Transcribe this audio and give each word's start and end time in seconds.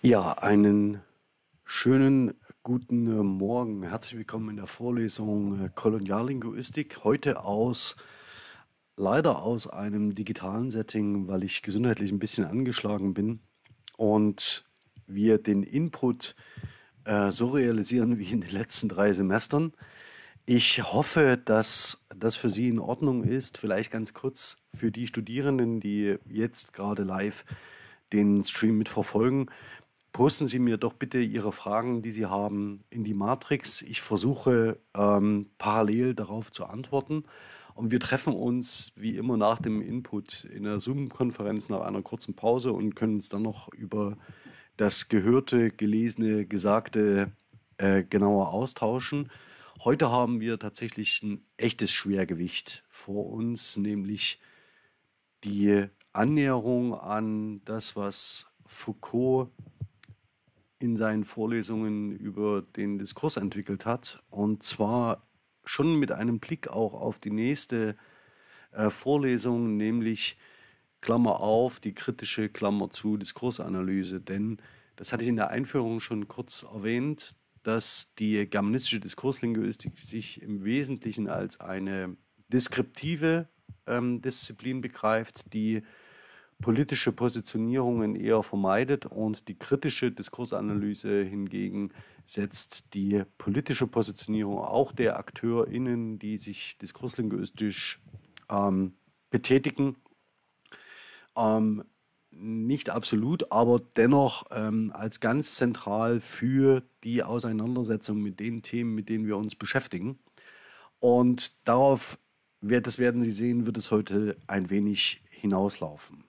Ja, 0.00 0.34
einen 0.34 1.02
schönen 1.64 2.34
guten 2.62 3.06
Morgen. 3.26 3.82
Herzlich 3.82 4.16
willkommen 4.16 4.50
in 4.50 4.56
der 4.56 4.68
Vorlesung 4.68 5.64
äh, 5.64 5.70
Koloniallinguistik. 5.74 7.02
Heute 7.02 7.42
aus, 7.42 7.96
leider 8.96 9.42
aus 9.42 9.66
einem 9.66 10.14
digitalen 10.14 10.70
Setting, 10.70 11.26
weil 11.26 11.42
ich 11.42 11.62
gesundheitlich 11.62 12.12
ein 12.12 12.20
bisschen 12.20 12.44
angeschlagen 12.44 13.12
bin 13.12 13.40
und 13.96 14.64
wir 15.08 15.38
den 15.38 15.64
Input 15.64 16.36
äh, 17.02 17.32
so 17.32 17.48
realisieren 17.48 18.20
wie 18.20 18.30
in 18.30 18.40
den 18.40 18.52
letzten 18.52 18.88
drei 18.88 19.12
Semestern. 19.12 19.72
Ich 20.46 20.80
hoffe, 20.92 21.40
dass 21.44 22.06
das 22.14 22.36
für 22.36 22.50
Sie 22.50 22.68
in 22.68 22.78
Ordnung 22.78 23.24
ist. 23.24 23.58
Vielleicht 23.58 23.90
ganz 23.90 24.14
kurz 24.14 24.58
für 24.72 24.92
die 24.92 25.08
Studierenden, 25.08 25.80
die 25.80 26.18
jetzt 26.30 26.72
gerade 26.72 27.02
live 27.02 27.44
den 28.12 28.42
Stream 28.44 28.78
mitverfolgen. 28.78 29.50
Posten 30.18 30.48
Sie 30.48 30.58
mir 30.58 30.78
doch 30.78 30.94
bitte 30.94 31.20
Ihre 31.20 31.52
Fragen, 31.52 32.02
die 32.02 32.10
Sie 32.10 32.26
haben, 32.26 32.82
in 32.90 33.04
die 33.04 33.14
Matrix. 33.14 33.82
Ich 33.82 34.00
versuche 34.00 34.80
ähm, 34.92 35.46
parallel 35.58 36.16
darauf 36.16 36.50
zu 36.50 36.64
antworten. 36.64 37.22
Und 37.76 37.92
wir 37.92 38.00
treffen 38.00 38.34
uns 38.34 38.90
wie 38.96 39.16
immer 39.16 39.36
nach 39.36 39.62
dem 39.62 39.80
Input 39.80 40.42
in 40.42 40.64
der 40.64 40.80
Zoom-Konferenz 40.80 41.68
nach 41.68 41.82
einer 41.82 42.02
kurzen 42.02 42.34
Pause 42.34 42.72
und 42.72 42.96
können 42.96 43.14
uns 43.14 43.28
dann 43.28 43.42
noch 43.42 43.72
über 43.72 44.18
das 44.76 45.08
Gehörte, 45.08 45.70
Gelesene, 45.70 46.46
Gesagte 46.46 47.30
äh, 47.76 48.02
genauer 48.02 48.48
austauschen. 48.48 49.30
Heute 49.84 50.10
haben 50.10 50.40
wir 50.40 50.58
tatsächlich 50.58 51.22
ein 51.22 51.46
echtes 51.58 51.92
Schwergewicht 51.92 52.82
vor 52.88 53.30
uns, 53.30 53.76
nämlich 53.76 54.40
die 55.44 55.84
Annäherung 56.12 56.98
an 56.98 57.64
das, 57.64 57.94
was 57.94 58.50
Foucault 58.66 59.50
in 60.78 60.96
seinen 60.96 61.24
Vorlesungen 61.24 62.12
über 62.12 62.62
den 62.62 62.98
Diskurs 62.98 63.36
entwickelt 63.36 63.86
hat. 63.86 64.22
Und 64.30 64.62
zwar 64.62 65.26
schon 65.64 65.96
mit 65.96 66.12
einem 66.12 66.38
Blick 66.38 66.68
auch 66.68 66.94
auf 66.94 67.18
die 67.18 67.30
nächste 67.30 67.96
äh, 68.72 68.90
Vorlesung, 68.90 69.76
nämlich 69.76 70.36
Klammer 71.00 71.40
auf, 71.40 71.80
die 71.80 71.94
kritische 71.94 72.48
Klammer 72.48 72.90
zu 72.90 73.16
Diskursanalyse. 73.16 74.20
Denn 74.20 74.58
das 74.96 75.12
hatte 75.12 75.22
ich 75.22 75.28
in 75.28 75.36
der 75.36 75.50
Einführung 75.50 76.00
schon 76.00 76.28
kurz 76.28 76.64
erwähnt, 76.64 77.36
dass 77.62 78.14
die 78.14 78.46
germanistische 78.46 79.00
Diskurslinguistik 79.00 79.98
sich 79.98 80.42
im 80.42 80.64
Wesentlichen 80.64 81.28
als 81.28 81.60
eine 81.60 82.16
deskriptive 82.48 83.48
ähm, 83.86 84.22
Disziplin 84.22 84.80
begreift, 84.80 85.52
die 85.52 85.82
politische 86.60 87.12
Positionierungen 87.12 88.16
eher 88.16 88.42
vermeidet 88.42 89.06
und 89.06 89.48
die 89.48 89.58
kritische 89.58 90.10
Diskursanalyse 90.10 91.22
hingegen 91.22 91.92
setzt 92.24 92.94
die 92.94 93.22
politische 93.38 93.86
Positionierung 93.86 94.58
auch 94.58 94.92
der 94.92 95.18
AkteurInnen, 95.18 96.18
die 96.18 96.36
sich 96.36 96.76
diskurslinguistisch 96.78 98.00
ähm, 98.50 98.94
betätigen, 99.30 99.96
ähm, 101.36 101.84
nicht 102.30 102.90
absolut, 102.90 103.50
aber 103.50 103.80
dennoch 103.96 104.44
ähm, 104.50 104.92
als 104.94 105.20
ganz 105.20 105.54
zentral 105.54 106.20
für 106.20 106.82
die 107.02 107.22
Auseinandersetzung 107.22 108.20
mit 108.20 108.38
den 108.38 108.62
Themen, 108.62 108.94
mit 108.94 109.08
denen 109.08 109.26
wir 109.26 109.36
uns 109.36 109.54
beschäftigen. 109.56 110.18
Und 111.00 111.66
darauf, 111.66 112.18
das 112.60 112.98
werden 112.98 113.22
Sie 113.22 113.32
sehen, 113.32 113.66
wird 113.66 113.76
es 113.76 113.90
heute 113.90 114.36
ein 114.46 114.70
wenig 114.70 115.22
hinauslaufen. 115.30 116.27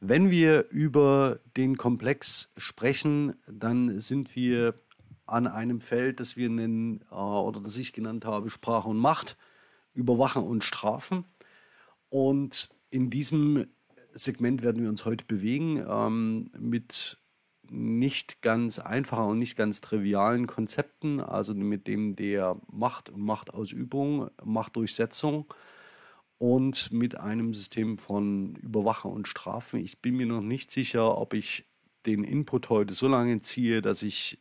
Wenn 0.00 0.30
wir 0.30 0.70
über 0.70 1.40
den 1.58 1.76
Komplex 1.76 2.52
sprechen, 2.56 3.34
dann 3.46 4.00
sind 4.00 4.34
wir 4.34 4.74
an 5.26 5.46
einem 5.46 5.82
Feld, 5.82 6.20
das 6.20 6.36
wir 6.36 6.48
nennen 6.48 7.04
äh, 7.10 7.14
oder 7.14 7.60
das 7.60 7.76
ich 7.76 7.92
genannt 7.92 8.24
habe, 8.24 8.48
Sprache 8.48 8.88
und 8.88 8.96
Macht, 8.96 9.36
Überwachen 9.92 10.42
und 10.42 10.64
Strafen. 10.64 11.24
Und 12.08 12.70
in 12.88 13.10
diesem 13.10 13.66
Segment 14.14 14.62
werden 14.62 14.82
wir 14.82 14.88
uns 14.88 15.04
heute 15.04 15.26
bewegen 15.26 15.84
ähm, 15.86 16.50
mit 16.58 17.18
nicht 17.68 18.40
ganz 18.42 18.78
einfachen 18.78 19.26
und 19.26 19.38
nicht 19.38 19.56
ganz 19.56 19.82
trivialen 19.82 20.46
Konzepten, 20.46 21.20
also 21.20 21.54
mit 21.54 21.86
dem 21.86 22.16
der 22.16 22.56
Macht 22.66 23.10
und 23.10 23.20
Machtausübung, 23.20 24.30
Machtdurchsetzung 24.42 25.46
und 26.40 26.90
mit 26.90 27.20
einem 27.20 27.52
System 27.52 27.98
von 27.98 28.56
Überwachen 28.56 29.12
und 29.12 29.28
Strafen. 29.28 29.78
Ich 29.78 30.00
bin 30.00 30.16
mir 30.16 30.24
noch 30.24 30.40
nicht 30.40 30.70
sicher, 30.70 31.18
ob 31.18 31.34
ich 31.34 31.66
den 32.06 32.24
Input 32.24 32.70
heute 32.70 32.94
so 32.94 33.08
lange 33.08 33.42
ziehe, 33.42 33.82
dass 33.82 34.02
ich 34.02 34.40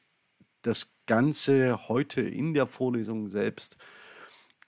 das 0.62 0.96
Ganze 1.08 1.90
heute 1.90 2.22
in 2.22 2.54
der 2.54 2.68
Vorlesung 2.68 3.30
selbst 3.30 3.76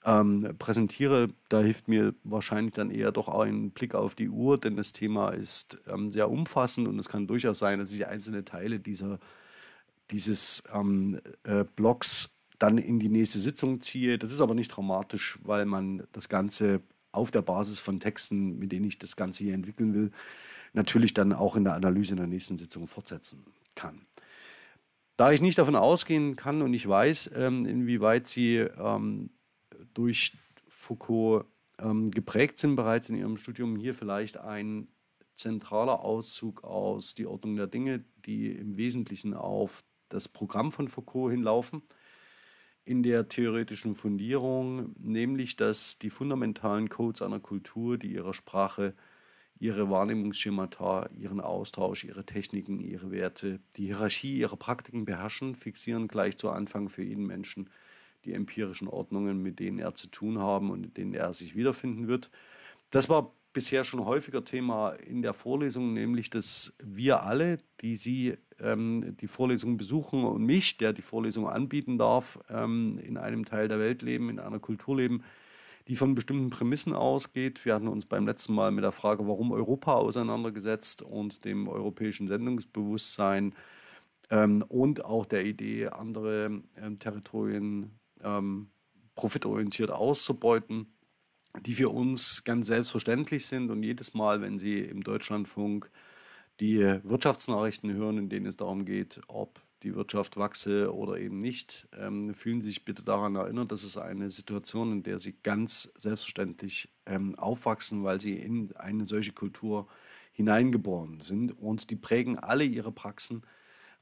ähm, 0.04 0.56
präsentiere. 0.58 1.30
Da 1.48 1.62
hilft 1.62 1.88
mir 1.88 2.14
wahrscheinlich 2.22 2.74
dann 2.74 2.90
eher 2.90 3.12
doch 3.12 3.28
ein 3.28 3.70
Blick 3.70 3.94
auf 3.94 4.14
die 4.14 4.28
Uhr, 4.28 4.60
denn 4.60 4.76
das 4.76 4.92
Thema 4.92 5.30
ist 5.30 5.80
ähm, 5.86 6.10
sehr 6.10 6.30
umfassend 6.30 6.86
und 6.86 6.98
es 6.98 7.08
kann 7.08 7.26
durchaus 7.26 7.58
sein, 7.58 7.78
dass 7.78 7.92
ich 7.92 8.06
einzelne 8.06 8.44
Teile 8.44 8.78
dieser, 8.78 9.18
dieses 10.10 10.64
ähm, 10.70 11.18
äh, 11.44 11.64
Blogs 11.64 12.28
dann 12.58 12.76
in 12.76 13.00
die 13.00 13.08
nächste 13.08 13.40
Sitzung 13.40 13.80
ziehe. 13.80 14.18
Das 14.18 14.32
ist 14.32 14.42
aber 14.42 14.54
nicht 14.54 14.68
dramatisch, 14.68 15.38
weil 15.42 15.64
man 15.64 16.06
das 16.12 16.28
Ganze 16.28 16.82
auf 17.12 17.30
der 17.30 17.42
Basis 17.42 17.78
von 17.78 18.00
Texten, 18.00 18.58
mit 18.58 18.72
denen 18.72 18.86
ich 18.86 18.98
das 18.98 19.16
Ganze 19.16 19.44
hier 19.44 19.54
entwickeln 19.54 19.94
will, 19.94 20.10
natürlich 20.72 21.14
dann 21.14 21.32
auch 21.32 21.56
in 21.56 21.64
der 21.64 21.74
Analyse 21.74 22.12
in 22.12 22.18
der 22.18 22.26
nächsten 22.26 22.56
Sitzung 22.56 22.88
fortsetzen 22.88 23.44
kann. 23.74 24.06
Da 25.16 25.30
ich 25.30 25.42
nicht 25.42 25.58
davon 25.58 25.76
ausgehen 25.76 26.36
kann 26.36 26.62
und 26.62 26.72
ich 26.72 26.88
weiß, 26.88 27.32
ähm, 27.36 27.66
inwieweit 27.66 28.26
Sie 28.26 28.56
ähm, 28.56 29.30
durch 29.92 30.32
Foucault 30.68 31.44
ähm, 31.78 32.10
geprägt 32.10 32.58
sind 32.58 32.76
bereits 32.76 33.10
in 33.10 33.16
Ihrem 33.16 33.36
Studium, 33.36 33.76
hier 33.76 33.94
vielleicht 33.94 34.38
ein 34.38 34.88
zentraler 35.36 36.00
Auszug 36.00 36.64
aus 36.64 37.14
Die 37.14 37.26
Ordnung 37.26 37.56
der 37.56 37.66
Dinge, 37.66 38.04
die 38.24 38.50
im 38.50 38.76
Wesentlichen 38.76 39.34
auf 39.34 39.84
das 40.08 40.28
Programm 40.28 40.72
von 40.72 40.88
Foucault 40.88 41.32
hinlaufen 41.32 41.82
in 42.84 43.02
der 43.02 43.28
theoretischen 43.28 43.94
Fundierung, 43.94 44.94
nämlich 44.98 45.56
dass 45.56 45.98
die 45.98 46.10
fundamentalen 46.10 46.88
Codes 46.88 47.22
einer 47.22 47.40
Kultur, 47.40 47.96
die 47.96 48.12
ihrer 48.12 48.34
Sprache, 48.34 48.94
ihre 49.58 49.88
Wahrnehmungsschemata, 49.88 51.08
ihren 51.16 51.40
Austausch, 51.40 52.04
ihre 52.04 52.26
Techniken, 52.26 52.80
ihre 52.80 53.12
Werte, 53.12 53.60
die 53.76 53.86
Hierarchie 53.86 54.38
ihrer 54.38 54.56
Praktiken 54.56 55.04
beherrschen, 55.04 55.54
fixieren 55.54 56.08
gleich 56.08 56.36
zu 56.36 56.50
Anfang 56.50 56.88
für 56.88 57.04
jeden 57.04 57.26
Menschen 57.26 57.70
die 58.24 58.32
empirischen 58.32 58.88
Ordnungen, 58.88 59.42
mit 59.42 59.60
denen 59.60 59.78
er 59.78 59.94
zu 59.94 60.08
tun 60.08 60.38
haben 60.38 60.70
und 60.70 60.84
in 60.84 60.94
denen 60.94 61.14
er 61.14 61.32
sich 61.34 61.54
wiederfinden 61.54 62.08
wird. 62.08 62.30
Das 62.90 63.08
war 63.08 63.32
bisher 63.52 63.84
schon 63.84 64.04
häufiger 64.04 64.44
Thema 64.44 64.90
in 64.90 65.22
der 65.22 65.34
Vorlesung, 65.34 65.92
nämlich 65.92 66.30
dass 66.30 66.74
wir 66.82 67.22
alle, 67.22 67.58
die 67.80 67.96
Sie 67.96 68.36
ähm, 68.60 69.16
die 69.20 69.26
Vorlesung 69.26 69.76
besuchen 69.76 70.24
und 70.24 70.44
mich, 70.44 70.78
der 70.78 70.92
die 70.92 71.02
Vorlesung 71.02 71.48
anbieten 71.48 71.98
darf, 71.98 72.38
ähm, 72.48 72.98
in 73.02 73.16
einem 73.16 73.44
Teil 73.44 73.68
der 73.68 73.78
Welt 73.78 74.02
leben, 74.02 74.30
in 74.30 74.38
einer 74.38 74.58
Kultur 74.58 74.96
leben, 74.96 75.22
die 75.88 75.96
von 75.96 76.14
bestimmten 76.14 76.50
Prämissen 76.50 76.94
ausgeht. 76.94 77.64
Wir 77.64 77.74
hatten 77.74 77.88
uns 77.88 78.06
beim 78.06 78.26
letzten 78.26 78.54
Mal 78.54 78.70
mit 78.70 78.84
der 78.84 78.92
Frage, 78.92 79.26
warum 79.26 79.52
Europa 79.52 79.94
auseinandergesetzt 79.94 81.02
und 81.02 81.44
dem 81.44 81.68
europäischen 81.68 82.28
Sendungsbewusstsein 82.28 83.54
ähm, 84.30 84.62
und 84.68 85.04
auch 85.04 85.26
der 85.26 85.44
Idee, 85.44 85.88
andere 85.88 86.62
ähm, 86.76 86.98
Territorien 86.98 87.98
ähm, 88.22 88.68
profitorientiert 89.14 89.90
auszubeuten 89.90 90.91
die 91.60 91.74
für 91.74 91.90
uns 91.90 92.44
ganz 92.44 92.68
selbstverständlich 92.68 93.46
sind. 93.46 93.70
Und 93.70 93.82
jedes 93.82 94.14
Mal, 94.14 94.40
wenn 94.40 94.58
Sie 94.58 94.78
im 94.78 95.02
Deutschlandfunk 95.02 95.90
die 96.60 96.78
Wirtschaftsnachrichten 96.78 97.92
hören, 97.92 98.18
in 98.18 98.28
denen 98.28 98.46
es 98.46 98.56
darum 98.56 98.84
geht, 98.84 99.20
ob 99.28 99.60
die 99.82 99.94
Wirtschaft 99.94 100.36
wachse 100.36 100.94
oder 100.94 101.18
eben 101.18 101.38
nicht, 101.38 101.88
ähm, 101.98 102.34
fühlen 102.34 102.62
Sie 102.62 102.68
sich 102.68 102.84
bitte 102.84 103.02
daran 103.02 103.34
erinnert, 103.34 103.72
dass 103.72 103.82
es 103.82 103.96
eine 103.96 104.30
Situation, 104.30 104.92
in 104.92 105.02
der 105.02 105.18
Sie 105.18 105.34
ganz 105.42 105.92
selbstverständlich 105.96 106.88
ähm, 107.06 107.36
aufwachsen, 107.38 108.04
weil 108.04 108.20
Sie 108.20 108.34
in 108.34 108.74
eine 108.76 109.06
solche 109.06 109.32
Kultur 109.32 109.88
hineingeboren 110.32 111.20
sind. 111.20 111.58
Und 111.58 111.90
die 111.90 111.96
prägen 111.96 112.38
alle 112.38 112.64
Ihre 112.64 112.92
Praxen 112.92 113.42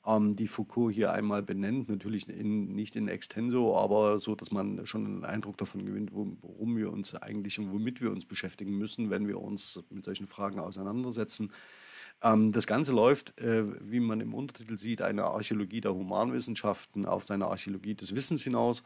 ähm, 0.06 0.36
die 0.36 0.46
Foucault 0.46 0.92
hier 0.94 1.12
einmal 1.12 1.42
benennt. 1.42 1.88
Natürlich 1.88 2.28
in, 2.28 2.74
nicht 2.74 2.96
in 2.96 3.08
extenso, 3.08 3.76
aber 3.76 4.18
so, 4.18 4.34
dass 4.34 4.50
man 4.50 4.86
schon 4.86 5.06
einen 5.06 5.24
Eindruck 5.24 5.58
davon 5.58 5.84
gewinnt, 5.84 6.12
worum 6.12 6.76
wir 6.76 6.92
uns 6.92 7.14
eigentlich 7.14 7.58
und 7.58 7.72
womit 7.72 8.00
wir 8.00 8.10
uns 8.10 8.26
beschäftigen 8.26 8.76
müssen, 8.78 9.10
wenn 9.10 9.28
wir 9.28 9.40
uns 9.40 9.82
mit 9.90 10.04
solchen 10.04 10.26
Fragen 10.26 10.58
auseinandersetzen. 10.58 11.52
Ähm, 12.22 12.52
das 12.52 12.66
Ganze 12.66 12.92
läuft, 12.92 13.38
äh, 13.38 13.64
wie 13.90 14.00
man 14.00 14.20
im 14.20 14.34
Untertitel 14.34 14.78
sieht, 14.78 15.02
eine 15.02 15.24
Archäologie 15.24 15.80
der 15.80 15.94
Humanwissenschaften 15.94 17.06
auf 17.06 17.24
seine 17.24 17.46
Archäologie 17.46 17.94
des 17.94 18.14
Wissens 18.14 18.42
hinaus 18.42 18.82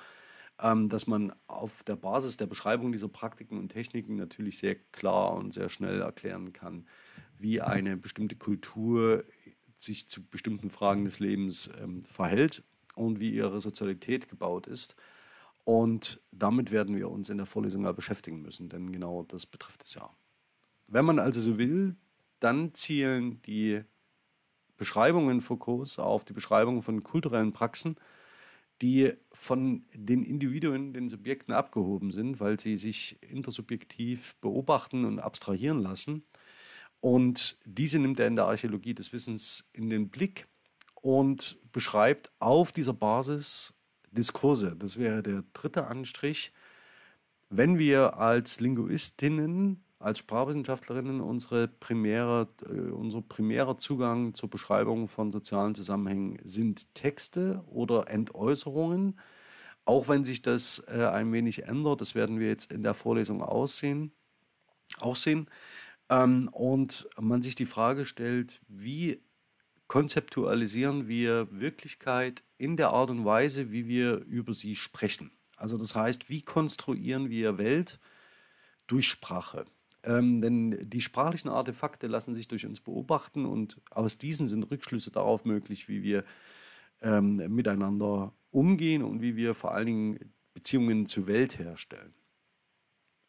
ähm, 0.61 0.89
dass 0.89 1.07
man 1.07 1.33
auf 1.47 1.83
der 1.83 1.97
Basis 1.97 2.37
der 2.37 2.47
Beschreibung 2.47 2.93
dieser 2.93 3.09
Praktiken 3.09 3.59
und 3.59 3.71
Techniken 3.71 4.17
natürlich 4.17 4.59
sehr 4.59 4.77
klar 4.93 5.33
und 5.35 5.53
sehr 5.53 5.69
schnell 5.69 6.01
erklären 6.01 6.53
kann, 6.53 6.87
wie 7.39 7.61
eine 7.61 7.97
bestimmte 7.97 8.37
Kultur 8.37 9.25
sich 9.85 10.09
zu 10.09 10.25
bestimmten 10.25 10.71
Fragen 10.71 11.05
des 11.05 11.19
Lebens 11.21 11.71
ähm, 11.81 12.03
verhält 12.03 12.63
und 12.95 13.21
wie 13.21 13.31
ihre 13.31 13.61
Sozialität 13.61 14.29
gebaut 14.29 14.67
ist. 14.67 14.97
Und 15.65 16.21
damit 16.31 16.71
werden 16.71 16.97
wir 16.97 17.11
uns 17.11 17.31
in 17.31 17.39
der 17.39 17.47
Vorlesung 17.47 17.83
mal 17.83 17.95
beschäftigen 17.95 18.43
müssen, 18.43 18.69
denn 18.69 18.93
genau 18.93 19.23
das 19.23 19.47
betrifft 19.47 19.83
es 19.85 19.95
ja. 19.95 20.11
Wenn 20.87 21.05
man 21.05 21.19
also 21.19 21.41
so 21.41 21.59
will, 21.59 21.97
dann 22.41 22.75
zielen 22.75 23.41
die 23.43 23.83
Beschreibungen 24.77 25.41
Foucaults 25.41 25.99
auf 25.99 26.25
die 26.25 26.33
Beschreibung 26.33 26.83
von 26.83 27.03
kulturellen 27.03 27.53
Praxen, 27.53 27.97
die 28.83 29.13
von 29.33 29.85
den 29.95 30.25
Individuen, 30.25 30.93
den 30.93 31.09
Subjekten 31.09 31.55
abgehoben 31.55 32.11
sind, 32.11 32.41
weil 32.41 32.59
sie 32.59 32.77
sich 32.77 33.19
intersubjektiv 33.23 34.35
beobachten 34.41 35.05
und 35.05 35.21
abstrahieren 35.21 35.79
lassen. 35.79 36.25
Und 37.05 37.59
diese 37.67 37.99
nimmt 37.99 38.19
er 38.19 38.29
in 38.29 38.37
der 38.37 38.47
Archäologie 38.47 38.95
des 38.95 39.13
Wissens 39.13 39.69
in 39.75 39.91
den 39.91 40.09
Blick 40.09 40.47
und 41.03 41.59
beschreibt 41.71 42.33
auf 42.39 42.73
dieser 42.73 42.95
Basis 42.95 43.75
Diskurse. 44.11 44.75
Das 44.75 44.99
wäre 44.99 45.23
der 45.23 45.45
dritte 45.53 45.87
Anstrich. 45.87 46.51
Wenn 47.51 47.79
wir 47.79 48.17
als 48.17 48.59
Linguistinnen 48.61 49.85
als 49.99 50.21
Sprachwissenschaftlerinnen 50.21 51.21
unsere 51.21 51.69
primäre, 51.69 52.49
äh, 52.63 52.91
unser 52.91 53.21
primärer 53.21 53.77
Zugang 53.77 54.33
zur 54.33 54.49
Beschreibung 54.49 55.07
von 55.07 55.31
sozialen 55.31 55.75
Zusammenhängen 55.75 56.39
sind 56.43 56.95
Texte 56.95 57.63
oder 57.67 58.09
Entäußerungen. 58.09 59.21
Auch 59.85 60.09
wenn 60.09 60.25
sich 60.25 60.41
das 60.41 60.83
äh, 60.89 61.05
ein 61.05 61.35
wenig 61.35 61.65
ändert, 61.65 62.01
das 62.01 62.15
werden 62.15 62.41
wir 62.41 62.49
jetzt 62.49 62.73
in 62.73 62.83
der 62.83 62.95
Vorlesung 62.95 63.43
aussehen, 63.43 64.11
auch 65.01 65.17
sehen. 65.17 65.49
Ähm, 66.15 66.49
und 66.53 67.09
man 67.21 67.43
sich 67.43 67.55
die 67.55 67.67
Frage 67.67 68.07
stellt, 68.07 68.61
wie 68.69 69.21
konzeptualisieren 69.87 71.09
wir 71.09 71.49
Wirklichkeit 71.51 72.43
in 72.57 72.77
der 72.77 72.91
Art 72.91 73.11
und 73.11 73.25
Weise, 73.25 73.71
wie 73.71 73.87
wir 73.87 74.19
über 74.25 74.55
sie 74.55 74.77
sprechen. 74.77 75.31
Also 75.57 75.77
das 75.77 75.95
heißt, 75.95 76.29
wie 76.31 76.43
konstruieren 76.43 77.31
wir 77.31 77.59
Welt 77.59 78.01
durch 78.87 79.09
Sprache? 79.09 79.67
Ähm, 80.03 80.41
denn 80.41 80.89
die 80.89 81.01
sprachlichen 81.01 81.49
Artefakte 81.49 82.07
lassen 82.07 82.35
sich 82.35 82.49
durch 82.49 82.67
uns 82.67 82.81
beobachten 82.81 83.47
und 83.47 83.81
aus 83.91 84.19
diesen 84.19 84.47
sind 84.47 84.71
Rückschlüsse 84.71 85.11
darauf 85.11 85.45
möglich, 85.45 85.89
wie 85.89 86.03
wir 86.03 86.25
ähm, 87.01 87.37
miteinander 87.55 88.33
umgehen 88.51 89.03
und 89.03 89.23
wie 89.23 89.37
wir 89.37 89.55
vor 89.55 89.73
allen 89.75 89.87
Dingen 89.87 90.33
Beziehungen 90.53 91.07
zur 91.07 91.27
Welt 91.27 91.59
herstellen. 91.59 92.15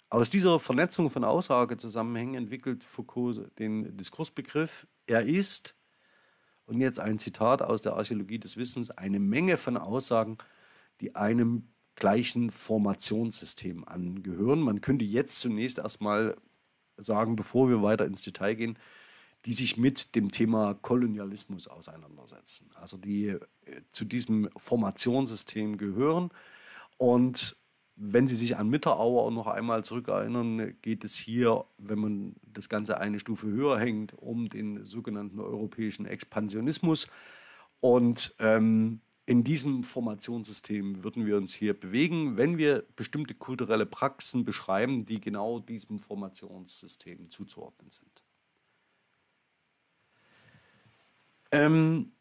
Aus 0.09 0.29
dieser 0.29 0.59
Vernetzung 0.59 1.09
von 1.09 1.23
Aussagezusammenhängen 1.23 2.35
entwickelt 2.35 2.83
Foucault 2.83 3.51
den 3.59 3.97
Diskursbegriff. 3.97 4.87
Er 5.07 5.25
ist, 5.25 5.75
und 6.65 6.79
jetzt 6.79 6.99
ein 6.99 7.19
Zitat 7.19 7.61
aus 7.61 7.81
der 7.81 7.93
Archäologie 7.93 8.39
des 8.39 8.57
Wissens, 8.57 8.91
eine 8.91 9.19
Menge 9.19 9.57
von 9.57 9.77
Aussagen, 9.77 10.37
die 11.01 11.15
einem 11.15 11.67
gleichen 11.95 12.51
Formationssystem 12.51 13.85
angehören. 13.85 14.59
Man 14.59 14.81
könnte 14.81 15.05
jetzt 15.05 15.39
zunächst 15.39 15.79
erstmal 15.79 16.35
sagen, 16.97 17.35
bevor 17.35 17.69
wir 17.69 17.81
weiter 17.81 18.05
ins 18.05 18.21
Detail 18.21 18.55
gehen, 18.55 18.79
die 19.45 19.53
sich 19.53 19.77
mit 19.77 20.15
dem 20.15 20.31
Thema 20.31 20.73
Kolonialismus 20.73 21.67
auseinandersetzen. 21.67 22.71
Also 22.75 22.97
die 22.97 23.27
äh, 23.27 23.39
zu 23.91 24.05
diesem 24.05 24.49
Formationssystem 24.57 25.77
gehören. 25.77 26.31
Und 26.97 27.55
wenn 27.95 28.27
Sie 28.27 28.35
sich 28.35 28.57
an 28.57 28.69
Mitterauer 28.69 29.31
noch 29.31 29.47
einmal 29.47 29.85
zurückerinnern, 29.85 30.75
geht 30.81 31.03
es 31.03 31.15
hier, 31.15 31.65
wenn 31.77 31.99
man 31.99 32.35
das 32.43 32.67
Ganze 32.67 32.99
eine 32.99 33.19
Stufe 33.19 33.47
höher 33.47 33.79
hängt, 33.79 34.13
um 34.17 34.49
den 34.49 34.85
sogenannten 34.85 35.39
europäischen 35.39 36.05
Expansionismus. 36.05 37.07
Und 37.79 38.35
ähm, 38.39 38.99
in 39.25 39.43
diesem 39.43 39.83
Formationssystem 39.83 41.03
würden 41.03 41.25
wir 41.25 41.37
uns 41.37 41.53
hier 41.53 41.73
bewegen, 41.73 42.37
wenn 42.37 42.57
wir 42.57 42.85
bestimmte 42.95 43.33
kulturelle 43.33 43.85
Praxen 43.85 44.43
beschreiben, 44.43 45.05
die 45.05 45.21
genau 45.21 45.59
diesem 45.59 45.99
Formationssystem 45.99 47.29
zuzuordnen 47.29 47.91
sind. 47.91 48.23
Ähm, 51.51 52.11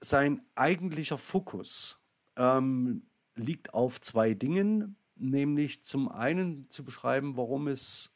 sein 0.00 0.42
eigentlicher 0.54 1.18
Fokus 1.18 2.00
ähm, 2.36 3.02
liegt 3.38 3.74
auf 3.74 4.00
zwei 4.00 4.34
Dingen, 4.34 4.96
nämlich 5.16 5.84
zum 5.84 6.08
einen 6.08 6.70
zu 6.70 6.84
beschreiben, 6.84 7.36
warum 7.36 7.68
es 7.68 8.14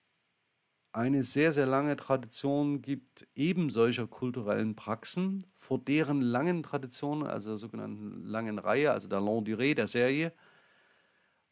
eine 0.93 1.25
sehr, 1.25 1.53
sehr 1.53 1.67
lange 1.67 1.97
Tradition 1.97 2.83
gibt 2.83 3.27
eben 3.35 3.71
solcher 3.71 4.07
kulturellen 4.07 4.77
Praxen, 4.77 5.43
vor 5.57 5.79
deren 5.79 6.21
langen 6.21 6.63
Tradition, 6.63 7.23
also 7.23 7.51
der 7.51 7.57
sogenannten 7.57 8.27
langen 8.27 8.59
Reihe, 8.59 8.93
also 8.93 9.09
der 9.09 9.21
Long 9.21 9.45
Durée 9.45 9.75
der 9.75 9.87
Serie, 9.87 10.33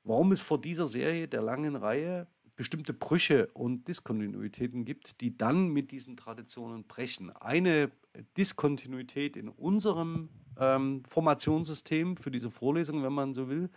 warum 0.04 0.32
es 0.32 0.42
vor 0.42 0.60
dieser 0.60 0.86
Serie 0.86 1.26
der 1.26 1.40
langen 1.40 1.74
Reihe 1.74 2.26
bestimmte 2.54 2.92
Brüche 2.92 3.46
und 3.54 3.88
Diskontinuitäten 3.88 4.84
gibt, 4.84 5.22
die 5.22 5.34
dann 5.34 5.68
mit 5.68 5.90
diesen 5.90 6.18
Traditionen 6.18 6.84
brechen. 6.84 7.30
Eine 7.30 7.90
Diskontinuität 8.36 9.36
in 9.36 9.48
unserem 9.48 10.30
ähm, 10.58 11.02
Formationssystem 11.08 12.16
für 12.16 12.30
diese 12.30 12.50
Vorlesung, 12.50 13.02
wenn 13.02 13.12
man 13.12 13.34
so 13.34 13.48
will, 13.48 13.70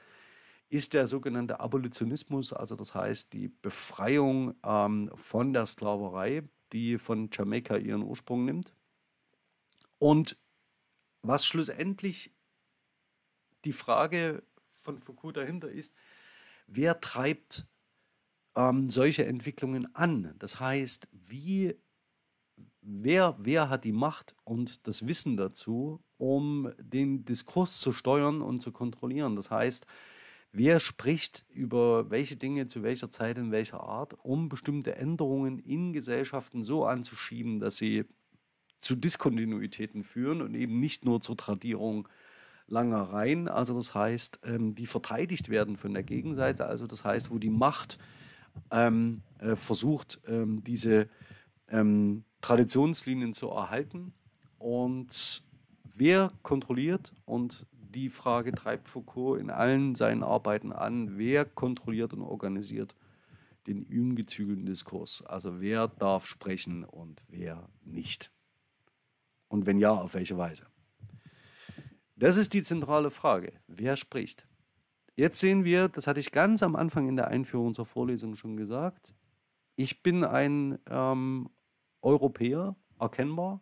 ist 0.69 0.93
der 0.93 1.07
sogenannte 1.07 1.59
Abolitionismus, 1.59 2.51
also 2.51 2.75
das 2.75 2.95
heißt 2.95 3.33
die 3.33 3.49
Befreiung 3.49 4.55
ähm, 4.63 5.11
von 5.15 5.53
der 5.53 5.65
Sklaverei, 5.65 6.43
die 6.71 6.97
von 6.97 7.29
Jamaika 7.31 7.77
ihren 7.77 8.01
Ursprung 8.01 8.45
nimmt. 8.45 8.73
Und 9.99 10.41
was 11.21 11.45
schlussendlich 11.45 12.35
die 13.65 13.71
Frage 13.71 14.43
von 14.81 14.99
Foucault 14.99 15.37
dahinter 15.37 15.69
ist, 15.69 15.95
wer 16.67 16.99
treibt 16.99 17.67
ähm, 18.55 18.89
solche 18.89 19.25
Entwicklungen 19.25 19.95
an? 19.95 20.35
Das 20.39 20.59
heißt, 20.59 21.07
wie, 21.11 21.75
wer, 22.83 23.35
wer 23.39 23.69
hat 23.69 23.83
die 23.83 23.91
Macht 23.91 24.35
und 24.43 24.87
das 24.87 25.07
Wissen 25.07 25.37
dazu, 25.37 26.01
um 26.17 26.71
den 26.77 27.25
Diskurs 27.25 27.79
zu 27.79 27.91
steuern 27.93 28.41
und 28.41 28.61
zu 28.61 28.71
kontrollieren? 28.71 29.35
Das 29.35 29.51
heißt, 29.51 29.87
wer 30.51 30.79
spricht 30.79 31.45
über 31.49 32.09
welche 32.09 32.35
Dinge 32.35 32.67
zu 32.67 32.83
welcher 32.83 33.09
Zeit 33.09 33.37
in 33.37 33.51
welcher 33.51 33.81
Art, 33.81 34.15
um 34.23 34.49
bestimmte 34.49 34.95
Änderungen 34.95 35.59
in 35.59 35.93
Gesellschaften 35.93 36.63
so 36.63 36.85
anzuschieben, 36.85 37.59
dass 37.59 37.77
sie 37.77 38.05
zu 38.81 38.95
Diskontinuitäten 38.95 40.03
führen 40.03 40.41
und 40.41 40.55
eben 40.55 40.79
nicht 40.79 41.05
nur 41.05 41.21
zur 41.21 41.37
Tradierung 41.37 42.07
langer 42.67 43.01
Reihen. 43.01 43.47
Also 43.47 43.73
das 43.73 43.95
heißt, 43.95 44.41
ähm, 44.43 44.75
die 44.75 44.85
verteidigt 44.85 45.49
werden 45.49 45.77
von 45.77 45.93
der 45.93 46.03
Gegenseite. 46.03 46.65
Also 46.65 46.85
das 46.85 47.03
heißt, 47.05 47.31
wo 47.31 47.37
die 47.37 47.49
Macht 47.49 47.97
ähm, 48.71 49.21
äh, 49.39 49.55
versucht, 49.55 50.21
ähm, 50.27 50.63
diese 50.63 51.09
ähm, 51.69 52.25
Traditionslinien 52.43 53.33
zu 53.33 53.49
erhalten. 53.49 54.13
Und 54.59 55.43
wer 55.83 56.31
kontrolliert 56.43 57.13
und 57.25 57.65
die 57.71 58.09
Frage 58.09 58.51
treibt 58.53 58.89
Foucault 58.89 59.39
in 59.39 59.49
allen 59.49 59.95
seinen 59.95 60.23
Arbeiten 60.23 60.71
an, 60.73 61.17
wer 61.17 61.45
kontrolliert 61.45 62.13
und 62.13 62.21
organisiert 62.21 62.95
den 63.65 63.83
ungezügelten 63.83 64.65
Diskurs. 64.65 65.23
Also 65.25 65.61
wer 65.61 65.87
darf 65.87 66.27
sprechen 66.27 66.83
und 66.83 67.23
wer 67.29 67.69
nicht. 67.81 68.31
Und 69.47 69.65
wenn 69.65 69.79
ja, 69.79 69.91
auf 69.91 70.13
welche 70.13 70.37
Weise. 70.37 70.65
Das 72.15 72.35
ist 72.35 72.53
die 72.53 72.63
zentrale 72.63 73.09
Frage. 73.09 73.53
Wer 73.67 73.95
spricht? 73.95 74.47
Jetzt 75.15 75.39
sehen 75.39 75.63
wir, 75.63 75.87
das 75.87 76.07
hatte 76.07 76.19
ich 76.19 76.31
ganz 76.31 76.61
am 76.63 76.75
Anfang 76.75 77.07
in 77.07 77.15
der 77.15 77.27
Einführung 77.27 77.73
zur 77.73 77.85
Vorlesung 77.85 78.35
schon 78.35 78.57
gesagt, 78.57 79.15
ich 79.75 80.03
bin 80.03 80.23
ein 80.25 80.79
ähm, 80.89 81.49
Europäer, 82.03 82.75
erkennbar. 82.99 83.61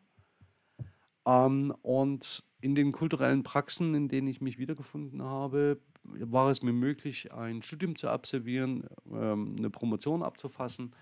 Ähm, 1.25 1.73
und 1.81 2.43
in 2.59 2.75
den 2.75 2.91
kulturellen 2.91 3.43
Praxen, 3.43 3.95
in 3.95 4.07
denen 4.07 4.27
ich 4.27 4.41
mich 4.41 4.57
wiedergefunden 4.57 5.23
habe, 5.23 5.79
war 6.03 6.49
es 6.49 6.61
mir 6.61 6.73
möglich, 6.73 7.31
ein 7.31 7.61
Studium 7.61 7.95
zu 7.95 8.09
absolvieren, 8.09 8.87
ähm, 9.11 9.55
eine 9.57 9.69
Promotion 9.69 10.23
abzufassen, 10.23 10.95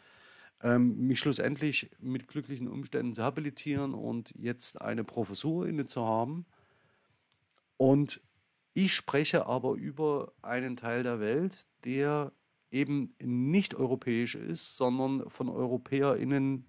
ähm, 0.62 1.08
mich 1.08 1.19
schlussendlich 1.19 1.89
mit 2.00 2.27
glücklichen 2.27 2.67
Umständen 2.67 3.15
zu 3.15 3.24
habilitieren 3.24 3.93
und 3.93 4.34
jetzt 4.38 4.81
eine 4.81 5.03
Professur 5.03 5.67
inne 5.67 5.86
zu 5.86 6.05
haben. 6.05 6.46
Und 7.77 8.22
ich 8.74 8.93
spreche 8.93 9.46
aber 9.46 9.74
über 9.75 10.34
einen 10.41 10.75
Teil 10.75 11.03
der 11.03 11.19
Welt, 11.19 11.67
der 11.86 12.34
eben 12.72 13.15
nicht 13.22 13.74
europäisch 13.74 14.36
ist, 14.36 14.77
sondern 14.77 15.29
von 15.29 15.50
EuropäerInnen 15.50 16.65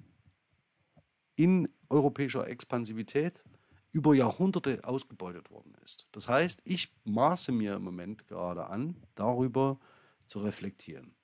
in 1.40 1.70
europäischer 1.88 2.47
Expansivität 2.49 3.42
über 3.92 4.14
Jahrhunderte 4.14 4.85
ausgebeutet 4.85 5.50
worden 5.50 5.75
ist. 5.82 6.06
Das 6.12 6.28
heißt, 6.28 6.61
ich 6.64 6.92
maße 7.04 7.50
mir 7.50 7.76
im 7.76 7.82
Moment 7.82 8.28
gerade 8.28 8.66
an, 8.66 8.94
darüber 9.14 9.80
zu 10.26 10.40
reflektieren. 10.40 11.14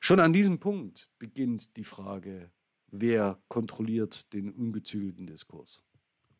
Schon 0.00 0.18
an 0.18 0.32
diesem 0.32 0.58
Punkt 0.58 1.10
beginnt 1.18 1.76
die 1.76 1.84
Frage, 1.84 2.50
wer 2.86 3.38
kontrolliert 3.48 4.32
den 4.32 4.50
ungezügelten 4.50 5.26
Diskurs. 5.26 5.82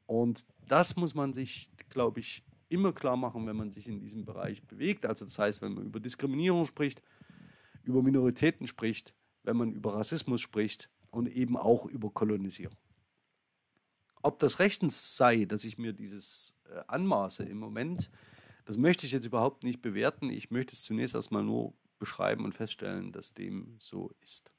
Und 0.06 0.46
das 0.66 0.96
muss 0.96 1.14
man 1.14 1.34
sich, 1.34 1.70
glaube 1.90 2.20
ich, 2.20 2.42
immer 2.70 2.94
klar 2.94 3.18
machen, 3.18 3.46
wenn 3.46 3.56
man 3.56 3.70
sich 3.70 3.86
in 3.86 4.00
diesem 4.00 4.24
Bereich 4.24 4.62
bewegt. 4.62 5.04
Also 5.04 5.26
das 5.26 5.38
heißt, 5.38 5.60
wenn 5.60 5.74
man 5.74 5.84
über 5.84 6.00
Diskriminierung 6.00 6.64
spricht, 6.64 7.02
über 7.84 8.02
Minoritäten 8.02 8.66
spricht, 8.66 9.14
wenn 9.42 9.58
man 9.58 9.74
über 9.74 9.92
Rassismus 9.92 10.40
spricht 10.40 10.88
und 11.10 11.28
eben 11.28 11.56
auch 11.56 11.86
über 11.86 12.10
Kolonisierung. 12.10 12.76
Ob 14.22 14.38
das 14.38 14.58
rechtens 14.58 15.16
sei, 15.16 15.44
dass 15.44 15.64
ich 15.64 15.78
mir 15.78 15.92
dieses 15.92 16.56
äh, 16.70 16.80
anmaße 16.86 17.44
im 17.44 17.58
Moment, 17.58 18.10
das 18.64 18.76
möchte 18.76 19.06
ich 19.06 19.12
jetzt 19.12 19.24
überhaupt 19.24 19.64
nicht 19.64 19.80
bewerten. 19.80 20.28
Ich 20.28 20.50
möchte 20.50 20.72
es 20.72 20.82
zunächst 20.82 21.14
erstmal 21.14 21.42
nur 21.42 21.72
beschreiben 21.98 22.44
und 22.44 22.54
feststellen, 22.54 23.12
dass 23.12 23.32
dem 23.32 23.76
so 23.78 24.10
ist. 24.20 24.52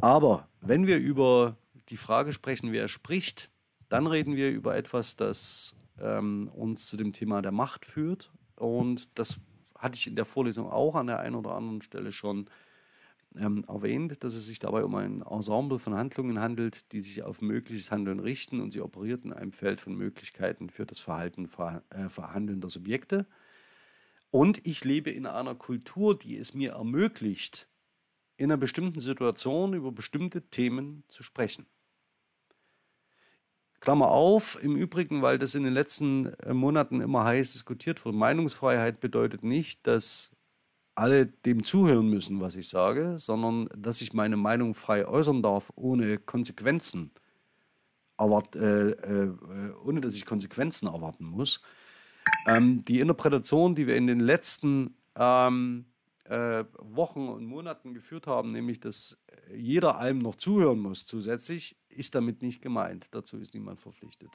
Aber 0.00 0.48
wenn 0.60 0.86
wir 0.86 0.98
über 0.98 1.56
die 1.88 1.96
Frage 1.96 2.32
sprechen, 2.32 2.72
wer 2.72 2.88
spricht, 2.88 3.50
dann 3.88 4.06
reden 4.06 4.34
wir 4.34 4.50
über 4.50 4.74
etwas, 4.74 5.16
das 5.16 5.76
ähm, 6.00 6.50
uns 6.54 6.88
zu 6.88 6.96
dem 6.96 7.12
Thema 7.12 7.42
der 7.42 7.52
Macht 7.52 7.84
führt. 7.84 8.32
Und 8.56 9.16
das 9.18 9.38
hatte 9.76 9.96
ich 9.96 10.06
in 10.06 10.16
der 10.16 10.24
Vorlesung 10.24 10.68
auch 10.70 10.94
an 10.94 11.06
der 11.06 11.20
einen 11.20 11.36
oder 11.36 11.52
anderen 11.52 11.82
Stelle 11.82 12.10
schon 12.10 12.48
ähm, 13.36 13.64
erwähnt, 13.68 14.22
dass 14.24 14.34
es 14.34 14.46
sich 14.46 14.58
dabei 14.58 14.84
um 14.84 14.94
ein 14.94 15.22
Ensemble 15.22 15.78
von 15.78 15.94
Handlungen 15.94 16.38
handelt, 16.38 16.92
die 16.92 17.00
sich 17.00 17.22
auf 17.22 17.40
mögliches 17.40 17.90
Handeln 17.90 18.20
richten 18.20 18.60
und 18.60 18.72
sie 18.72 18.80
operiert 18.80 19.24
in 19.24 19.32
einem 19.32 19.52
Feld 19.52 19.80
von 19.80 19.94
Möglichkeiten 19.94 20.70
für 20.70 20.86
das 20.86 21.00
Verhalten 21.00 21.46
ver 21.46 21.82
äh, 21.90 22.08
verhandelnder 22.08 22.68
Subjekte. 22.68 23.26
Und 24.30 24.66
ich 24.66 24.84
lebe 24.84 25.10
in 25.10 25.26
einer 25.26 25.54
Kultur, 25.54 26.18
die 26.18 26.38
es 26.38 26.54
mir 26.54 26.72
ermöglicht, 26.72 27.68
in 28.36 28.50
einer 28.50 28.56
bestimmten 28.56 29.00
Situation 29.00 29.74
über 29.74 29.92
bestimmte 29.92 30.42
Themen 30.48 31.04
zu 31.08 31.22
sprechen. 31.22 31.66
Klammer 33.80 34.12
auf, 34.12 34.62
im 34.62 34.76
Übrigen, 34.76 35.22
weil 35.22 35.38
das 35.38 35.54
in 35.56 35.64
den 35.64 35.72
letzten 35.72 36.26
äh, 36.34 36.54
Monaten 36.54 37.00
immer 37.00 37.24
heiß 37.24 37.52
diskutiert 37.52 38.04
wurde, 38.04 38.16
Meinungsfreiheit 38.16 39.00
bedeutet 39.00 39.42
nicht, 39.42 39.86
dass 39.86 40.30
alle 40.94 41.26
dem 41.26 41.64
zuhören 41.64 42.08
müssen, 42.08 42.40
was 42.40 42.54
ich 42.54 42.68
sage, 42.68 43.18
sondern 43.18 43.68
dass 43.76 44.02
ich 44.02 44.12
meine 44.12 44.36
Meinung 44.36 44.74
frei 44.74 45.06
äußern 45.06 45.42
darf, 45.42 45.72
ohne 45.74 46.18
Konsequenzen, 46.18 47.12
erwart, 48.18 48.56
äh, 48.56 48.90
äh, 48.90 49.32
ohne 49.84 50.00
dass 50.00 50.16
ich 50.16 50.26
Konsequenzen 50.26 50.86
erwarten 50.86 51.24
muss. 51.24 51.60
Ähm, 52.46 52.84
die 52.84 53.00
Interpretation, 53.00 53.74
die 53.74 53.86
wir 53.86 53.96
in 53.96 54.06
den 54.06 54.20
letzten 54.20 54.96
ähm, 55.16 55.86
äh, 56.24 56.64
Wochen 56.78 57.28
und 57.28 57.46
Monaten 57.46 57.94
geführt 57.94 58.26
haben, 58.26 58.52
nämlich 58.52 58.80
dass 58.80 59.24
jeder 59.54 59.98
allem 59.98 60.18
noch 60.18 60.36
zuhören 60.36 60.78
muss 60.78 61.06
zusätzlich, 61.06 61.76
ist 61.88 62.14
damit 62.14 62.42
nicht 62.42 62.62
gemeint. 62.62 63.08
Dazu 63.12 63.38
ist 63.38 63.54
niemand 63.54 63.80
verpflichtet. 63.80 64.30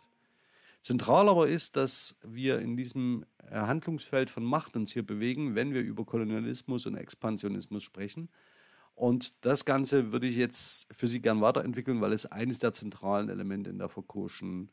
Zentral 0.81 1.27
aber 1.29 1.47
ist, 1.47 1.75
dass 1.75 2.17
wir 2.23 2.59
in 2.59 2.77
diesem 2.77 3.25
Handlungsfeld 3.51 4.29
von 4.29 4.43
Macht 4.43 4.75
uns 4.75 4.91
hier 4.91 5.05
bewegen, 5.05 5.55
wenn 5.55 5.73
wir 5.73 5.81
über 5.81 6.05
Kolonialismus 6.05 6.85
und 6.85 6.95
Expansionismus 6.95 7.83
sprechen. 7.83 8.29
Und 8.95 9.45
das 9.45 9.63
Ganze 9.63 10.11
würde 10.11 10.27
ich 10.27 10.35
jetzt 10.35 10.93
für 10.93 11.07
Sie 11.07 11.21
gern 11.21 11.41
weiterentwickeln, 11.41 12.01
weil 12.01 12.13
es 12.13 12.25
eines 12.25 12.59
der 12.59 12.73
zentralen 12.73 13.29
Elemente 13.29 13.69
in 13.69 13.77
der 13.77 13.89
Foucault'schen, 13.89 14.69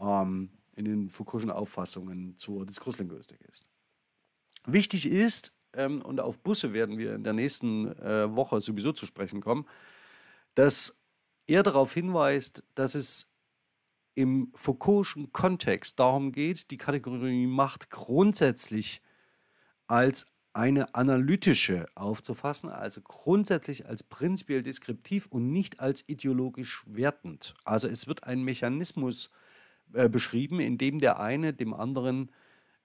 ähm, 0.00 0.50
in 0.76 0.84
den 0.84 1.10
Foucault'schen 1.10 1.50
Auffassungen 1.50 2.38
zur 2.38 2.64
Diskurslinguistik 2.64 3.40
ist. 3.50 3.68
Wichtig 4.66 5.06
ist, 5.06 5.52
ähm, 5.72 6.00
und 6.02 6.20
auf 6.20 6.38
Busse 6.38 6.72
werden 6.72 6.96
wir 6.96 7.14
in 7.14 7.24
der 7.24 7.32
nächsten 7.32 7.92
äh, 7.98 8.34
Woche 8.34 8.60
sowieso 8.60 8.92
zu 8.92 9.04
sprechen 9.04 9.40
kommen, 9.40 9.66
dass 10.54 10.96
er 11.46 11.62
darauf 11.62 11.92
hinweist, 11.92 12.64
dass 12.74 12.94
es 12.94 13.32
im 14.16 14.50
Foucault'schen 14.56 15.30
Kontext 15.32 16.00
darum 16.00 16.32
geht, 16.32 16.70
die 16.70 16.78
Kategorie 16.78 17.46
Macht 17.46 17.90
grundsätzlich 17.90 19.02
als 19.86 20.26
eine 20.54 20.94
analytische 20.94 21.86
aufzufassen, 21.94 22.70
also 22.70 23.02
grundsätzlich 23.02 23.86
als 23.86 24.02
prinzipiell 24.02 24.62
deskriptiv 24.62 25.26
und 25.26 25.52
nicht 25.52 25.80
als 25.80 26.08
ideologisch 26.08 26.82
wertend. 26.86 27.54
Also 27.64 27.88
es 27.88 28.06
wird 28.06 28.24
ein 28.24 28.42
Mechanismus 28.42 29.30
äh, 29.92 30.08
beschrieben, 30.08 30.60
in 30.60 30.78
dem 30.78 30.98
der 30.98 31.20
eine 31.20 31.52
dem 31.52 31.74
anderen 31.74 32.32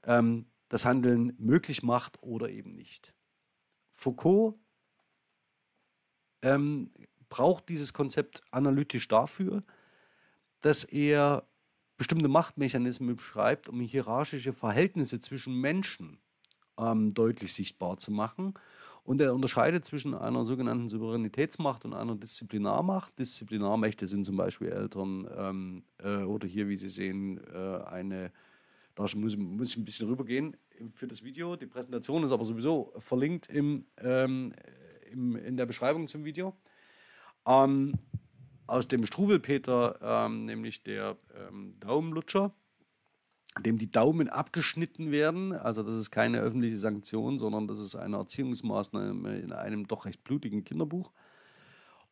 ähm, 0.04 0.48
das 0.68 0.84
Handeln 0.84 1.34
möglich 1.38 1.82
macht 1.82 2.22
oder 2.22 2.50
eben 2.50 2.76
nicht. 2.76 3.14
Foucault 3.94 4.56
ähm, 6.42 6.92
braucht 7.30 7.70
dieses 7.70 7.94
Konzept 7.94 8.44
analytisch 8.52 9.08
dafür, 9.08 9.64
dass 10.62 10.84
er 10.84 11.46
bestimmte 11.98 12.30
Machtmechanismen 12.30 13.16
beschreibt, 13.16 13.70
um 13.70 13.80
hierarchische 13.80 14.54
Verhältnisse 14.54 15.20
zwischen 15.20 15.60
Menschen 15.60 16.20
ähm, 16.80 17.14
deutlich 17.14 17.54
sichtbar 17.54 17.98
zu 17.98 18.12
machen. 18.12 18.56
Und 19.04 19.20
er 19.20 19.34
unterscheidet 19.34 19.84
zwischen 19.84 20.14
einer 20.14 20.46
sogenannten 20.46 20.88
Souveränitätsmacht 20.88 21.86
und 21.86 21.94
einer 21.94 22.16
Disziplinarmacht. 22.16 23.18
Disziplinarmächte 23.18 24.06
sind 24.08 24.26
zum 24.26 24.38
Beispiel 24.38 24.70
Eltern 24.70 25.28
ähm, 25.36 25.84
äh, 25.98 26.24
oder 26.24 26.48
hier, 26.48 26.70
wie 26.70 26.76
Sie 26.76 26.90
sehen, 26.90 27.40
äh, 27.54 27.84
eine, 27.86 28.32
da 28.96 29.04
muss, 29.16 29.36
muss 29.36 29.70
ich 29.72 29.78
ein 29.78 29.86
bisschen 29.86 30.08
rübergehen 30.08 30.56
für 30.94 31.08
das 31.08 31.24
Video. 31.24 31.56
Die 31.56 31.66
Präsentation 31.66 32.24
ist 32.24 32.32
aber 32.32 32.46
sowieso 32.46 32.94
verlinkt 32.98 33.48
im, 33.48 33.86
ähm, 33.98 34.54
im 35.12 35.36
in 35.36 35.58
der 35.58 35.66
Beschreibung 35.66 36.08
zum 36.08 36.24
Video. 36.24 36.56
Ähm, 37.46 37.94
aus 38.72 38.88
dem 38.88 39.06
Struwelpeter, 39.06 40.00
ähm, 40.02 40.46
nämlich 40.46 40.82
der 40.84 41.18
ähm, 41.36 41.74
Daumenlutscher, 41.80 42.54
dem 43.60 43.78
die 43.78 43.92
Daumen 43.92 44.30
abgeschnitten 44.30 45.12
werden. 45.12 45.52
Also 45.52 45.84
das 45.84 45.96
ist 45.96 46.10
keine 46.10 46.40
öffentliche 46.40 46.78
Sanktion, 46.78 47.38
sondern 47.38 47.68
das 47.68 47.80
ist 47.80 47.96
eine 47.96 48.16
Erziehungsmaßnahme 48.18 49.38
in 49.40 49.52
einem 49.52 49.88
doch 49.88 50.06
recht 50.06 50.24
blutigen 50.24 50.64
Kinderbuch. 50.64 51.12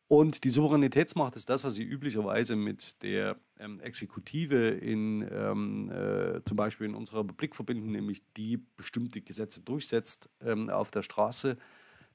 Und 0.06 0.44
die 0.44 0.50
Souveränitätsmacht 0.50 1.36
ist 1.36 1.48
das, 1.48 1.64
was 1.64 1.76
sie 1.76 1.84
üblicherweise 1.84 2.56
mit 2.56 3.02
der 3.02 3.36
ähm, 3.58 3.80
Exekutive 3.80 4.68
in, 4.68 5.26
ähm, 5.32 5.90
äh, 5.90 6.44
zum 6.44 6.56
Beispiel 6.56 6.88
in 6.88 6.94
unserer 6.94 7.20
Republik 7.20 7.56
verbinden, 7.56 7.92
nämlich 7.92 8.22
die 8.36 8.58
bestimmte 8.76 9.22
Gesetze 9.22 9.62
durchsetzt 9.62 10.28
ähm, 10.42 10.68
auf 10.68 10.90
der 10.90 11.02
Straße 11.02 11.56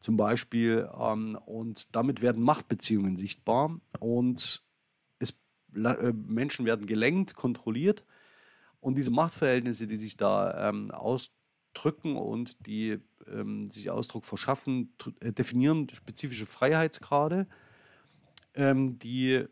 zum 0.05 0.17
Beispiel. 0.17 0.87
Ähm, 0.97 1.37
und 1.45 1.95
damit 1.95 2.21
werden 2.21 2.43
Machtbeziehungen 2.43 3.17
sichtbar 3.17 3.81
und 3.99 4.63
es, 5.19 5.33
äh, 5.73 6.13
Menschen 6.13 6.65
werden 6.65 6.85
gelenkt, 6.85 7.33
kontrolliert. 7.33 8.05
Und 8.79 8.99
diese 8.99 9.09
Machtverhältnisse, 9.09 9.87
die 9.87 9.95
sich 9.95 10.15
da 10.15 10.69
ähm, 10.69 10.91
ausdrücken 10.91 12.17
und 12.17 12.67
die 12.67 12.99
ähm, 13.27 13.71
sich 13.71 13.89
Ausdruck 13.89 14.25
verschaffen, 14.25 14.93
äh, 15.21 15.33
definieren 15.33 15.89
spezifische 15.89 16.45
Freiheitsgrade, 16.45 17.47
ähm, 18.53 18.99
die 18.99 19.45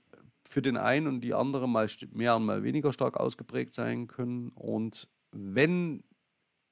für 0.45 0.61
den 0.61 0.77
einen 0.77 1.07
und 1.07 1.21
die 1.21 1.33
andere 1.33 1.67
mal 1.67 1.89
mehr 2.11 2.35
und 2.35 2.45
mal 2.45 2.61
weniger 2.61 2.93
stark 2.93 3.19
ausgeprägt 3.19 3.73
sein 3.73 4.05
können. 4.05 4.49
Und 4.49 5.07
wenn 5.31 6.03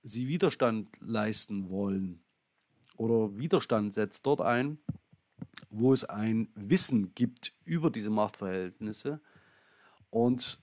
sie 0.03 0.27
Widerstand 0.27 0.89
leisten 0.99 1.71
wollen, 1.71 2.23
oder 3.01 3.35
Widerstand 3.35 3.95
setzt 3.95 4.27
dort 4.27 4.41
ein, 4.41 4.77
wo 5.71 5.91
es 5.91 6.05
ein 6.05 6.49
Wissen 6.53 7.15
gibt 7.15 7.55
über 7.65 7.89
diese 7.89 8.11
Machtverhältnisse 8.11 9.19
und 10.11 10.59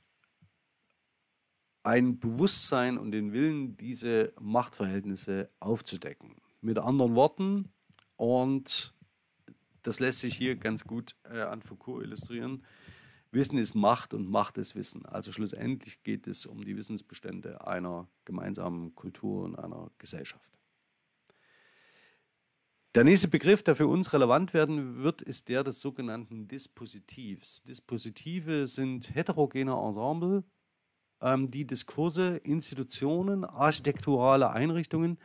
ein 1.83 2.21
Bewusstsein 2.21 2.97
und 2.97 3.11
den 3.11 3.33
Willen, 3.33 3.77
diese 3.77 4.33
Machtverhältnisse 4.39 5.51
aufzudecken. 5.59 6.37
Mit 6.61 6.79
anderen 6.79 7.17
Worten, 7.17 7.73
und 8.15 8.95
das 9.83 9.99
lässt 9.99 10.21
sich 10.21 10.37
hier 10.37 10.55
ganz 10.55 10.85
gut 10.85 11.17
äh, 11.25 11.41
an 11.41 11.61
Foucault 11.61 12.05
illustrieren, 12.05 12.65
Wissen 13.33 13.59
ist 13.59 13.75
Macht 13.75 14.15
und 14.15 14.31
Macht 14.31 14.59
ist 14.59 14.77
Wissen. 14.77 15.05
Also 15.07 15.33
schlussendlich 15.33 16.05
geht 16.05 16.29
es 16.29 16.47
um 16.47 16.65
die 16.65 16.77
Wissensbestände 16.77 17.67
einer 17.67 18.07
gemeinsamen 18.25 18.95
Kultur 18.95 19.43
und 19.43 19.59
einer 19.59 19.91
Gesellschaft. 19.99 20.58
Der 22.99 23.05
nächste 23.05 23.29
Begriff, 23.29 23.63
der 23.63 23.77
für 23.77 23.87
uns 23.87 24.13
relevant 24.13 24.55
werden 24.55 25.05
wird, 25.05 25.23
ist 25.23 25.49
der 25.49 25.63
des 25.63 25.81
sogenannten 25.81 26.49
Dispositivs. 26.49 27.63
Dispositive 27.63 28.67
sind 28.67 29.15
heterogene 29.15 29.71
Ensemble, 29.71 30.43
ähm, 31.21 31.49
die 31.49 31.65
Diskurse, 31.65 32.39
Institutionen, 32.39 33.45
architekturale 33.45 34.51
Einrichtungen, 34.51 35.17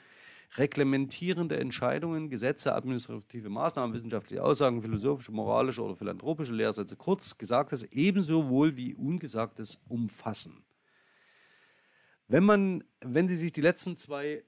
reglementierende 0.56 1.60
Entscheidungen, 1.60 2.30
Gesetze, 2.30 2.76
administrative 2.76 3.50
Maßnahmen, 3.50 3.96
wissenschaftliche 3.96 4.44
Aussagen, 4.44 4.84
philosophische, 4.84 5.32
moralische 5.32 5.82
oder 5.82 5.96
philanthropische 5.96 6.54
Lehrsätze, 6.54 6.96
kurz 6.96 7.40
Gesagtes 7.40 7.86
ebenso 7.92 8.50
wohl 8.50 8.78
wie 8.78 8.94
Ungesagtes 8.94 9.82
umfassen. 9.90 10.64
Wenn 12.28 12.44
man, 12.44 12.84
wenn 13.02 13.28
Sie 13.28 13.36
sich 13.36 13.52
die 13.52 13.62
letzten 13.62 13.98
zwei 13.98 14.44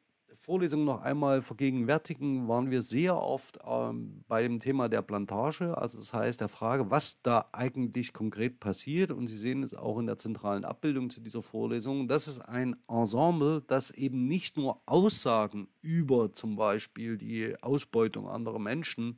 Vorlesung 0.46 0.86
noch 0.86 1.02
einmal 1.02 1.42
vergegenwärtigen, 1.42 2.48
waren 2.48 2.70
wir 2.70 2.84
sehr 2.84 3.18
oft 3.18 3.58
ähm, 3.66 4.24
bei 4.28 4.44
dem 4.44 4.60
Thema 4.60 4.90
der 4.90 5.02
Plantage, 5.02 5.76
also 5.76 5.98
das 5.98 6.14
heißt 6.14 6.40
der 6.40 6.50
Frage, 6.50 6.92
was 6.92 7.20
da 7.24 7.50
eigentlich 7.52 8.14
konkret 8.14 8.60
passiert. 8.60 9.12
Und 9.12 9.26
Sie 9.26 9.36
sehen 9.36 9.64
es 9.64 9.74
auch 9.74 9.98
in 9.98 10.06
der 10.06 10.20
zentralen 10.20 10.64
Abbildung 10.64 11.10
zu 11.10 11.20
dieser 11.20 11.42
Vorlesung. 11.42 12.08
Das 12.08 12.28
ist 12.28 12.42
ein 12.42 12.76
Ensemble, 12.88 13.64
das 13.66 13.90
eben 13.90 14.28
nicht 14.28 14.56
nur 14.56 14.80
Aussagen 14.86 15.68
über 15.82 16.32
zum 16.32 16.58
Beispiel 16.58 17.18
die 17.18 17.56
Ausbeutung 17.64 18.30
anderer 18.30 18.60
Menschen, 18.60 19.16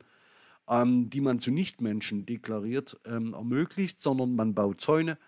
ähm, 0.66 1.10
die 1.10 1.20
man 1.20 1.40
zu 1.40 1.50
Nichtmenschen 1.50 2.24
deklariert, 2.24 2.98
ähm, 3.04 3.34
ermöglicht, 3.34 4.00
sondern 4.00 4.34
man 4.34 4.54
baut 4.54 4.80
Zäune, 4.80 5.18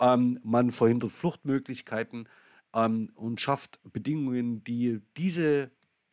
ähm, 0.00 0.40
man 0.42 0.72
verhindert 0.72 1.12
Fluchtmöglichkeiten 1.12 2.30
ähm, 2.74 3.10
und 3.14 3.40
schafft 3.40 3.80
Bedingungen, 3.92 4.64
die 4.64 5.00
diese 5.16 5.70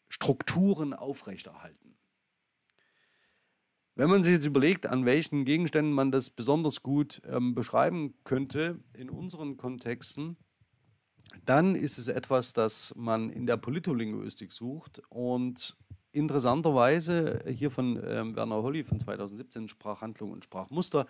Strukturen 0.10 0.94
aufrechterhalten. 0.94 1.98
Wenn 3.96 4.10
man 4.10 4.24
sich 4.24 4.34
jetzt 4.34 4.46
überlegt, 4.46 4.86
an 4.88 5.06
welchen 5.06 5.46
Gegenständen 5.46 5.94
man 5.94 6.12
das 6.12 6.30
besonders 6.30 6.82
gut 6.82 7.22
ähm, 7.25 7.56
beschreiben 7.56 8.13
könnte 8.24 8.80
in 8.94 9.10
unseren 9.10 9.58
Kontexten, 9.58 10.38
dann 11.46 11.75
ist 11.75 11.98
es 11.98 12.08
etwas, 12.08 12.53
das 12.53 12.94
man 12.96 13.30
in 13.30 13.46
der 13.46 13.58
Politolinguistik 13.58 14.51
sucht 14.51 15.01
und 15.10 15.77
interessanterweise 16.13 17.44
hier 17.48 17.72
von 17.72 18.01
ähm, 18.06 18.36
Werner 18.36 18.62
Holly 18.63 18.84
von 18.84 19.00
2017 19.00 19.68
Sprachhandlung 19.68 20.32
und 20.32 20.44
Sprachmuster 20.44 21.06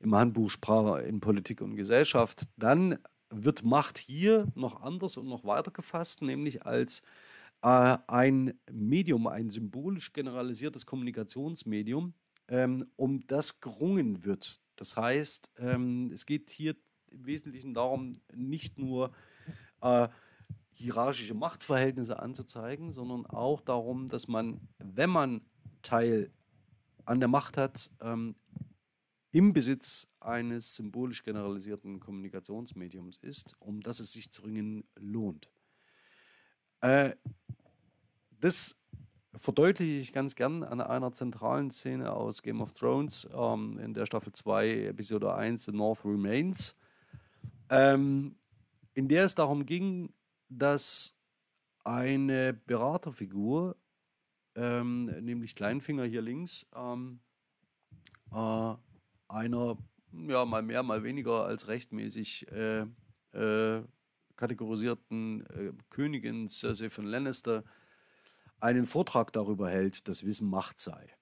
im 0.00 0.14
Handbuch 0.14 0.50
Sprache 0.50 1.02
in 1.02 1.20
Politik 1.20 1.60
und 1.60 1.76
Gesellschaft, 1.76 2.44
dann 2.56 2.98
wird 3.36 3.64
Macht 3.64 3.98
hier 3.98 4.46
noch 4.54 4.82
anders 4.82 5.16
und 5.16 5.28
noch 5.28 5.44
weiter 5.44 5.70
gefasst, 5.70 6.22
nämlich 6.22 6.64
als 6.64 7.02
äh, 7.62 7.98
ein 8.06 8.58
Medium, 8.70 9.26
ein 9.26 9.50
symbolisch 9.50 10.12
generalisiertes 10.12 10.86
Kommunikationsmedium, 10.86 12.14
ähm, 12.48 12.86
um 12.96 13.26
das 13.26 13.60
gerungen 13.60 14.24
wird. 14.24 14.60
Das 14.76 14.96
heißt, 14.96 15.50
ähm, 15.58 16.10
es 16.12 16.26
geht 16.26 16.50
hier 16.50 16.76
im 17.10 17.26
Wesentlichen 17.26 17.74
darum, 17.74 18.20
nicht 18.34 18.78
nur 18.78 19.12
äh, 19.80 20.08
hierarchische 20.72 21.34
Machtverhältnisse 21.34 22.20
anzuzeigen, 22.20 22.90
sondern 22.90 23.26
auch 23.26 23.60
darum, 23.60 24.08
dass 24.08 24.28
man, 24.28 24.60
wenn 24.78 25.10
man 25.10 25.40
Teil 25.82 26.30
an 27.04 27.20
der 27.20 27.28
Macht 27.28 27.56
hat, 27.56 27.90
ähm, 28.00 28.34
im 29.34 29.52
Besitz 29.52 30.06
eines 30.20 30.76
symbolisch 30.76 31.24
generalisierten 31.24 31.98
Kommunikationsmediums 31.98 33.16
ist, 33.16 33.56
um 33.58 33.80
das 33.80 33.98
es 33.98 34.12
sich 34.12 34.30
zu 34.30 34.42
ringen 34.42 34.84
lohnt. 34.94 35.50
Äh, 36.80 37.16
das 38.38 38.76
verdeutliche 39.34 39.98
ich 39.98 40.12
ganz 40.12 40.36
gern 40.36 40.62
an 40.62 40.80
einer 40.80 41.12
zentralen 41.12 41.72
Szene 41.72 42.12
aus 42.12 42.42
Game 42.42 42.60
of 42.60 42.74
Thrones 42.74 43.28
ähm, 43.34 43.80
in 43.80 43.92
der 43.92 44.06
Staffel 44.06 44.32
2, 44.32 44.84
Episode 44.84 45.34
1, 45.34 45.64
The 45.64 45.72
North 45.72 46.04
Remains, 46.04 46.76
ähm, 47.70 48.36
in 48.94 49.08
der 49.08 49.24
es 49.24 49.34
darum 49.34 49.66
ging, 49.66 50.14
dass 50.48 51.12
eine 51.82 52.52
Beraterfigur, 52.52 53.76
ähm, 54.54 55.06
nämlich 55.06 55.56
Kleinfinger 55.56 56.04
hier 56.04 56.22
links, 56.22 56.68
ähm, 56.76 57.18
äh, 58.30 58.74
einer 59.28 59.76
ja, 60.28 60.44
mal 60.44 60.62
mehr, 60.62 60.82
mal 60.82 61.02
weniger 61.02 61.44
als 61.44 61.68
rechtmäßig 61.68 62.50
äh, 62.52 62.86
äh, 63.32 63.82
kategorisierten 64.36 65.46
äh, 65.46 65.72
Königin 65.90 66.48
Cersei 66.48 66.90
von 66.90 67.04
Lannister 67.04 67.64
einen 68.60 68.86
Vortrag 68.86 69.32
darüber 69.32 69.70
hält, 69.70 70.08
dass 70.08 70.24
Wissen 70.24 70.48
Macht 70.48 70.80
sei. 70.80 71.14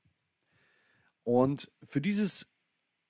Und 1.25 1.71
für 1.83 2.01
dieses, 2.01 2.53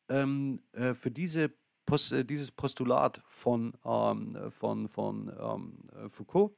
ähm, 0.09 0.63
äh, 0.73 0.95
für 0.95 1.11
diese 1.11 1.53
Post, 1.87 2.13
äh, 2.13 2.25
dieses 2.25 2.51
Postulat 2.51 3.23
von, 3.27 3.75
ähm, 3.85 4.51
von, 4.51 4.89
von 4.89 5.33
ähm, 5.39 6.11
Foucault 6.11 6.55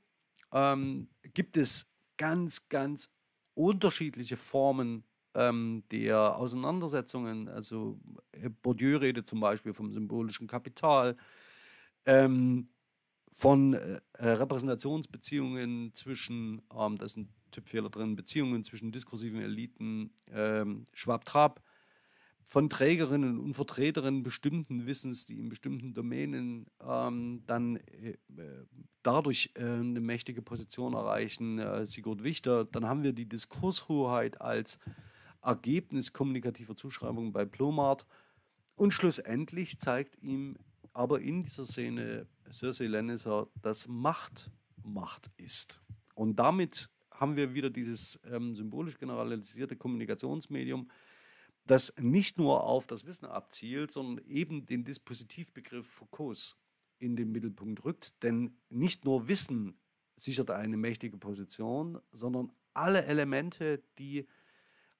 ähm, 0.53 1.09
gibt 1.23 1.57
es 1.57 1.92
ganz, 2.16 2.68
ganz 2.68 3.11
unterschiedliche 3.55 4.37
Formen 4.37 5.05
ähm, 5.35 5.85
der 5.90 6.37
Auseinandersetzungen, 6.37 7.49
also 7.49 7.99
äh, 8.33 8.49
Bourdieu 8.49 8.99
redet 8.99 9.27
zum 9.29 9.40
Beispiel 9.40 9.75
vom 9.75 9.92
symbolischen 9.92 10.47
Kapital, 10.47 11.16
ähm, 12.07 12.68
von 13.33 13.75
äh, 13.75 14.01
Repräsentationsbeziehungen 14.18 15.92
zwischen, 15.94 16.62
ähm, 16.73 16.99
da 16.99 17.05
ist 17.05 17.16
ein 17.16 17.29
Tippfehler 17.51 17.90
drin, 17.90 18.16
Beziehungen 18.16 18.64
zwischen 18.64 18.92
diskursiven 18.92 19.40
Eliten, 19.40 20.12
ähm, 20.31 20.85
Schwab-Trab, 20.92 21.62
von 22.47 22.68
Trägerinnen 22.68 23.40
und 23.40 23.55
Vertreterinnen 23.55 24.23
bestimmten 24.23 24.87
Wissens, 24.87 25.27
die 25.27 25.38
in 25.38 25.49
bestimmten 25.49 25.94
Domänen 25.94 26.66
ähm, 26.81 27.42
dann 27.47 27.77
äh, 27.77 28.11
äh 28.37 28.66
dadurch 29.03 29.51
äh, 29.55 29.62
eine 29.62 30.01
mächtige 30.01 30.40
Position 30.40 30.94
erreichen, 30.94 31.59
äh, 31.59 31.87
Sigurd 31.87 32.25
Wichter. 32.25 32.64
Dann 32.64 32.88
haben 32.88 33.03
wir 33.03 33.12
die 33.12 33.29
Diskurshoheit 33.29 34.40
als 34.40 34.79
Ergebnis 35.45 36.13
kommunikativer 36.13 36.77
Zuschreibungen 36.77 37.33
bei 37.33 37.45
Plomart. 37.45 38.07
Und 38.77 38.93
schlussendlich 38.93 39.79
zeigt 39.79 40.21
ihm 40.23 40.57
aber 40.93 41.21
in 41.21 41.43
dieser 41.43 41.67
Szene 41.67 42.27
Cersei 42.51 42.87
Lannister, 42.87 43.49
dass 43.63 43.89
Macht 43.89 44.51
Macht 44.83 45.31
ist. 45.37 45.81
Und 46.15 46.37
damit 46.37 46.91
haben 47.11 47.37
wir 47.37 47.55
wieder 47.55 47.71
dieses 47.71 48.21
ähm, 48.31 48.55
symbolisch 48.55 48.99
generalisierte 48.99 49.77
Kommunikationsmedium, 49.77 50.91
das 51.67 51.95
nicht 51.99 52.39
nur 52.39 52.65
auf 52.65 52.87
das 52.87 53.07
Wissen 53.07 53.27
abzielt, 53.27 53.91
sondern 53.91 54.25
eben 54.27 54.67
den 54.67 54.85
Dispositivbegriff 54.85 55.87
Foucaults 55.87 56.57
in 56.99 57.17
den 57.17 57.33
Mittelpunkt 57.33 57.85
rückt. 57.85 58.23
Denn 58.23 58.59
nicht 58.69 59.05
nur 59.05 59.29
Wissen 59.29 59.79
sichert 60.17 60.51
eine 60.51 60.77
mächtige 60.77 61.17
Position, 61.17 61.99
sondern 62.13 62.53
alle 62.75 63.05
Elemente, 63.07 63.83
die 63.99 64.27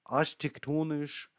architektonisch, 0.05 1.31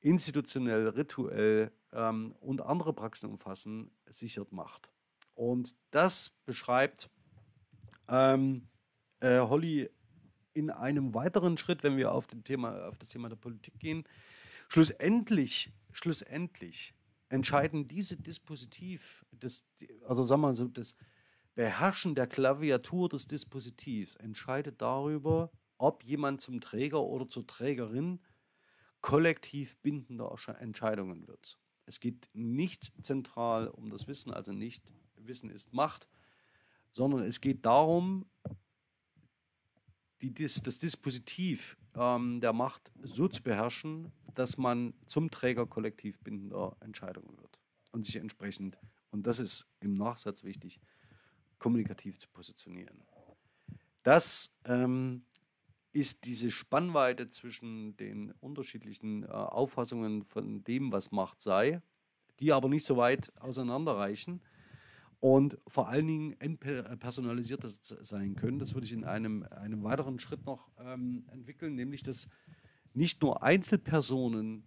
institutionell, 0.00 0.88
rituell 0.88 1.72
ähm, 1.92 2.32
und 2.40 2.60
andere 2.60 2.92
Praxen 2.92 3.30
umfassen, 3.30 3.90
sichert 4.06 4.52
Macht. 4.52 4.92
Und 5.34 5.76
das 5.90 6.30
beschreibt 6.44 7.10
ähm, 8.08 8.68
äh, 9.20 9.38
Holly 9.40 9.90
in 10.52 10.70
einem 10.70 11.14
weiteren 11.14 11.56
Schritt, 11.56 11.82
wenn 11.84 11.96
wir 11.96 12.12
auf, 12.12 12.26
Thema, 12.26 12.88
auf 12.88 12.98
das 12.98 13.10
Thema 13.10 13.28
der 13.28 13.36
Politik 13.36 13.78
gehen. 13.78 14.04
Schlussendlich, 14.68 15.72
schlussendlich 15.92 16.94
entscheiden 17.28 17.86
diese 17.88 18.16
Dispositiv, 18.16 19.24
das, 19.30 19.64
also 20.06 20.24
sagen 20.24 20.40
wir 20.40 20.48
mal 20.48 20.54
so, 20.54 20.66
das 20.66 20.96
Beherrschen 21.54 22.14
der 22.14 22.26
Klaviatur 22.26 23.08
des 23.08 23.26
Dispositivs 23.26 24.16
entscheidet 24.16 24.80
darüber, 24.80 25.50
ob 25.78 26.04
jemand 26.04 26.40
zum 26.40 26.60
Träger 26.60 27.02
oder 27.02 27.28
zur 27.28 27.46
Trägerin 27.46 28.20
kollektiv 29.00 29.76
bindender 29.78 30.34
Entscheidungen 30.58 31.26
wird. 31.26 31.58
Es 31.86 32.00
geht 32.00 32.28
nicht 32.34 32.92
zentral 33.02 33.68
um 33.68 33.88
das 33.88 34.06
Wissen, 34.06 34.32
also 34.32 34.52
nicht 34.52 34.92
Wissen 35.16 35.50
ist 35.50 35.72
Macht, 35.72 36.08
sondern 36.92 37.22
es 37.22 37.40
geht 37.40 37.64
darum, 37.64 38.26
die, 40.20 40.34
das, 40.34 40.78
Dispositiv 40.78 41.76
ähm, 41.94 42.40
der 42.40 42.52
Macht 42.52 42.92
so 43.02 43.28
zu 43.28 43.42
beherrschen, 43.42 44.12
dass 44.34 44.58
man 44.58 44.94
zum 45.06 45.30
Träger 45.30 45.66
kollektiv 45.66 46.18
bindender 46.20 46.76
Entscheidungen 46.80 47.36
wird 47.38 47.60
und 47.92 48.04
sich 48.04 48.16
entsprechend, 48.16 48.76
und 49.10 49.26
das 49.26 49.38
ist 49.38 49.66
im 49.80 49.94
Nachsatz 49.94 50.44
wichtig, 50.44 50.80
kommunikativ 51.58 52.18
zu 52.18 52.28
positionieren. 52.28 53.04
Das 54.02 54.54
ähm, 54.64 55.24
ist 55.98 56.24
diese 56.24 56.50
Spannweite 56.50 57.28
zwischen 57.28 57.96
den 57.96 58.32
unterschiedlichen 58.40 59.24
äh, 59.24 59.26
Auffassungen 59.26 60.24
von 60.24 60.64
dem, 60.64 60.92
was 60.92 61.10
Macht 61.10 61.42
sei, 61.42 61.82
die 62.40 62.52
aber 62.52 62.68
nicht 62.68 62.84
so 62.84 62.96
weit 62.96 63.32
auseinanderreichen 63.40 64.40
und 65.20 65.58
vor 65.66 65.88
allen 65.88 66.06
Dingen 66.06 66.40
entpersonalisiert 66.40 67.62
sein 67.82 68.36
können. 68.36 68.58
Das 68.58 68.74
würde 68.74 68.86
ich 68.86 68.92
in 68.92 69.04
einem, 69.04 69.42
einem 69.50 69.82
weiteren 69.82 70.18
Schritt 70.18 70.46
noch 70.46 70.70
ähm, 70.78 71.24
entwickeln, 71.32 71.74
nämlich 71.74 72.02
dass 72.02 72.28
nicht 72.94 73.20
nur 73.22 73.42
Einzelpersonen 73.42 74.64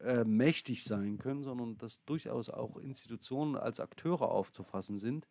äh, 0.00 0.24
mächtig 0.24 0.82
sein 0.82 1.18
können, 1.18 1.42
sondern 1.42 1.76
dass 1.76 2.04
durchaus 2.04 2.48
auch 2.48 2.76
Institutionen 2.78 3.56
als 3.56 3.80
Akteure 3.80 4.30
aufzufassen 4.30 4.98
sind, 4.98 5.26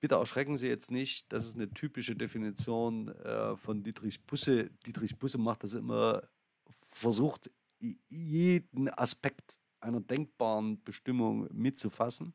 bitte 0.00 0.16
erschrecken 0.16 0.56
Sie 0.56 0.68
jetzt 0.68 0.90
nicht, 0.90 1.32
das 1.32 1.44
ist 1.44 1.56
eine 1.56 1.70
typische 1.70 2.16
Definition 2.16 3.08
äh, 3.08 3.56
von 3.56 3.82
Dietrich 3.82 4.24
Busse. 4.26 4.70
Dietrich 4.86 5.18
Busse 5.18 5.38
macht 5.38 5.64
das 5.64 5.74
immer, 5.74 6.22
versucht 6.70 7.50
jeden 7.78 8.88
Aspekt 8.90 9.60
einer 9.80 10.00
denkbaren 10.00 10.82
Bestimmung 10.82 11.48
mitzufassen. 11.52 12.34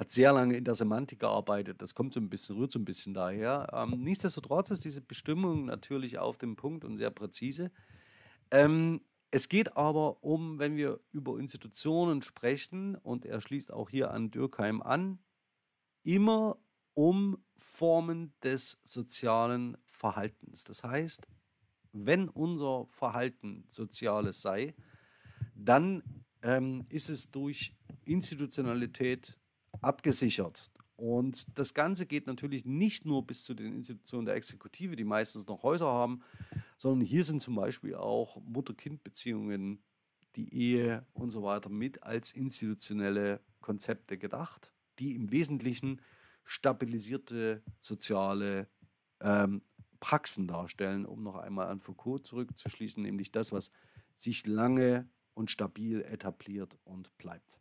hat 0.00 0.10
sehr 0.10 0.32
lange 0.32 0.56
in 0.56 0.64
der 0.64 0.74
Semantik 0.74 1.20
gearbeitet. 1.20 1.82
Das 1.82 1.94
kommt 1.94 2.14
so 2.14 2.20
ein 2.20 2.30
bisschen, 2.30 2.56
rührt 2.56 2.72
so 2.72 2.78
ein 2.78 2.86
bisschen 2.86 3.12
daher. 3.12 3.68
Ähm, 3.72 4.02
nichtsdestotrotz 4.02 4.70
ist 4.70 4.84
diese 4.84 5.02
Bestimmung 5.02 5.66
natürlich 5.66 6.18
auf 6.18 6.38
dem 6.38 6.56
Punkt 6.56 6.86
und 6.86 6.96
sehr 6.96 7.10
präzise. 7.10 7.70
Ähm, 8.50 9.02
es 9.30 9.50
geht 9.50 9.76
aber 9.76 10.24
um, 10.24 10.58
wenn 10.58 10.74
wir 10.76 11.00
über 11.12 11.38
Institutionen 11.38 12.22
sprechen, 12.22 12.96
und 12.96 13.26
er 13.26 13.42
schließt 13.42 13.72
auch 13.72 13.90
hier 13.90 14.10
an 14.10 14.30
Dürkheim 14.30 14.80
an, 14.82 15.18
immer 16.02 16.58
um 16.94 17.38
Formen 17.56 18.32
des 18.42 18.80
sozialen 18.84 19.76
Verhaltens. 19.86 20.64
Das 20.64 20.82
heißt, 20.84 21.26
wenn 21.92 22.28
unser 22.28 22.86
Verhalten 22.90 23.64
soziales 23.68 24.40
sei, 24.42 24.74
dann 25.54 26.02
ähm, 26.42 26.86
ist 26.88 27.10
es 27.10 27.30
durch 27.30 27.74
Institutionalität 28.04 29.38
abgesichert. 29.80 30.70
Und 30.96 31.46
das 31.58 31.72
Ganze 31.72 32.04
geht 32.04 32.26
natürlich 32.26 32.66
nicht 32.66 33.06
nur 33.06 33.26
bis 33.26 33.44
zu 33.44 33.54
den 33.54 33.74
Institutionen 33.74 34.26
der 34.26 34.34
Exekutive, 34.34 34.96
die 34.96 35.04
meistens 35.04 35.46
noch 35.46 35.62
Häuser 35.62 35.86
haben, 35.86 36.22
sondern 36.76 37.06
hier 37.06 37.24
sind 37.24 37.40
zum 37.40 37.54
Beispiel 37.54 37.94
auch 37.94 38.36
Mutter-Kind-Beziehungen, 38.42 39.82
die 40.36 40.52
Ehe 40.54 41.06
und 41.14 41.30
so 41.30 41.42
weiter 41.42 41.70
mit 41.70 42.02
als 42.02 42.32
institutionelle 42.32 43.40
Konzepte 43.60 44.18
gedacht, 44.18 44.72
die 45.00 45.14
im 45.14 45.32
Wesentlichen 45.32 46.00
stabilisierte 46.44 47.62
soziale 47.80 48.68
ähm, 49.20 49.62
Praxen 50.00 50.48
darstellen, 50.48 51.06
um 51.06 51.22
noch 51.22 51.36
einmal 51.36 51.68
an 51.68 51.80
Foucault 51.80 52.26
zurückzuschließen, 52.26 53.02
nämlich 53.02 53.30
das, 53.32 53.52
was 53.52 53.70
sich 54.14 54.46
lange 54.46 55.08
und 55.34 55.50
stabil 55.50 56.02
etabliert 56.02 56.78
und 56.84 57.16
bleibt. 57.18 57.60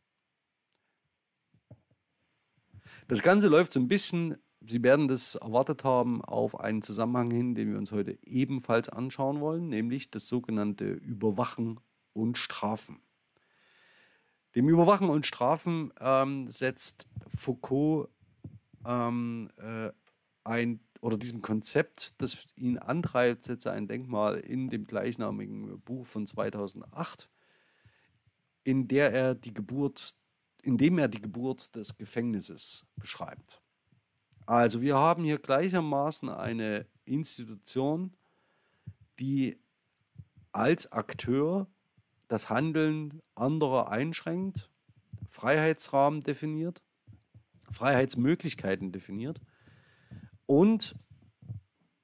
Das 3.08 3.22
Ganze 3.22 3.48
läuft 3.48 3.74
so 3.74 3.80
ein 3.80 3.88
bisschen, 3.88 4.38
Sie 4.62 4.84
werden 4.84 5.08
das 5.08 5.36
erwartet 5.36 5.84
haben, 5.84 6.22
auf 6.22 6.60
einen 6.60 6.82
Zusammenhang 6.82 7.32
hin, 7.32 7.56
den 7.56 7.72
wir 7.72 7.78
uns 7.78 7.92
heute 7.92 8.18
ebenfalls 8.24 8.90
anschauen 8.90 9.40
wollen, 9.40 9.70
nämlich 9.70 10.12
das 10.12 10.28
sogenannte 10.28 10.92
Überwachen 10.92 11.80
und 12.14 12.38
Strafen. 12.38 13.02
Dem 14.56 14.68
Überwachen 14.70 15.10
und 15.10 15.26
Strafen 15.26 15.94
ähm, 16.00 16.52
setzt 16.52 17.08
Foucault 17.36 18.10
ähm, 18.86 19.50
äh, 19.58 19.92
ein 20.44 20.80
oder 21.02 21.18
diesem 21.18 21.42
Konzept, 21.42 22.22
das 22.22 22.48
ihn 22.56 22.78
antreibt, 22.78 23.46
setzt 23.46 23.66
er 23.66 23.74
ein 23.74 23.88
Denkmal 23.88 24.40
in 24.40 24.70
dem 24.70 24.86
gleichnamigen 24.86 25.80
Buch 25.82 26.06
von 26.06 26.28
2008, 26.28 27.30
in 28.64 28.88
der 28.88 29.14
er 29.14 29.36
die 29.36 29.54
Geburt 29.54 30.16
indem 30.62 30.98
er 30.98 31.08
die 31.08 31.22
Geburt 31.22 31.76
des 31.76 31.98
Gefängnisses 31.98 32.86
beschreibt. 32.96 33.62
Also 34.46 34.82
wir 34.82 34.96
haben 34.96 35.24
hier 35.24 35.38
gleichermaßen 35.38 36.30
eine 36.30 36.88
Institution, 37.06 38.16
die 39.20 39.60
als 40.52 40.92
Akteur 40.92 41.68
das 42.30 42.50
Handeln 42.50 43.22
anderer 43.36 43.90
einschränkt, 43.92 44.70
Freiheitsrahmen 45.28 46.22
definiert, 46.22 46.82
Freiheitsmöglichkeiten 47.72 48.92
definiert 48.92 49.42
und 50.46 50.96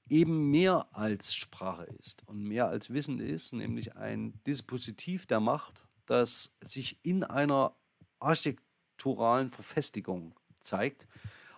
eben 0.10 0.52
mehr 0.52 0.88
als 0.92 1.34
Sprache 1.34 1.86
ist 1.98 2.28
und 2.28 2.44
mehr 2.44 2.68
als 2.68 2.92
Wissen 2.92 3.20
ist, 3.20 3.54
nämlich 3.54 3.96
ein 3.96 4.40
Dispositiv 4.46 5.26
der 5.26 5.40
Macht, 5.40 5.88
das 6.06 6.56
sich 6.62 7.00
in 7.04 7.24
einer 7.24 7.76
architekturalen 8.20 9.50
Verfestigung 9.50 10.36
zeigt. 10.60 11.08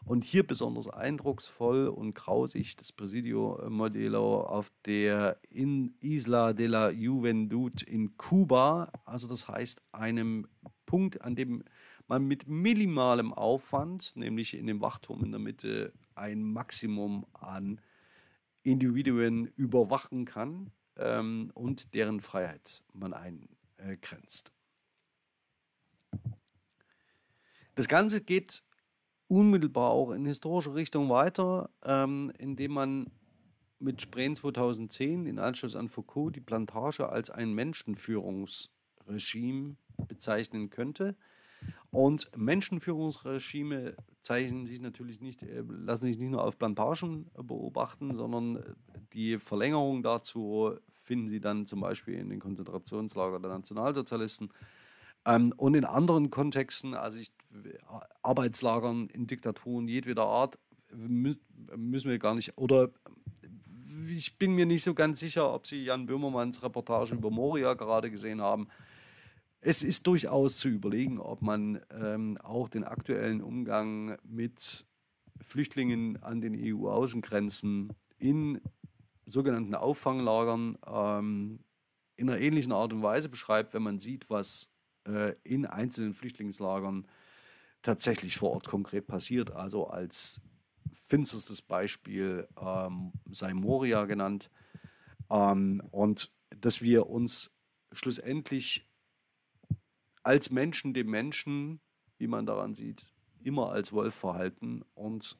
Und 0.08 0.24
hier 0.24 0.48
besonders 0.48 0.88
eindrucksvoll 0.88 1.90
und 1.90 2.14
grausig 2.14 2.78
das 2.78 2.94
Presidio 2.94 3.62
Modelo 3.68 4.40
auf 4.40 4.72
der 4.86 5.38
in 5.50 5.96
Isla 6.00 6.54
de 6.54 6.68
la 6.68 6.90
Juventud 6.92 7.82
in 7.82 8.16
Kuba, 8.16 8.90
also 9.04 9.28
das 9.28 9.50
heißt 9.50 9.82
einem 9.92 10.48
Punkt, 10.86 11.22
an 11.24 11.36
dem 11.36 11.66
man 12.08 12.24
mit 12.26 12.48
minimalem 12.48 13.34
Aufwand, 13.34 14.16
nämlich 14.16 14.54
in 14.54 14.66
dem 14.66 14.80
Wachturm 14.80 15.26
in 15.26 15.32
der 15.32 15.42
Mitte, 15.42 15.92
ein 16.16 16.42
Maximum 16.42 17.26
an 17.34 17.82
Individuen 18.64 19.48
überwachen 19.58 20.24
kann 20.24 20.72
ähm, 20.96 21.52
und 21.54 21.94
deren 21.94 22.22
Freiheit 22.22 22.82
man 22.94 23.14
eingrenzt. 23.14 24.54
Das 27.76 27.90
Ganze 27.90 28.22
geht 28.22 28.64
unmittelbar 29.28 29.92
auch 29.92 30.12
in 30.12 30.26
historische 30.26 30.74
Richtung 30.74 31.10
weiter, 31.10 31.70
ähm, 31.84 32.32
indem 32.38 32.74
man 32.74 33.12
mit 33.80 34.02
Spreen 34.02 34.36
2010 34.36 35.26
in 35.26 35.40
Anschluss 35.40 35.76
an 35.76 35.90
Foucault 35.90 36.36
die 36.36 36.42
Plantage 36.42 37.10
als 37.10 37.30
ein 37.30 37.54
Menschenführungsregime 37.54 39.76
bezeichnen 40.08 40.70
könnte. 40.70 41.16
Und 41.90 42.30
Menschenführungsregime 42.38 43.96
zeichnen 44.22 44.66
sich 44.66 44.80
natürlich 44.80 45.22
nicht, 45.22 45.44
äh, 45.44 45.64
lassen 45.68 46.06
sich 46.06 46.18
nicht 46.18 46.32
nur 46.32 46.44
auf 46.44 46.58
Plantagen 46.58 47.30
beobachten, 47.36 48.14
sondern 48.14 48.76
die 49.14 49.40
Verlängerung 49.40 50.04
dazu 50.04 50.74
finden 50.94 51.30
Sie 51.30 51.40
dann 51.40 51.66
zum 51.66 51.80
Beispiel 51.80 52.16
in 52.16 52.30
den 52.30 52.40
Konzentrationslagern 52.40 53.42
der 53.42 53.52
Nationalsozialisten 53.52 54.52
ähm, 55.26 55.54
und 55.56 55.76
in 55.76 55.86
anderen 55.86 56.30
Kontexten, 56.30 56.94
also 56.94 57.18
ich, 57.18 57.32
Arbeitslagern 58.22 59.10
in 59.10 59.28
Diktaturen 59.28 59.88
jedweder 59.88 60.26
Art, 60.26 60.60
müssen 60.96 62.10
wir 62.10 62.20
gar 62.20 62.36
nicht, 62.36 62.58
oder 62.58 62.92
ich 64.10 64.38
bin 64.38 64.54
mir 64.54 64.66
nicht 64.66 64.84
so 64.84 64.94
ganz 64.94 65.20
sicher, 65.20 65.54
ob 65.54 65.68
Sie 65.68 65.84
Jan 65.84 66.06
Böhmermanns 66.06 66.64
Reportage 66.64 67.16
über 67.16 67.32
Moria 67.32 67.74
gerade 67.74 68.10
gesehen 68.12 68.42
haben. 68.42 68.68
Es 69.60 69.84
ist 69.84 70.08
durchaus 70.08 70.58
zu 70.58 70.70
überlegen, 70.70 71.20
ob 71.20 71.42
man 71.42 71.82
ähm, 71.92 72.38
auch 72.38 72.70
den 72.70 72.84
aktuellen 72.84 73.42
Umgang 73.42 74.18
mit 74.24 74.86
Flüchtlingen 75.42 76.22
an 76.24 76.42
den 76.42 76.56
EU-Außengrenzen 76.56 77.94
in 78.18 78.62
sogenannten 79.26 79.76
Auffanglagern 79.76 80.78
ähm, 80.86 81.60
in 82.16 82.30
einer 82.30 82.40
ähnlichen 82.40 82.72
Art 82.72 82.94
und 82.94 83.04
Weise 83.04 83.30
beschreibt, 83.30 83.74
wenn 83.74 83.84
man 83.84 84.00
sieht, 84.00 84.30
was 84.30 84.74
äh, 85.06 85.36
in 85.44 85.66
einzelnen 85.66 86.14
Flüchtlingslagern 86.14 87.08
tatsächlich 87.88 88.36
vor 88.36 88.52
Ort 88.52 88.68
konkret 88.68 89.08
passiert. 89.08 89.52
Also 89.52 89.88
als 89.88 90.42
finsterstes 91.06 91.62
Beispiel 91.62 92.46
ähm, 92.60 93.14
sei 93.32 93.54
Moria 93.54 94.04
genannt. 94.04 94.52
Ähm, 95.30 95.82
und 95.92 96.30
dass 96.50 96.82
wir 96.82 97.08
uns 97.08 97.56
schlussendlich 97.94 98.86
als 100.22 100.50
Menschen 100.50 100.94
dem 100.94 101.10
Menschen, 101.10 101.80
wie 102.18 102.28
man 102.28 102.46
daran 102.46 102.76
sieht, 102.76 103.06
immer 103.42 103.72
als 103.72 103.94
Wolf 103.94 104.16
verhalten 104.16 104.84
und 104.94 105.38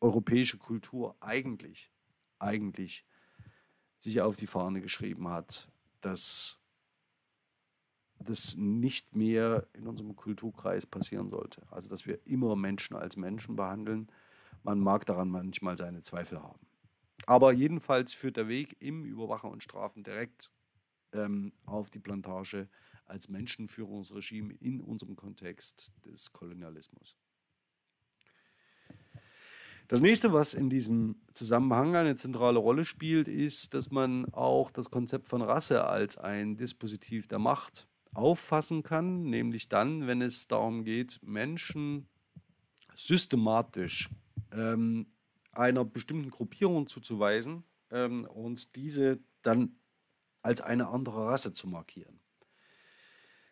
europäische 0.00 0.56
Kultur 0.56 1.14
eigentlich, 1.20 1.90
eigentlich 2.38 3.04
sich 3.98 4.22
auf 4.22 4.36
die 4.36 4.46
Fahne 4.46 4.80
geschrieben 4.80 5.28
hat, 5.28 5.70
dass 6.00 6.58
das 8.24 8.56
nicht 8.56 9.14
mehr 9.14 9.66
in 9.72 9.86
unserem 9.86 10.16
Kulturkreis 10.16 10.86
passieren 10.86 11.30
sollte. 11.30 11.62
Also 11.70 11.90
dass 11.90 12.06
wir 12.06 12.18
immer 12.26 12.56
Menschen 12.56 12.96
als 12.96 13.16
Menschen 13.16 13.56
behandeln. 13.56 14.08
Man 14.62 14.80
mag 14.80 15.06
daran 15.06 15.28
manchmal 15.28 15.78
seine 15.78 16.02
Zweifel 16.02 16.42
haben. 16.42 16.66
Aber 17.26 17.52
jedenfalls 17.52 18.12
führt 18.12 18.36
der 18.36 18.48
Weg 18.48 18.76
im 18.80 19.04
Überwachen 19.04 19.50
und 19.50 19.62
Strafen 19.62 20.02
direkt 20.02 20.50
ähm, 21.12 21.52
auf 21.64 21.90
die 21.90 22.00
Plantage 22.00 22.68
als 23.06 23.28
Menschenführungsregime 23.28 24.54
in 24.54 24.80
unserem 24.80 25.16
Kontext 25.16 25.92
des 26.04 26.32
Kolonialismus. 26.32 27.16
Das 29.88 30.00
nächste, 30.00 30.32
was 30.32 30.54
in 30.54 30.70
diesem 30.70 31.16
Zusammenhang 31.34 31.94
eine 31.94 32.16
zentrale 32.16 32.58
Rolle 32.58 32.86
spielt, 32.86 33.28
ist, 33.28 33.74
dass 33.74 33.90
man 33.90 34.32
auch 34.32 34.70
das 34.70 34.90
Konzept 34.90 35.28
von 35.28 35.42
Rasse 35.42 35.84
als 35.84 36.16
ein 36.16 36.56
Dispositiv 36.56 37.28
der 37.28 37.38
Macht 37.38 37.86
auffassen 38.14 38.82
kann, 38.82 39.24
nämlich 39.24 39.68
dann, 39.68 40.06
wenn 40.06 40.22
es 40.22 40.48
darum 40.48 40.84
geht, 40.84 41.20
Menschen 41.22 42.08
systematisch 42.94 44.10
ähm, 44.52 45.06
einer 45.52 45.84
bestimmten 45.84 46.30
Gruppierung 46.30 46.86
zuzuweisen 46.86 47.64
ähm, 47.90 48.24
und 48.24 48.76
diese 48.76 49.18
dann 49.42 49.76
als 50.42 50.60
eine 50.60 50.88
andere 50.88 51.26
Rasse 51.26 51.52
zu 51.52 51.68
markieren. 51.68 52.20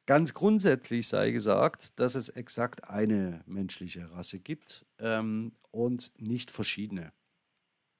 Ganz 0.04 0.34
grundsätzlich 0.34 1.06
sei 1.06 1.30
gesagt, 1.30 1.98
dass 2.00 2.16
es 2.16 2.28
exakt 2.28 2.84
eine 2.84 3.42
menschliche 3.46 4.10
Rasse 4.10 4.40
gibt 4.40 4.84
ähm, 4.98 5.52
und 5.70 6.12
nicht 6.18 6.50
verschiedene. 6.50 7.12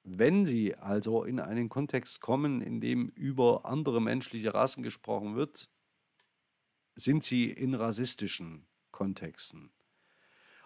Wenn 0.03 0.45
Sie 0.45 0.75
also 0.75 1.23
in 1.23 1.39
einen 1.39 1.69
Kontext 1.69 2.19
kommen, 2.19 2.61
in 2.61 2.81
dem 2.81 3.07
über 3.09 3.65
andere 3.65 4.01
menschliche 4.01 4.53
Rassen 4.53 4.83
gesprochen 4.83 5.37
wird, 5.37 5.69
sind 6.95 7.23
sie 7.23 7.49
in 7.49 7.73
rassistischen 7.75 8.65
Kontexten. 8.91 9.71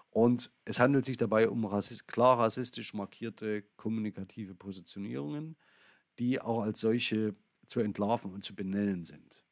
Und 0.10 0.52
es 0.66 0.80
handelt 0.80 1.06
sich 1.06 1.18
dabei 1.18 1.50
um 1.50 1.66
rassist, 1.66 2.08
klar 2.08 2.40
rassistisch 2.40 2.94
markierte 2.94 3.64
kommunikative 3.76 4.56
Positionierungen, 4.56 5.58
die 6.18 6.42
auch 6.42 6.62
als 6.62 6.80
solche 6.80 7.36
zu 7.68 7.82
entlarven 7.82 8.34
und 8.34 8.44
zu 8.44 8.56
benennen 8.56 9.04
sind. 9.04 9.44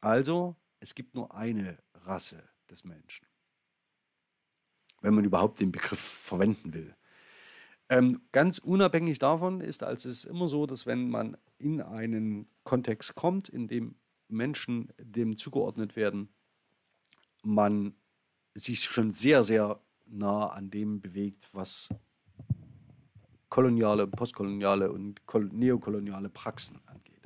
Also, 0.00 0.56
es 0.80 0.94
gibt 0.94 1.14
nur 1.14 1.34
eine 1.34 1.78
Rasse 1.94 2.42
des 2.70 2.84
Menschen, 2.84 3.26
wenn 5.00 5.14
man 5.14 5.24
überhaupt 5.24 5.60
den 5.60 5.72
Begriff 5.72 6.00
verwenden 6.00 6.72
will. 6.72 6.96
Ähm, 7.90 8.20
ganz 8.32 8.58
unabhängig 8.58 9.18
davon 9.18 9.60
ist 9.60 9.82
also 9.82 10.08
es 10.08 10.24
immer 10.24 10.46
so, 10.48 10.66
dass 10.66 10.86
wenn 10.86 11.08
man 11.08 11.36
in 11.58 11.80
einen 11.80 12.48
Kontext 12.64 13.14
kommt, 13.14 13.48
in 13.48 13.66
dem 13.66 13.96
Menschen 14.28 14.92
dem 14.98 15.36
zugeordnet 15.36 15.96
werden, 15.96 16.28
man 17.42 17.94
sich 18.54 18.84
schon 18.84 19.12
sehr, 19.12 19.44
sehr 19.44 19.80
nah 20.06 20.48
an 20.48 20.70
dem 20.70 21.00
bewegt, 21.00 21.48
was 21.52 21.88
koloniale, 23.48 24.06
postkoloniale 24.06 24.90
und 24.90 25.20
neokoloniale 25.52 26.28
Praxen 26.28 26.80
angeht. 26.86 27.22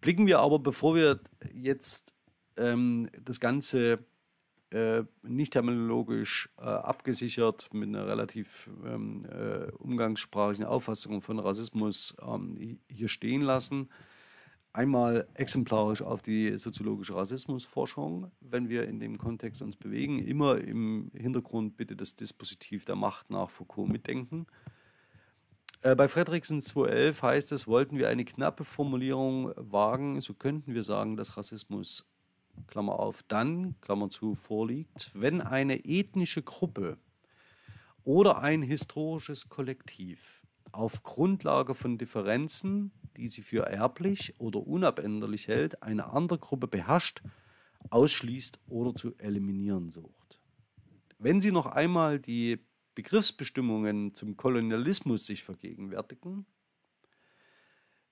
Blicken 0.00 0.26
wir 0.26 0.40
aber, 0.40 0.58
bevor 0.58 0.94
wir 0.94 1.20
jetzt 1.52 2.14
ähm, 2.56 3.10
das 3.22 3.40
Ganze 3.40 4.04
äh, 4.70 5.04
nicht 5.22 5.52
terminologisch 5.52 6.50
äh, 6.58 6.62
abgesichert 6.62 7.72
mit 7.72 7.88
einer 7.88 8.06
relativ 8.06 8.68
ähm, 8.84 9.24
äh, 9.26 9.70
umgangssprachlichen 9.72 10.64
Auffassung 10.64 11.22
von 11.22 11.38
Rassismus 11.38 12.16
ähm, 12.20 12.80
hier 12.88 13.08
stehen 13.08 13.42
lassen, 13.42 13.88
einmal 14.74 15.28
exemplarisch 15.34 16.02
auf 16.02 16.20
die 16.20 16.58
soziologische 16.58 17.14
Rassismusforschung, 17.14 18.30
wenn 18.40 18.68
wir 18.68 18.86
in 18.86 18.98
dem 18.98 19.18
Kontext 19.18 19.62
uns 19.62 19.76
bewegen, 19.76 20.18
immer 20.18 20.58
im 20.58 21.10
Hintergrund 21.14 21.76
bitte 21.76 21.96
das 21.96 22.16
Dispositiv 22.16 22.84
der 22.84 22.96
Macht 22.96 23.30
nach 23.30 23.48
Foucault 23.48 23.88
mitdenken. 23.88 24.46
Äh, 25.80 25.94
bei 25.94 26.08
Fredriksen 26.08 26.60
2.11 26.60 27.22
heißt 27.22 27.52
es, 27.52 27.68
wollten 27.68 27.98
wir 27.98 28.08
eine 28.08 28.24
knappe 28.24 28.64
Formulierung 28.64 29.52
wagen, 29.56 30.20
so 30.20 30.34
könnten 30.34 30.74
wir 30.74 30.82
sagen, 30.82 31.16
dass 31.16 31.36
Rassismus, 31.36 32.10
Klammer 32.66 32.98
auf, 32.98 33.22
dann, 33.28 33.80
Klammer 33.80 34.10
zu, 34.10 34.34
vorliegt, 34.34 35.12
wenn 35.14 35.40
eine 35.40 35.84
ethnische 35.84 36.42
Gruppe 36.42 36.98
oder 38.02 38.42
ein 38.42 38.62
historisches 38.62 39.48
Kollektiv 39.48 40.42
auf 40.72 41.04
Grundlage 41.04 41.76
von 41.76 41.96
Differenzen 41.96 42.90
die 43.16 43.28
sie 43.28 43.42
für 43.42 43.66
erblich 43.66 44.34
oder 44.38 44.66
unabänderlich 44.66 45.48
hält, 45.48 45.82
eine 45.82 46.12
andere 46.12 46.38
Gruppe 46.38 46.68
beherrscht, 46.68 47.22
ausschließt 47.90 48.60
oder 48.68 48.94
zu 48.94 49.16
eliminieren 49.18 49.90
sucht. 49.90 50.40
Wenn 51.18 51.40
Sie 51.40 51.52
noch 51.52 51.66
einmal 51.66 52.18
die 52.18 52.58
Begriffsbestimmungen 52.94 54.14
zum 54.14 54.36
Kolonialismus 54.36 55.26
sich 55.26 55.42
vergegenwärtigen, 55.42 56.46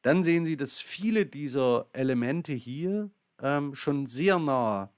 dann 0.02 0.24
sehen 0.24 0.44
Sie, 0.44 0.56
dass 0.56 0.80
viele 0.80 1.26
dieser 1.26 1.86
Elemente 1.92 2.52
hier 2.52 3.10
ähm, 3.40 3.74
schon 3.74 4.06
sehr 4.06 4.38
nah 4.38 4.92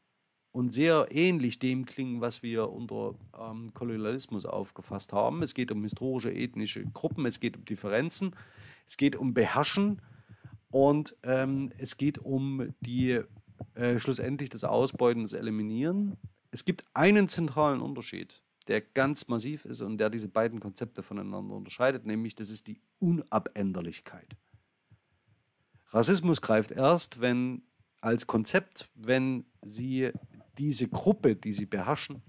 und 0.52 0.72
sehr 0.72 1.08
ähnlich 1.10 1.58
dem 1.58 1.84
klingen, 1.84 2.20
was 2.20 2.42
wir 2.42 2.70
unter 2.70 3.16
ähm, 3.38 3.74
Kolonialismus 3.74 4.46
aufgefasst 4.46 5.12
haben. 5.12 5.42
Es 5.42 5.54
geht 5.54 5.72
um 5.72 5.82
historische 5.82 6.32
ethnische 6.32 6.84
Gruppen, 6.92 7.26
es 7.26 7.40
geht 7.40 7.56
um 7.56 7.64
Differenzen, 7.64 8.36
es 8.86 8.96
geht 8.96 9.16
um 9.16 9.34
Beherrschen 9.34 10.00
und 10.70 11.16
ähm, 11.22 11.70
es 11.78 11.96
geht 11.96 12.18
um 12.18 12.74
die 12.80 13.20
äh, 13.74 13.98
schlussendlich 13.98 14.50
das 14.50 14.64
Ausbeuten, 14.64 15.22
das 15.22 15.32
Eliminieren. 15.32 16.16
Es 16.50 16.64
gibt 16.64 16.84
einen 16.94 17.28
zentralen 17.28 17.80
Unterschied, 17.80 18.42
der 18.68 18.80
ganz 18.80 19.28
massiv 19.28 19.64
ist 19.64 19.80
und 19.80 19.98
der 19.98 20.10
diese 20.10 20.28
beiden 20.28 20.60
Konzepte 20.60 21.02
voneinander 21.02 21.54
unterscheidet, 21.54 22.06
nämlich 22.06 22.34
das 22.34 22.50
ist 22.50 22.68
die 22.68 22.80
Unabänderlichkeit. 22.98 24.36
Rassismus 25.90 26.40
greift 26.40 26.72
erst, 26.72 27.20
wenn 27.20 27.62
als 28.00 28.26
Konzept, 28.26 28.90
wenn 28.94 29.46
sie 29.62 30.10
diese 30.58 30.88
Gruppe, 30.88 31.36
die 31.36 31.52
sie 31.52 31.66
beherrschen, 31.66 32.22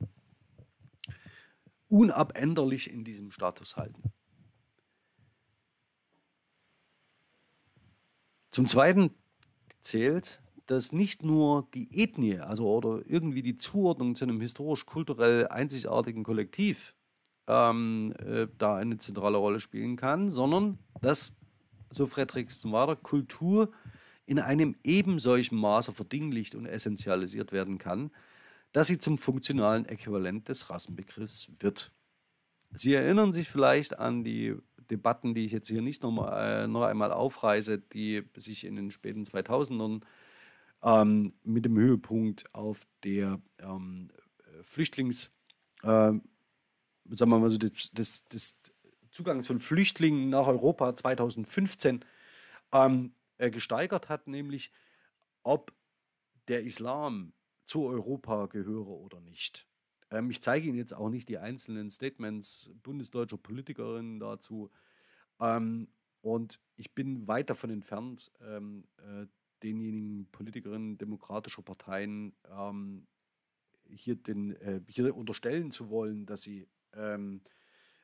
unabänderlich 1.88 2.92
in 2.92 3.04
diesem 3.04 3.32
Status 3.32 3.78
halten. 3.78 4.02
Zum 8.56 8.68
Zweiten 8.68 9.12
zählt, 9.82 10.42
dass 10.66 10.94
nicht 10.94 11.24
nur 11.24 11.68
die 11.74 11.90
Ethnie, 11.92 12.40
also 12.40 12.74
oder 12.74 13.02
irgendwie 13.06 13.42
die 13.42 13.58
Zuordnung 13.58 14.16
zu 14.16 14.24
einem 14.24 14.40
historisch-kulturell 14.40 15.50
einzigartigen 15.50 16.24
Kollektiv 16.24 16.96
ähm, 17.48 18.14
äh, 18.18 18.48
da 18.58 18.78
eine 18.78 18.98
zentrale 18.98 19.36
Rolle 19.36 19.60
spielen 19.60 19.98
kann, 19.98 20.30
sondern 20.30 20.80
dass, 21.02 21.36
so 21.92 22.06
Friedrichsen 22.06 22.72
weiter, 22.72 22.96
Kultur 22.96 23.74
in 24.26 24.40
einem 24.40 24.78
ebensolchen 24.86 25.58
Maße 25.58 25.92
verdinglicht 25.92 26.56
und 26.56 26.66
essentialisiert 26.66 27.52
werden 27.52 27.78
kann, 27.78 28.10
dass 28.72 28.88
sie 28.88 29.00
zum 29.00 29.18
funktionalen 29.18 29.84
Äquivalent 29.84 30.48
des 30.48 30.70
Rassenbegriffs 30.70 31.52
wird. 31.60 31.92
Sie 32.72 32.94
erinnern 32.94 33.34
sich 33.34 33.50
vielleicht 33.50 34.00
an 34.00 34.24
die 34.24 34.56
Debatten, 34.92 35.34
die 35.34 35.46
ich 35.46 35.52
jetzt 35.52 35.68
hier 35.68 35.82
nicht 35.82 36.04
noch, 36.04 36.32
äh, 36.32 36.68
noch 36.68 36.84
einmal 36.84 37.12
aufreiße, 37.12 37.80
die 37.80 38.24
sich 38.38 38.66
in 38.66 38.76
den 38.76 38.92
späten 38.92 39.24
2000ern 39.24 40.02
ähm, 40.84 41.34
mit 41.44 41.66
dem 41.66 41.78
Höhepunkt 41.78 42.54
auf 42.54 42.82
der 43.04 43.42
ähm, 43.60 44.10
Flüchtlings, 44.64 45.32
äh, 45.84 45.88
sagen 45.88 46.22
wir 47.06 47.40
mal 47.40 47.50
so, 47.50 47.58
des, 47.58 47.92
des, 47.92 48.26
des, 48.26 48.60
Zugangs 49.12 49.48
von 49.48 49.62
Flüchtlingen 49.62 50.30
nach 50.30 50.48
Europa 50.48 50.94
2015 50.94 52.04
ähm, 52.74 53.14
äh, 53.38 53.50
gesteigert 53.50 54.10
hat, 54.10 54.28
nämlich 54.28 54.72
ob 55.42 55.74
der 56.50 56.64
Islam 56.64 57.32
zu 57.66 57.86
Europa 57.86 58.48
gehöre 58.48 58.90
oder 58.90 59.22
nicht. 59.22 59.68
Ähm, 60.16 60.32
ich 60.32 60.42
zeige 60.42 60.68
Ihnen 60.68 60.78
jetzt 60.78 60.94
auch 60.94 61.10
nicht 61.10 61.30
die 61.30 61.38
einzelnen 61.38 61.90
Statements 61.90 62.72
bundesdeutscher 62.84 63.38
Politikerinnen 63.38 64.20
dazu. 64.20 64.72
Ähm, 65.40 65.90
und 66.22 66.60
ich 66.78 66.94
bin 66.96 67.28
weit 67.28 67.50
davon 67.50 67.70
entfernt, 67.70 68.32
ähm, 68.42 68.86
äh, 68.98 69.28
denjenigen 69.62 70.28
Politikerinnen 70.32 70.98
demokratischer 70.98 71.62
Parteien 71.62 72.34
ähm, 72.50 73.08
hier, 73.90 74.16
den, 74.16 74.56
äh, 74.62 74.82
hier 74.88 75.16
unterstellen 75.16 75.72
zu 75.72 75.90
wollen, 75.90 76.26
dass 76.26 76.42
sie 76.42 76.68
ähm, 76.94 77.42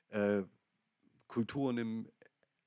äh, 0.09 0.43
Kulturen 1.27 1.77
im 1.77 2.11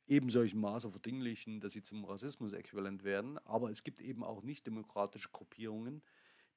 ebensolchen 0.06 0.60
Maße 0.60 0.90
verdinglichen, 0.90 1.60
dass 1.60 1.72
sie 1.72 1.82
zum 1.82 2.04
Rassismus 2.04 2.52
äquivalent 2.52 3.04
werden. 3.04 3.38
Aber 3.44 3.70
es 3.70 3.84
gibt 3.84 4.00
eben 4.00 4.24
auch 4.24 4.42
nicht 4.42 4.66
demokratische 4.66 5.28
Gruppierungen, 5.30 6.02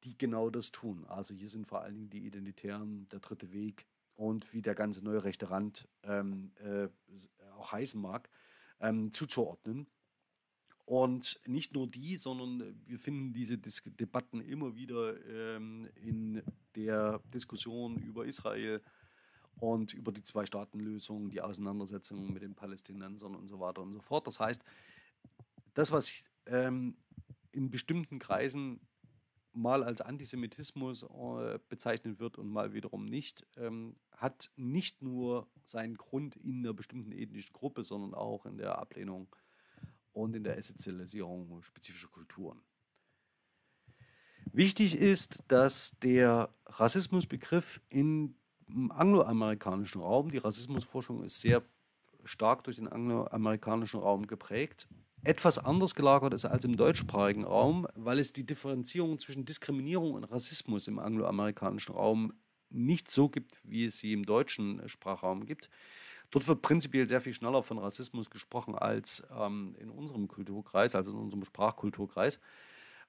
die 0.03 0.17
genau 0.17 0.49
das 0.49 0.71
tun. 0.71 1.05
Also 1.05 1.33
hier 1.33 1.49
sind 1.49 1.67
vor 1.67 1.81
allen 1.81 1.95
Dingen 1.95 2.09
die 2.09 2.25
Identitären, 2.25 3.07
der 3.09 3.19
dritte 3.19 3.51
Weg 3.51 3.85
und 4.15 4.53
wie 4.53 4.61
der 4.61 4.75
ganze 4.75 5.03
neue 5.03 5.23
rechte 5.23 5.49
Rand 5.49 5.87
ähm, 6.03 6.51
äh, 6.57 6.87
auch 7.57 7.71
heißen 7.71 8.01
mag, 8.01 8.29
ähm, 8.79 9.11
zuzuordnen. 9.13 9.87
Und 10.85 11.41
nicht 11.45 11.73
nur 11.73 11.87
die, 11.87 12.15
sondern 12.15 12.81
wir 12.85 12.97
finden 12.97 13.33
diese 13.33 13.57
Dis 13.57 13.83
Debatten 13.85 14.39
immer 14.39 14.75
wieder 14.75 15.19
ähm, 15.27 15.89
in 15.95 16.41
der 16.75 17.19
Diskussion 17.33 17.97
über 17.97 18.25
Israel 18.25 18.81
und 19.59 19.93
über 19.93 20.11
die 20.11 20.23
Zwei-Staaten-Lösung, 20.23 21.29
die 21.29 21.41
Auseinandersetzungen 21.41 22.31
mit 22.31 22.41
den 22.41 22.55
Palästinensern 22.55 23.35
und 23.35 23.47
so 23.47 23.59
weiter 23.59 23.81
und 23.81 23.93
so 23.93 23.99
fort. 23.99 24.27
Das 24.27 24.39
heißt, 24.39 24.63
das, 25.73 25.91
was 25.91 26.23
ähm, 26.45 26.95
in 27.51 27.69
bestimmten 27.69 28.19
Kreisen 28.19 28.79
mal 29.57 29.83
als 29.83 30.01
Antisemitismus 30.01 31.03
äh, 31.03 31.59
bezeichnet 31.67 32.19
wird 32.19 32.37
und 32.37 32.47
mal 32.47 32.73
wiederum 32.73 33.05
nicht, 33.05 33.45
ähm, 33.57 33.95
hat 34.11 34.51
nicht 34.55 35.01
nur 35.01 35.47
seinen 35.65 35.95
Grund 35.95 36.35
in 36.35 36.59
einer 36.59 36.73
bestimmten 36.73 37.11
ethnischen 37.11 37.53
Gruppe, 37.53 37.83
sondern 37.83 38.13
auch 38.13 38.45
in 38.45 38.57
der 38.57 38.77
Ablehnung 38.77 39.35
und 40.13 40.35
in 40.35 40.43
der 40.43 40.57
Essentialisierung 40.57 41.61
spezifischer 41.63 42.09
Kulturen. 42.09 42.61
Wichtig 44.53 44.95
ist, 44.95 45.43
dass 45.49 45.97
der 45.99 46.53
Rassismusbegriff 46.65 47.81
im 47.89 48.35
angloamerikanischen 48.89 50.01
Raum, 50.01 50.31
die 50.31 50.37
Rassismusforschung 50.37 51.23
ist 51.23 51.41
sehr 51.41 51.63
stark 52.23 52.63
durch 52.63 52.77
den 52.77 52.87
angloamerikanischen 52.87 53.99
Raum 53.99 54.27
geprägt, 54.27 54.87
etwas 55.27 55.59
anders 55.59 55.93
gelagert 55.93 56.33
ist 56.33 56.45
als 56.45 56.63
im 56.63 56.77
deutschsprachigen 56.77 57.43
Raum, 57.43 57.85
weil 57.95 58.17
es 58.17 58.31
die 58.31 58.45
Differenzierung 58.45 59.19
zwischen 59.19 59.43
Diskriminierung 59.43 60.13
und 60.13 60.23
Rassismus 60.23 60.87
im 60.87 60.99
angloamerikanischen 60.99 61.93
Raum 61.93 62.33
nicht 62.69 63.11
so 63.11 63.27
gibt, 63.27 63.59
wie 63.63 63.85
es 63.85 63.99
sie 63.99 64.13
im 64.13 64.25
deutschen 64.25 64.87
Sprachraum 64.87 65.45
gibt. 65.45 65.69
Dort 66.31 66.47
wird 66.47 66.61
prinzipiell 66.61 67.07
sehr 67.07 67.19
viel 67.19 67.33
schneller 67.33 67.61
von 67.61 67.77
Rassismus 67.77 68.29
gesprochen 68.29 68.75
als 68.75 69.23
ähm, 69.37 69.75
in 69.79 69.89
unserem 69.89 70.29
Kulturkreis, 70.29 70.95
also 70.95 71.11
in 71.11 71.17
unserem 71.17 71.43
Sprachkulturkreis. 71.43 72.39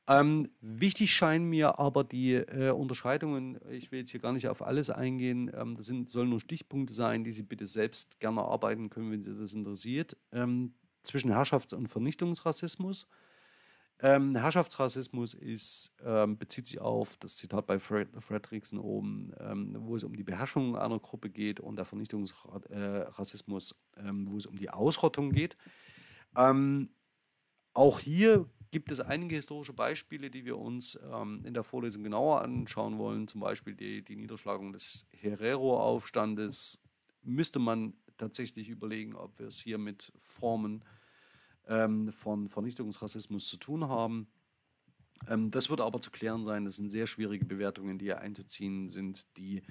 Ähm, 0.09 0.51
wichtig 0.61 1.15
scheinen 1.15 1.49
mir 1.49 1.79
aber 1.79 2.03
die 2.03 2.35
äh, 2.35 2.71
Unterscheidungen, 2.71 3.61
ich 3.71 3.93
will 3.93 4.01
jetzt 4.01 4.11
hier 4.11 4.21
gar 4.21 4.33
nicht 4.33 4.49
auf 4.49 4.63
alles 4.63 4.91
eingehen, 4.91 5.53
ähm, 5.55 5.77
das 5.77 5.87
sind, 5.87 6.11
sollen 6.11 6.31
nur 6.31 6.41
Stichpunkte 6.41 6.95
sein, 6.95 7.23
die 7.23 7.33
Sie 7.33 7.43
bitte 7.43 7.67
selbst 7.67 8.19
gerne 8.19 8.43
arbeiten 8.43 8.91
können, 8.91 9.13
wenn 9.13 9.23
Sie 9.23 9.37
das 9.37 9.55
interessiert, 9.55 10.17
ähm, 10.33 10.73
zwischen 11.09 11.33
Herrschafts- 11.33 11.75
und 11.75 11.89
Vernichtungsrassismus. 11.89 13.09
Ähm, 14.01 14.37
Herrschaftsrassismus 14.37 15.35
ist, 15.35 15.97
ähm, 16.05 16.39
bezieht 16.39 16.69
sich 16.69 16.81
auf 16.81 17.17
das 17.17 17.37
Zitat 17.37 17.67
bei 17.67 17.81
Fred, 17.81 18.09
Fredrickson 18.21 18.79
oben, 18.79 19.33
ähm, 19.41 19.77
wo 19.81 19.97
es 19.97 20.05
um 20.05 20.15
die 20.15 20.23
Beherrschung 20.23 20.77
einer 20.77 21.01
Gruppe 21.01 21.31
geht 21.31 21.59
und 21.59 21.77
der 21.77 21.85
Vernichtungsrassismus, 21.85 23.73
äh, 23.97 24.03
wo 24.13 24.37
es 24.37 24.47
um 24.47 24.57
die 24.57 24.71
Ausrottung 24.71 25.33
geht. 25.33 25.57
auch 27.75 28.01
hier 28.01 28.49
gibt 28.71 28.91
es 28.91 29.01
einige 29.01 29.37
historische 29.37 29.73
Beispiele, 29.73 30.31
die 30.31 30.45
wir 30.45 30.59
uns 30.59 30.99
ähm, 31.11 31.43
in 31.45 31.55
der 31.55 31.65
Vorlesung 31.65 32.03
genauer 32.03 32.43
anschauen 32.43 32.99
wollen. 32.99 33.27
Zum 33.27 33.41
Beispiel 33.41 33.75
die, 33.75 34.03
die 34.03 34.17
Niederschlagung 34.17 34.73
des 34.73 35.07
Herero-Aufstandes. 35.21 36.81
Müsste 37.23 37.59
man 37.59 37.95
tatsächlich 38.17 38.69
überlegen, 38.69 39.15
ob 39.15 39.39
wir 39.39 39.47
es 39.47 39.59
hier 39.59 39.79
mit 39.79 40.13
Formen 40.19 40.85
ähm, 41.69 42.13
von 42.13 42.49
Vernichtungsrassismus 42.49 43.49
zu 43.49 43.57
tun 43.57 43.89
haben. 43.89 44.29
Ähm, 45.29 45.51
das 45.51 45.71
wird 45.71 45.81
aber 45.81 46.01
zu 46.01 46.11
klären 46.11 46.45
sein. 46.45 46.65
Das 46.65 46.77
sind 46.77 46.91
sehr 46.91 47.07
schwierige 47.07 47.45
Bewertungen, 47.45 47.99
die 47.99 48.07
hier 48.07 48.21
einzuziehen 48.21 48.89
sind, 48.89 49.37
die 49.37 49.63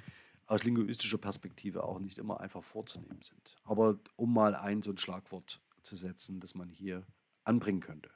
aus 0.46 0.64
linguistischer 0.64 1.18
Perspektive 1.18 1.84
auch 1.84 2.00
nicht 2.00 2.18
immer 2.18 2.40
einfach 2.40 2.64
vorzunehmen 2.64 3.22
sind. 3.22 3.56
Aber 3.66 4.00
um 4.16 4.34
mal 4.34 4.56
ein 4.56 4.82
so 4.82 4.92
ein 4.92 4.98
Schlagwort 4.98 5.62
zu 5.84 5.96
setzen, 5.96 6.40
das 6.40 6.56
man 6.56 6.70
hier 6.70 7.06
anbringen 7.44 7.82
könnte. 7.82 8.10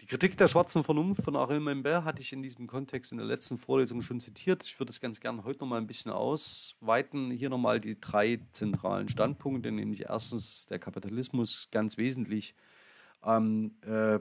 Die 0.00 0.06
Kritik 0.06 0.38
der 0.38 0.48
schwarzen 0.48 0.84
Vernunft 0.84 1.22
von 1.22 1.34
Ariel 1.34 1.60
Membert 1.60 2.04
hatte 2.04 2.20
ich 2.20 2.32
in 2.32 2.42
diesem 2.42 2.66
Kontext 2.68 3.10
in 3.10 3.18
der 3.18 3.26
letzten 3.26 3.58
Vorlesung 3.58 4.00
schon 4.00 4.20
zitiert. 4.20 4.64
Ich 4.64 4.78
würde 4.78 4.90
das 4.90 5.00
ganz 5.00 5.18
gerne 5.20 5.42
heute 5.42 5.60
noch 5.60 5.66
mal 5.66 5.78
ein 5.78 5.88
bisschen 5.88 6.12
ausweiten. 6.12 7.32
Hier 7.32 7.50
nochmal 7.50 7.80
die 7.80 8.00
drei 8.00 8.38
zentralen 8.52 9.08
Standpunkte, 9.08 9.72
nämlich 9.72 10.02
erstens 10.02 10.66
der 10.66 10.78
Kapitalismus 10.78 11.68
ganz 11.72 11.98
wesentlich 11.98 12.54
ähm, 13.24 13.76
äh, 13.82 14.20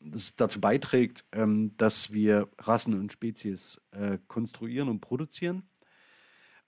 das 0.00 0.34
dazu 0.34 0.60
beiträgt, 0.60 1.24
ähm, 1.32 1.76
dass 1.76 2.12
wir 2.12 2.48
Rassen 2.58 2.98
und 2.98 3.12
Spezies 3.12 3.80
äh, 3.92 4.18
konstruieren 4.26 4.88
und 4.88 5.00
produzieren. 5.00 5.62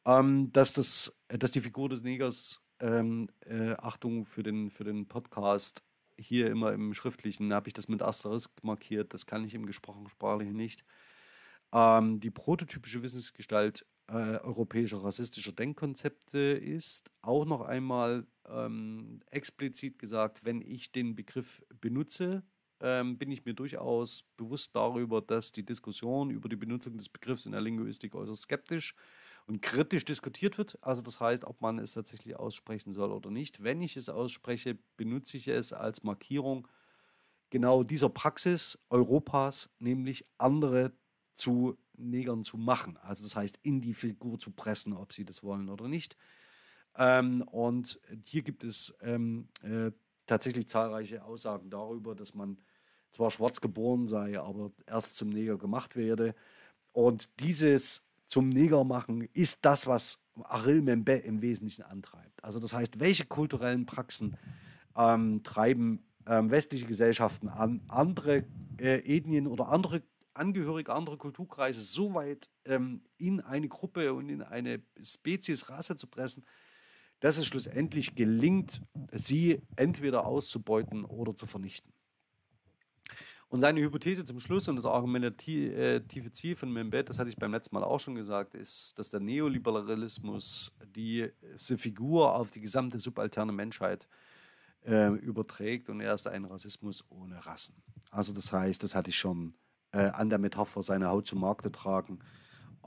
Ähm, 0.05 0.53
dass, 0.53 0.75
das, 0.75 1.17
dass 1.29 1.51
die 1.51 1.61
Figur 1.61 1.89
des 1.89 2.03
Negers, 2.03 2.61
ähm, 2.81 3.31
äh, 3.41 3.73
Achtung 3.73 4.27
für 4.27 4.43
den, 4.43 4.71
für 4.71 4.85
den 4.85 5.07
Podcast, 5.07 5.83
hier 6.23 6.51
immer 6.51 6.73
im 6.73 6.95
Schriftlichen 6.95 7.53
habe 7.53 7.69
ich 7.69 7.75
das 7.75 7.89
mit 7.89 8.03
Asterisk 8.03 8.51
markiert, 8.63 9.13
das 9.15 9.27
kann 9.27 9.45
ich 9.45 9.55
im 9.55 9.67
gesprochenen 9.67 10.09
Sprachlichen 10.09 10.57
nicht. 10.57 10.85
Ähm, 11.73 12.21
die 12.21 12.31
prototypische 12.31 13.03
Wissensgestalt 13.03 13.87
äh, 14.09 14.39
europäischer 14.39 15.03
rassistischer 15.03 15.53
Denkkonzepte 15.53 16.39
ist 16.39 17.11
auch 17.23 17.45
noch 17.45 17.63
einmal 17.63 18.27
ähm, 18.49 19.21
explizit 19.31 19.99
gesagt, 19.99 20.45
wenn 20.45 20.61
ich 20.61 20.93
den 20.93 21.15
Begriff 21.15 21.63
benutze, 21.81 22.43
ähm, 22.81 23.17
bin 23.17 23.31
ich 23.31 23.45
mir 23.45 23.55
durchaus 23.55 24.25
bewusst 24.37 24.75
darüber, 24.75 25.23
dass 25.23 25.53
die 25.53 25.65
Diskussion 25.65 26.31
über 26.31 26.49
die 26.49 26.57
Benutzung 26.57 26.97
des 26.99 27.09
Begriffs 27.09 27.47
in 27.47 27.53
der 27.53 27.61
Linguistik 27.61 28.15
äußerst 28.15 28.43
skeptisch 28.43 28.95
ist 28.95 29.22
und 29.47 29.63
kritisch 29.63 30.05
diskutiert 30.05 30.59
wird. 30.59 30.79
Also 30.83 31.03
das 31.03 31.21
heißt, 31.21 31.45
ob 31.45 31.61
man 31.61 31.79
es 31.79 31.93
tatsächlich 31.93 32.37
aussprechen 32.37 32.93
soll 32.93 33.13
oder 33.13 33.31
nicht. 33.31 33.63
Wenn 33.63 33.83
ich 33.83 33.97
es 33.97 34.09
ausspreche, 34.09 34.79
benutze 34.97 35.37
ich 35.37 35.49
es 35.49 35.73
als 35.73 36.03
Markierung 36.03 36.69
genau 37.51 37.83
dieser 37.83 38.09
Praxis 38.09 38.79
Europas, 38.89 39.71
nämlich 39.79 40.27
andere 40.39 40.93
zu 41.35 41.77
Negern 41.95 42.45
zu 42.45 42.57
machen. 42.57 42.97
Also 42.99 43.25
das 43.25 43.37
heißt, 43.37 43.59
in 43.63 43.81
die 43.81 43.95
Figur 43.95 44.39
zu 44.39 44.51
pressen, 44.51 44.93
ob 44.95 45.13
sie 45.13 45.25
das 45.25 45.43
wollen 45.43 45.69
oder 45.69 45.89
nicht. 45.89 46.17
Ähm, 46.97 47.43
und 47.43 48.01
hier 48.25 48.43
gibt 48.43 48.65
es 48.65 48.95
ähm, 49.01 49.49
äh, 49.63 49.93
tatsächlich 50.27 50.69
zahlreiche 50.69 51.25
Aussagen 51.25 51.71
darüber, 51.71 52.15
dass 52.15 52.35
man 52.35 52.59
zwar 53.13 53.31
schwarz 53.31 53.61
geboren 53.61 54.07
sei, 54.07 54.41
aber 54.41 54.73
erst 54.87 55.17
zum 55.17 55.29
Neger 55.29 55.59
gemacht 55.59 55.97
werde. 55.97 56.35
Und 56.93 57.41
dieses 57.41 58.11
zum 58.33 58.49
Neger 58.49 58.83
machen, 58.83 59.29
ist 59.35 59.59
das, 59.61 59.87
was 59.87 60.25
Aril 60.45 60.81
Membe 60.81 61.13
im 61.13 61.43
Wesentlichen 61.43 61.83
antreibt. 61.83 62.43
Also 62.43 62.61
das 62.61 62.73
heißt, 62.73 62.99
welche 62.99 63.27
kulturellen 63.27 63.85
Praxen 63.85 64.39
ähm, 64.97 65.43
treiben 65.43 66.07
ähm, 66.27 66.51
westliche 66.51 66.87
Gesellschaften 66.87 67.51
an, 67.51 67.83
andere 67.89 68.47
äh, 68.79 69.01
Ethnien 69.01 69.47
oder 69.47 69.69
andere 69.69 70.03
Angehörige 70.33 70.95
anderer 70.95 71.19
Kulturkreise 71.19 71.83
so 71.83 72.15
weit 72.15 72.49
ähm, 72.65 73.03
in 73.19 73.43
eine 73.43 73.69
Gruppe 73.69 74.15
und 74.15 74.31
in 74.31 74.41
eine 74.41 74.83
Spezies, 75.03 75.69
Rasse 75.69 75.97
zu 75.97 76.07
pressen, 76.07 76.47
dass 77.21 77.37
es 77.37 77.47
schlussendlich 77.47 78.15
gelingt, 78.15 78.81
sie 79.13 79.61
entweder 79.77 80.25
auszubeuten 80.25 81.05
oder 81.05 81.37
zu 81.37 81.47
vernichten. 81.47 81.93
Und 83.53 83.61
seine 83.61 83.83
Hypothese 83.83 84.25
zum 84.25 84.41
Schluss 84.41 84.67
und 84.69 84.77
das 84.77 84.87
argumentative 84.87 86.33
Ziel 86.33 86.57
von 86.57 86.73
Membet, 86.73 87.11
das 87.11 87.19
hatte 87.19 87.29
ich 87.29 87.37
beim 87.37 87.53
letzten 87.53 87.75
Mal 87.75 87.85
auch 87.85 88.01
schon 88.01 88.15
gesagt, 88.15 88.55
ist, 88.55 88.99
dass 88.99 89.11
der 89.11 89.21
Neoliberalismus 89.21 90.75
diese 90.87 91.77
Figur 91.77 92.35
auf 92.35 92.51
die 92.51 92.63
gesamte 92.63 92.99
subalterne 92.99 93.53
Menschheit 93.53 94.09
äh, 94.87 95.13
überträgt 95.19 95.91
und 95.91 96.01
er 96.01 96.15
ist 96.15 96.27
ein 96.27 96.47
Rassismus 96.47 97.05
ohne 97.11 97.45
Rassen. 97.45 97.75
Also 98.11 98.33
das 98.33 98.55
heißt, 98.55 98.83
das 98.83 98.95
hatte 98.95 99.11
ich 99.11 99.19
schon 99.19 99.53
äh, 99.91 99.99
an 99.99 100.31
der 100.31 100.39
Metapher 100.39 100.83
seine 100.83 101.09
Haut 101.09 101.27
zum 101.27 101.41
Markte 101.41 101.71
tragen 101.71 102.21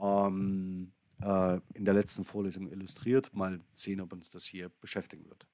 ähm, 0.02 0.90
äh, 1.22 1.60
in 1.74 1.84
der 1.84 1.94
letzten 1.94 2.24
Vorlesung 2.24 2.68
illustriert. 2.72 3.32
Mal 3.32 3.60
sehen, 3.72 4.00
ob 4.00 4.12
uns 4.12 4.30
das 4.30 4.44
hier 4.44 4.72
beschäftigen 4.80 5.26
wird. 5.26 5.46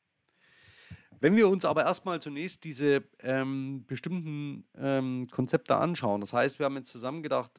Wenn 1.22 1.36
wir 1.36 1.48
uns 1.48 1.64
aber 1.64 1.84
erstmal 1.84 2.20
zunächst 2.20 2.64
diese 2.64 3.04
ähm, 3.20 3.84
bestimmten 3.86 4.64
ähm, 4.76 5.28
Konzepte 5.30 5.76
anschauen, 5.76 6.20
das 6.20 6.32
heißt, 6.32 6.58
wir 6.58 6.66
haben 6.66 6.74
jetzt 6.74 6.90
zusammen 6.90 7.22
gedacht, 7.22 7.52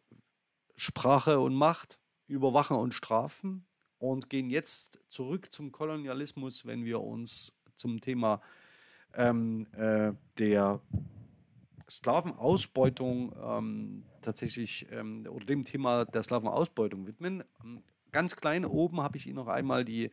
Sprache 0.76 1.40
und 1.40 1.56
Macht, 1.56 1.98
Überwachen 2.28 2.76
und 2.76 2.94
Strafen 2.94 3.66
und 4.00 4.30
gehen 4.30 4.50
jetzt 4.50 5.00
zurück 5.08 5.54
zum 5.54 5.72
Kolonialismus, 5.72 6.66
wenn 6.66 6.84
wir 6.84 7.00
uns 7.00 7.58
zum 7.78 8.02
Thema 8.02 8.42
ähm, 9.14 9.66
äh, 9.72 10.12
der 10.38 10.82
Sklavenausbeutung 11.90 13.34
ähm, 13.42 14.04
tatsächlich 14.22 14.88
ähm, 14.92 15.26
oder 15.30 15.46
dem 15.46 15.64
Thema 15.64 16.04
der 16.04 16.24
Sklavenausbeutung 16.24 17.08
widmen. 17.08 17.46
Ganz 18.12 18.36
klein 18.36 18.66
oben 18.66 19.00
habe 19.00 19.16
ich 19.16 19.26
Ihnen 19.26 19.38
noch 19.38 19.48
einmal 19.48 19.86
die 19.86 20.12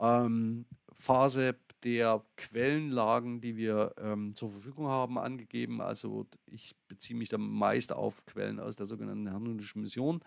ähm, 0.00 0.66
Phase 0.94 1.54
der 1.84 2.24
Quellenlagen, 2.36 3.40
die 3.40 3.56
wir 3.56 3.94
ähm, 3.98 4.34
zur 4.34 4.50
Verfügung 4.50 4.88
haben, 4.88 5.18
angegeben. 5.18 5.80
Also 5.80 6.26
ich 6.46 6.74
beziehe 6.88 7.18
mich 7.18 7.28
da 7.28 7.38
meist 7.38 7.92
auf 7.92 8.24
Quellen 8.26 8.60
aus 8.60 8.76
der 8.76 8.86
sogenannten 8.86 9.28
Herrnhutischen 9.28 9.82
Mission, 9.82 10.20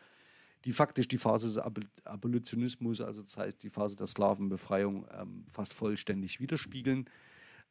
die 0.66 0.74
faktisch 0.74 1.08
die 1.08 1.18
Phase 1.18 1.48
des 1.48 1.58
Ab 1.58 1.80
Abolitionismus, 2.04 3.02
also 3.02 3.22
das 3.22 3.38
heißt 3.38 3.64
die 3.64 3.70
Phase 3.70 3.96
der 3.96 4.08
Sklavenbefreiung, 4.08 5.08
ähm, 5.18 5.46
fast 5.52 5.74
vollständig 5.74 6.40
widerspiegeln. 6.40 7.10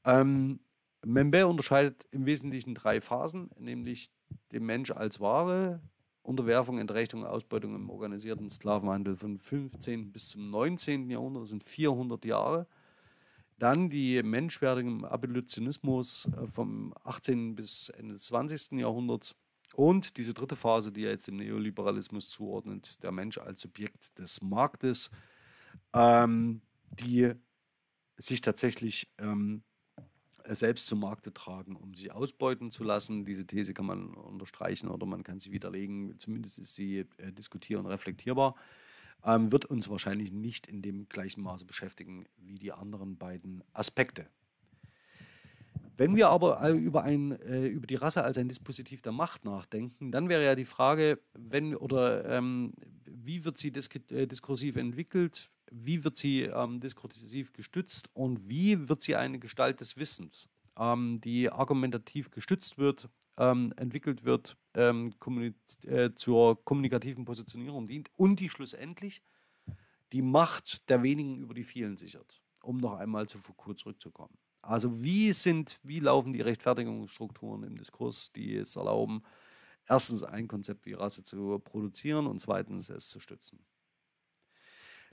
Ähm, 0.05 0.61
Membe 1.05 1.47
unterscheidet 1.47 2.07
im 2.11 2.25
Wesentlichen 2.27 2.75
drei 2.75 3.01
Phasen, 3.01 3.51
nämlich 3.59 4.11
den 4.53 4.65
Mensch 4.65 4.91
als 4.91 5.21
Ware, 5.21 5.81
Unterwerfung, 6.23 6.79
Entrechtung, 6.79 7.27
Ausbeutung 7.27 7.75
im 7.75 7.91
organisierten 7.91 8.49
Sklavenhandel 8.49 9.17
von 9.17 9.39
15. 9.39 10.11
bis 10.11 10.31
zum 10.31 10.51
19. 10.51 11.11
Jahrhundert, 11.11 11.43
das 11.43 11.51
sind 11.51 11.65
400 11.65 12.25
Jahre. 12.25 12.67
Dann 13.59 13.89
die 13.89 14.23
Menschwerdung 14.23 14.87
im 14.87 15.05
Abolitionismus 15.05 16.29
äh, 16.37 16.47
vom 16.49 16.93
18. 17.05 17.55
bis 17.55 17.89
Ende 17.91 18.15
des 18.15 18.27
20. 18.27 18.73
Jahrhunderts. 18.81 19.35
Und 19.75 20.17
diese 20.17 20.35
dritte 20.35 20.57
Phase, 20.57 20.93
die 20.93 21.05
er 21.05 21.11
jetzt 21.11 21.27
dem 21.27 21.37
Neoliberalismus 21.37 22.29
zuordnet, 22.29 23.03
der 23.03 23.11
Mensch 23.11 23.39
als 23.39 23.61
Subjekt 23.61 24.19
des 24.19 24.41
Marktes, 24.41 25.11
ähm, 25.93 26.63
die 27.01 27.33
sich 28.17 28.41
tatsächlich 28.41 29.09
ähm, 29.19 29.65
selbst 30.47 30.87
zum 30.87 31.01
Markte 31.01 31.33
tragen, 31.33 31.75
um 31.75 31.95
sie 31.95 32.11
ausbeuten 32.11 32.71
zu 32.71 32.85
lassen. 32.85 33.25
Diese 33.25 33.47
These 33.47 33.75
kann 33.75 33.87
man 33.87 34.15
unterstreichen 34.15 34.89
oder 34.89 35.07
man 35.07 35.25
kann 35.25 35.39
sie 35.39 35.51
widerlegen. 35.51 36.19
Zumindest 36.19 36.59
ist 36.59 36.75
sie 36.75 37.07
äh, 37.17 37.33
diskutier- 37.33 37.79
und 37.79 37.87
reflektierbar 37.87 38.55
ähm, 39.25 39.53
wird 39.53 39.65
uns 39.65 39.89
wahrscheinlich 39.89 40.33
nicht 40.33 40.67
in 40.67 40.83
dem 40.83 41.09
gleichen 41.09 41.43
Maße 41.43 41.65
beschäftigen 41.65 42.27
wie 42.37 42.59
die 42.59 42.73
anderen 42.73 43.17
beiden 43.17 43.63
Aspekte. 43.73 44.27
Wenn 45.97 46.17
wir 46.17 46.29
aber 46.29 46.61
äh, 46.63 46.73
über, 46.73 47.05
ein, 47.05 47.33
äh, 47.41 47.67
über 47.67 47.87
die 47.87 47.95
Rasse 47.95 48.25
als 48.25 48.37
ein 48.37 48.49
Dispositiv 48.49 49.01
der 49.03 49.13
Macht 49.13 49.45
nachdenken, 49.45 50.11
dann 50.11 50.29
wäre 50.29 50.45
ja 50.45 50.55
die 50.57 50.65
Frage, 50.65 51.21
wenn 51.35 51.75
oder 51.77 52.25
ähm, 52.29 52.73
wie 53.05 53.45
wird 53.45 53.59
sie 53.59 53.71
disk 53.71 54.01
äh, 54.11 54.27
diskursiv 54.27 54.77
entwickelt, 54.77 55.51
wie 55.71 56.03
wird 56.03 56.17
sie 56.17 56.43
ähm, 56.43 56.81
diskursiv 56.81 57.53
gestützt 57.53 58.11
und 58.13 58.49
wie 58.49 58.89
wird 58.89 59.03
sie 59.03 59.15
eine 59.15 59.39
Gestalt 59.39 59.81
des 59.81 59.97
Wissens? 59.97 60.49
ähm, 60.79 61.21
die 61.23 61.51
argumentativ 61.51 62.31
gestützt 62.31 62.79
wird, 62.79 63.09
ähm, 63.37 63.73
entwickelt 63.77 64.25
wird, 64.25 64.57
ähm, 64.75 65.15
äh, 65.87 66.11
zur 66.15 66.65
kommunikativen 66.65 67.25
Positionierung 67.25 67.87
dient 67.87 68.11
und 68.17 68.41
die 68.41 68.49
schlussendlich 68.49 69.23
die 70.13 70.23
Macht 70.23 70.89
der 70.91 71.03
wenigen 71.03 71.39
über 71.39 71.55
die 71.55 71.65
vielen 71.65 71.97
sichert, 71.97 72.43
um 72.63 72.79
noch 72.79 72.95
einmal 72.95 73.29
zu 73.29 73.39
Foucault 73.39 73.79
zurückzukommen. 73.79 74.39
Also 74.63 75.03
wie 75.03 75.33
sind, 75.33 75.79
wie 75.83 76.01
laufen 76.01 76.33
die 76.33 76.41
Rechtfertigungsstrukturen 76.41 77.65
im 77.65 77.77
Diskurs, 77.77 78.33
die 78.33 78.57
es 78.57 78.77
erlauben, 78.77 79.23
erstens 79.87 80.23
ein 80.23 80.49
Konzept 80.49 80.87
wie 80.87 80.95
Rasse 80.95 81.23
zu 81.23 81.59
produzieren 81.59 82.27
und 82.27 82.41
zweitens 82.41 82.89
es 82.89 83.09
zu 83.09 83.21
stützen. 83.21 83.65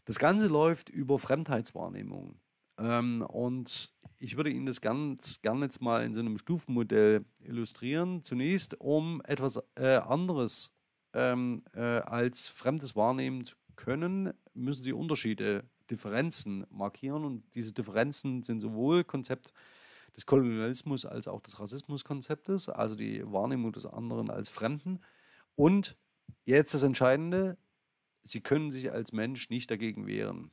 Das 0.06 0.20
Ganze 0.20 0.48
läuft 0.48 0.90
über 0.90 1.20
Fremdheitswahrnehmung. 1.20 2.40
Ähm, 2.78 3.22
und 3.22 3.94
ich 4.18 4.38
würde 4.38 4.50
Ihnen 4.50 4.66
das 4.66 4.82
ganz 4.82 5.42
gerne 5.42 5.66
jetzt 5.66 5.82
mal 5.82 6.04
in 6.04 6.14
so 6.14 6.20
einem 6.20 6.38
Stufenmodell 6.38 7.26
illustrieren. 7.44 8.24
Zunächst, 8.24 8.80
um 8.80 9.22
etwas 9.26 9.60
äh, 9.76 9.96
anderes 9.96 10.72
ähm, 11.14 11.64
äh, 11.74 11.80
als 11.80 12.48
Fremdes 12.48 12.96
wahrnehmen 12.96 13.46
zu 13.46 13.56
können, 13.76 14.34
müssen 14.54 14.84
Sie 14.84 14.94
Unterschiede, 14.94 15.64
Differenzen 15.90 16.66
markieren. 16.70 17.26
Und 17.26 17.44
diese 17.56 17.74
Differenzen 17.74 18.44
sind 18.44 18.60
sowohl 18.60 19.04
Konzept 19.04 19.54
des 20.16 20.26
Kolonialismus 20.26 21.06
als 21.06 21.28
auch 21.28 21.42
des 21.42 21.60
Rassismuskonzeptes, 21.60 22.70
also 22.70 22.96
die 22.96 23.24
Wahrnehmung 23.26 23.72
des 23.72 23.86
anderen 23.86 24.30
als 24.30 24.50
Fremden. 24.50 25.00
Und 25.56 25.98
jetzt 26.46 26.74
das 26.74 26.84
Entscheidende, 26.84 27.58
Sie 28.24 28.42
können 28.42 28.70
sich 28.70 28.92
als 28.92 29.14
Mensch 29.14 29.50
nicht 29.50 29.72
dagegen 29.72 30.06
wehren. 30.06 30.52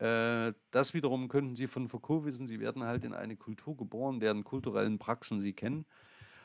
Äh, 0.00 0.54
das 0.70 0.94
wiederum 0.94 1.28
könnten 1.28 1.54
Sie 1.54 1.66
von 1.66 1.88
Foucault 1.88 2.24
wissen, 2.24 2.46
Sie 2.46 2.58
werden 2.58 2.84
halt 2.84 3.04
in 3.04 3.12
eine 3.12 3.36
Kultur 3.36 3.76
geboren, 3.76 4.18
deren 4.18 4.44
kulturellen 4.44 4.98
Praxen 4.98 5.40
Sie 5.40 5.52
kennen. 5.52 5.84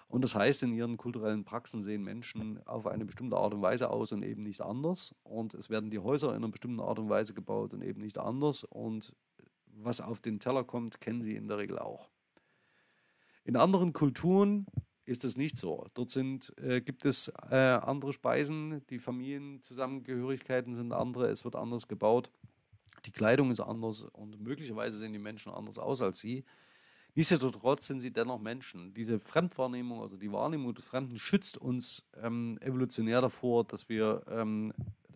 Und 0.08 0.24
das 0.24 0.36
heißt, 0.36 0.64
in 0.64 0.74
ihren 0.74 0.98
kulturellen 0.98 1.46
Praxen 1.46 1.82
sehen 1.82 2.04
Menschen 2.04 2.62
auf 2.68 2.86
eine 2.86 3.06
bestimmte 3.06 3.38
Art 3.38 3.54
und 3.54 3.62
Weise 3.62 3.90
aus 3.90 4.12
und 4.12 4.24
eben 4.24 4.44
nicht 4.44 4.62
anders. 4.62 5.16
Und 5.24 5.54
es 5.54 5.70
werden 5.70 5.90
die 5.90 6.00
Häuser 6.00 6.30
in 6.30 6.36
einer 6.36 6.50
bestimmten 6.50 6.80
Art 6.80 7.00
und 7.00 7.10
Weise 7.10 7.34
gebaut 7.34 7.74
und 7.74 7.82
eben 7.82 8.02
nicht 8.02 8.18
anders. 8.18 8.66
Und 8.66 9.16
was 9.68 10.02
auf 10.02 10.22
den 10.22 10.40
Teller 10.40 10.64
kommt, 10.64 11.02
kennen 11.02 11.22
Sie 11.22 11.36
in 11.36 11.48
der 11.48 11.58
Regel 11.58 11.80
auch. 11.80 12.10
In 13.46 13.56
anderen 13.56 13.94
Kulturen 13.94 14.68
ist 15.06 15.24
das 15.24 15.38
nicht 15.38 15.58
so. 15.58 15.88
Dort 15.94 16.12
sind, 16.12 16.54
äh, 16.58 16.82
gibt 16.82 17.06
es 17.06 17.32
äh, 17.50 17.56
andere 17.56 18.12
Speisen, 18.12 18.86
die 18.90 19.00
Familienzusammengehörigkeiten 19.00 20.74
sind 20.74 20.92
andere, 20.92 21.30
es 21.30 21.46
wird 21.46 21.56
anders 21.56 21.88
gebaut, 21.88 22.32
die 23.06 23.12
Kleidung 23.12 23.52
ist 23.52 23.60
anders 23.60 24.04
und 24.04 24.40
möglicherweise 24.40 24.98
sehen 24.98 25.14
die 25.14 25.20
Menschen 25.20 25.52
anders 25.52 25.78
aus 25.78 26.02
als 26.02 26.20
sie. 26.20 26.46
Nichtsdestotrotz 27.14 27.88
sind 27.88 28.02
sie 28.02 28.12
dennoch 28.12 28.40
Menschen. 28.40 28.94
Diese 28.94 29.20
Fremdwahrnehmung, 29.20 30.02
also 30.02 30.18
die 30.18 30.32
Wahrnehmung 30.32 30.74
des 30.74 30.84
Fremden, 30.84 31.18
schützt 31.18 31.58
uns 31.58 32.06
ähm, 32.22 32.58
evolutionär 32.62 33.22
davor, 33.22 33.64
dass 33.64 33.88
wir 33.88 34.26
ähm, 34.28 34.74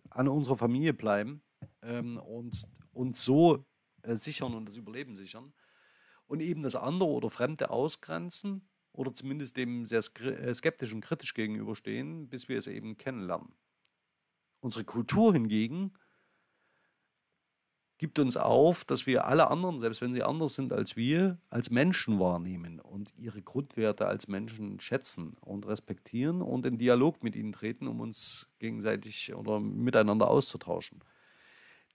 an 0.08 0.28
unserer 0.28 0.56
Familie 0.56 0.94
bleiben 0.94 1.42
ähm, 1.82 2.16
und 2.18 2.66
uns 2.92 3.22
so 3.22 3.66
äh, 4.02 4.16
sichern 4.16 4.54
und 4.54 4.64
das 4.64 4.76
Überleben 4.76 5.14
sichern 5.14 5.52
und 6.26 6.40
eben 6.40 6.62
das 6.62 6.74
andere 6.74 7.10
oder 7.10 7.28
Fremde 7.28 7.70
ausgrenzen 7.70 8.68
oder 8.92 9.14
zumindest 9.14 9.56
dem 9.56 9.84
sehr 9.84 10.02
äh, 10.20 10.54
skeptisch 10.54 10.92
und 10.92 11.02
kritisch 11.02 11.34
gegenüberstehen, 11.34 12.28
bis 12.28 12.48
wir 12.48 12.56
es 12.56 12.66
eben 12.66 12.96
kennenlernen. 12.96 13.54
Unsere 14.60 14.84
Kultur 14.84 15.32
hingegen 15.32 15.92
gibt 18.00 18.18
uns 18.18 18.38
auf, 18.38 18.86
dass 18.86 19.06
wir 19.06 19.26
alle 19.26 19.50
anderen, 19.50 19.78
selbst 19.78 20.00
wenn 20.00 20.14
sie 20.14 20.22
anders 20.22 20.54
sind 20.54 20.72
als 20.72 20.96
wir, 20.96 21.36
als 21.50 21.68
Menschen 21.68 22.18
wahrnehmen 22.18 22.80
und 22.80 23.12
ihre 23.18 23.42
Grundwerte 23.42 24.06
als 24.06 24.26
Menschen 24.26 24.80
schätzen 24.80 25.36
und 25.42 25.66
respektieren 25.66 26.40
und 26.40 26.64
in 26.64 26.78
Dialog 26.78 27.22
mit 27.22 27.36
ihnen 27.36 27.52
treten, 27.52 27.86
um 27.86 28.00
uns 28.00 28.48
gegenseitig 28.58 29.34
oder 29.34 29.60
miteinander 29.60 30.28
auszutauschen. 30.28 31.04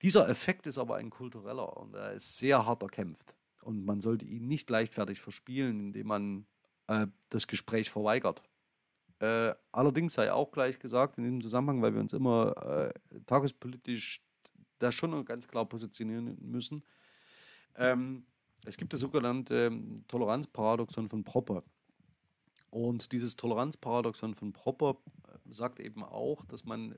Dieser 0.04 0.30
Effekt 0.30 0.68
ist 0.68 0.78
aber 0.78 0.98
ein 0.98 1.10
kultureller 1.10 1.76
und 1.76 1.96
er 1.96 2.12
ist 2.12 2.38
sehr 2.38 2.68
hart 2.68 2.84
erkämpft. 2.84 3.36
Und 3.64 3.84
man 3.84 4.00
sollte 4.00 4.26
ihn 4.26 4.48
nicht 4.48 4.70
leichtfertig 4.70 5.20
verspielen, 5.20 5.88
indem 5.88 6.06
man 6.06 6.46
äh, 6.86 7.08
das 7.30 7.48
Gespräch 7.48 7.90
verweigert. 7.90 8.44
Äh, 9.18 9.56
allerdings 9.72 10.14
sei 10.14 10.32
auch 10.32 10.52
gleich 10.52 10.78
gesagt 10.78 11.18
in 11.18 11.24
diesem 11.24 11.42
Zusammenhang, 11.42 11.82
weil 11.82 11.96
wir 11.96 12.02
uns 12.02 12.14
immer 12.14 12.94
äh, 12.94 13.20
tagespolitisch 13.26 14.22
da 14.86 14.92
schon 14.92 15.26
ganz 15.26 15.48
klar 15.48 15.66
positionieren 15.66 16.38
müssen. 16.42 16.84
Ähm, 17.76 18.26
es 18.66 18.78
gibt 18.78 18.94
das 18.94 19.00
sogenannte 19.00 19.66
ähm, 19.66 20.06
Toleranzparadoxon 20.08 21.10
von 21.10 21.24
Popper. 21.24 21.64
Und 22.70 23.12
dieses 23.12 23.36
Toleranzparadoxon 23.36 24.36
von 24.36 24.54
Popper 24.54 24.98
äh, 25.28 25.38
sagt 25.54 25.80
eben 25.80 26.04
auch, 26.04 26.46
dass 26.46 26.66
man 26.66 26.96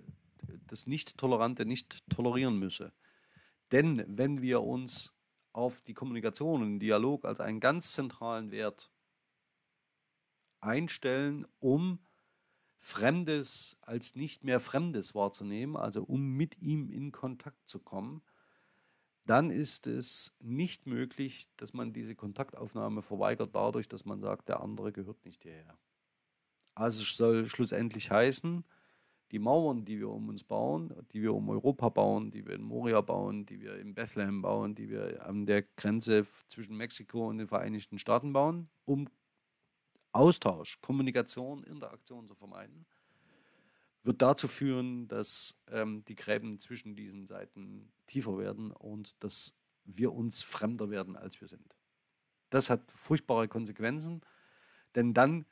das 0.67 0.88
Nicht-Tolerante 0.88 1.65
nicht 1.65 2.07
tolerieren 2.09 2.59
müsse. 2.59 2.93
Denn 3.71 4.03
wenn 4.07 4.41
wir 4.41 4.61
uns 4.61 5.13
auf 5.53 5.81
die 5.81 5.93
Kommunikation 5.93 6.61
und 6.61 6.69
den 6.69 6.79
Dialog 6.79 7.25
als 7.25 7.39
einen 7.39 7.59
ganz 7.59 7.93
zentralen 7.93 8.51
Wert 8.51 8.91
einstellen, 10.61 11.47
um 11.59 11.99
Fremdes 12.80 13.78
als 13.82 14.15
nicht 14.15 14.43
mehr 14.43 14.59
Fremdes 14.59 15.15
wahrzunehmen, 15.15 15.75
also 15.75 16.03
um 16.03 16.34
mit 16.34 16.61
ihm 16.61 16.89
in 16.89 17.11
Kontakt 17.11 17.67
zu 17.67 17.80
kommen, 17.80 18.21
dann 19.25 19.51
ist 19.51 19.88
es 19.88 20.36
nicht 20.39 20.88
möglich, 20.88 21.49
dass 21.57 21.73
man 21.73 21.91
diese 21.91 22.15
Kontaktaufnahme 22.15 23.01
verweigert 23.01 23.53
dadurch, 23.53 23.88
dass 23.88 24.05
man 24.05 24.21
sagt, 24.21 24.47
der 24.47 24.61
andere 24.61 24.93
gehört 24.93 25.25
nicht 25.25 25.43
hierher. 25.43 25.78
Also 26.75 27.03
soll 27.03 27.49
schlussendlich 27.49 28.09
heißen, 28.09 28.63
die 29.32 29.39
Mauern, 29.39 29.84
die 29.84 29.99
wir 29.99 30.09
um 30.09 30.30
uns 30.30 30.43
bauen, 30.43 30.93
die 31.11 31.21
wir 31.21 31.34
um 31.34 31.49
Europa 31.49 31.89
bauen, 31.89 32.32
die 32.32 32.45
wir 32.45 32.55
in 32.55 32.61
Moria 32.61 33.01
bauen, 33.01 33.45
die 33.45 33.59
wir 33.59 33.78
in 33.78 33.93
Bethlehem 33.93 34.41
bauen, 34.41 34.73
die 34.75 34.89
wir 34.89 35.25
an 35.25 35.45
der 35.45 35.63
Grenze 35.63 36.25
zwischen 36.47 36.78
Mexiko 36.78 37.28
und 37.28 37.39
den 37.39 37.47
Vereinigten 37.47 37.99
Staaten 37.99 38.32
bauen, 38.32 38.69
um 38.86 39.09
Austausch, 40.18 40.82
Kommunikation, 40.82 41.63
Interaktion 41.63 42.28
zu 42.28 42.36
vermeiden, 42.36 42.86
wird 44.03 44.22
dazu 44.22 44.47
führen, 44.47 45.07
dass 45.07 45.61
ähm, 45.70 46.03
die 46.05 46.15
Gräben 46.15 46.59
zwischen 46.59 46.95
diesen 46.95 47.26
Seiten 47.26 47.91
tiefer 48.07 48.38
werden 48.38 48.72
und 48.72 49.24
dass 49.24 49.55
wir 49.84 50.13
uns 50.13 50.41
fremder 50.41 50.89
werden, 50.89 51.15
als 51.15 51.39
wir 51.39 51.47
sind. 51.47 51.78
Das 52.49 52.70
hat 52.70 52.91
furchtbare 52.93 53.47
Konsequenzen, 53.47 54.22
denn 54.95 55.13
dann 55.13 55.45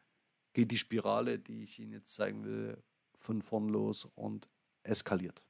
geht 0.54 0.72
die 0.72 0.78
Spirale, 0.78 1.38
die 1.38 1.64
ich 1.64 1.80
Ihnen 1.80 1.92
jetzt 1.92 2.16
zeigen 2.16 2.44
will, 2.46 2.82
von 3.20 3.42
vorn 3.42 3.70
los 3.70 4.06
und 4.16 4.50
eskaliert. 4.84 5.44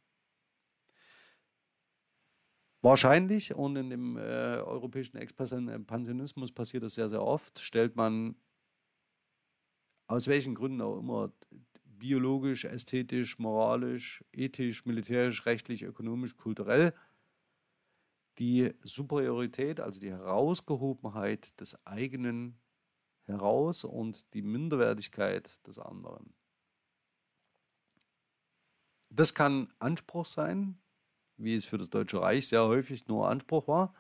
Wahrscheinlich, 2.82 3.53
und 3.53 3.76
in 3.78 3.89
dem 3.89 4.18
äh, 4.18 4.22
europäischen 4.22 5.18
Expansionismus 5.18 6.51
passiert 6.51 6.84
das 6.84 6.95
sehr, 6.95 7.09
sehr 7.09 7.24
oft, 7.24 7.59
stellt 7.59 7.95
man 7.95 8.36
aus 10.08 10.28
welchen 10.28 10.56
Gründen 10.56 10.82
auch 10.82 10.99
immer 10.99 11.32
biologisch, 11.84 12.66
ästhetisch, 12.66 13.39
moralisch, 13.39 14.24
ethisch, 14.32 14.86
militärisch, 14.86 15.45
rechtlich, 15.45 15.84
ökonomisch, 15.84 16.36
kulturell 16.36 16.93
die 18.38 18.74
Superiorität, 18.84 19.80
also 19.80 19.99
die 19.99 20.12
Herausgehobenheit 20.12 21.60
des 21.60 21.86
eigenen 21.86 22.60
heraus 23.24 23.84
und 23.84 24.34
die 24.34 24.41
Minderwertigkeit 24.41 25.58
des 25.66 25.80
anderen. 25.80 26.34
Das 29.10 29.34
kann 29.34 29.74
Anspruch 29.80 30.26
sein, 30.26 30.78
wie 31.38 31.56
es 31.56 31.66
für 31.66 31.78
das 31.78 31.89
Deutsche 31.89 32.22
Reich 32.22 32.47
sehr 32.47 32.66
häufig 32.66 33.08
nur 33.08 33.30
Anspruch 33.30 33.68
war. 33.68 33.95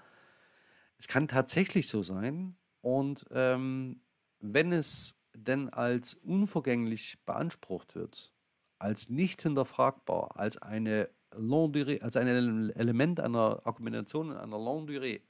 Es 0.97 1.07
kann 1.07 1.27
tatsächlich 1.27 1.87
so 1.87 2.03
sein. 2.03 2.57
Und 2.81 3.25
ähm, 3.31 4.01
wenn 4.39 4.71
es 4.73 5.17
denn 5.35 5.69
als 5.69 6.13
unvergänglich 6.13 7.19
beansprucht 7.25 7.95
wird, 7.95 8.33
als 8.79 9.09
nicht 9.09 9.41
hinterfragbar, 9.41 10.39
als 10.39 10.57
eine 10.57 11.09
Longue 11.31 12.01
als 12.01 12.15
ein 12.15 12.27
Element 12.27 13.19
einer 13.19 13.61
Argumentation, 13.65 14.31
einer 14.31 14.57
Longue 14.57 14.95
Durée, 14.95 15.21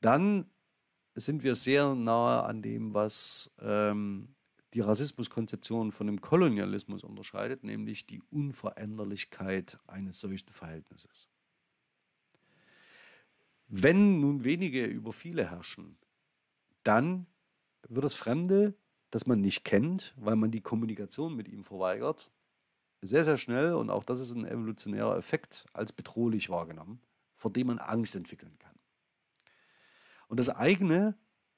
dann 0.00 0.50
sind 1.14 1.42
wir 1.42 1.54
sehr 1.54 1.94
nahe 1.94 2.42
an 2.44 2.62
dem, 2.62 2.94
was 2.94 3.52
ähm, 3.60 4.34
die 4.74 4.80
Rassismuskonzeption 4.80 5.92
von 5.92 6.06
dem 6.06 6.20
Kolonialismus 6.20 7.04
unterscheidet, 7.04 7.62
nämlich 7.62 8.06
die 8.06 8.20
Unveränderlichkeit 8.30 9.78
eines 9.86 10.20
solchen 10.20 10.48
Verhältnisses. 10.48 11.28
Wenn 13.68 14.20
nun 14.20 14.44
wenige 14.44 14.84
über 14.84 15.12
viele 15.12 15.50
herrschen, 15.50 15.96
dann 16.82 17.26
wird 17.88 18.04
das 18.04 18.14
Fremde, 18.14 18.74
das 19.10 19.26
man 19.26 19.40
nicht 19.40 19.64
kennt, 19.64 20.14
weil 20.16 20.36
man 20.36 20.50
die 20.50 20.60
Kommunikation 20.60 21.34
mit 21.36 21.48
ihm 21.48 21.64
verweigert, 21.64 22.30
sehr, 23.00 23.24
sehr 23.24 23.36
schnell, 23.36 23.74
und 23.74 23.90
auch 23.90 24.04
das 24.04 24.20
ist 24.20 24.34
ein 24.34 24.46
evolutionärer 24.46 25.16
Effekt, 25.16 25.66
als 25.72 25.92
bedrohlich 25.92 26.48
wahrgenommen, 26.48 27.00
vor 27.34 27.52
dem 27.52 27.66
man 27.68 27.78
Angst 27.78 28.16
entwickeln 28.16 28.58
kann. 28.58 28.78
Und 30.28 30.38
das 30.38 30.48
eigene, 30.48 31.16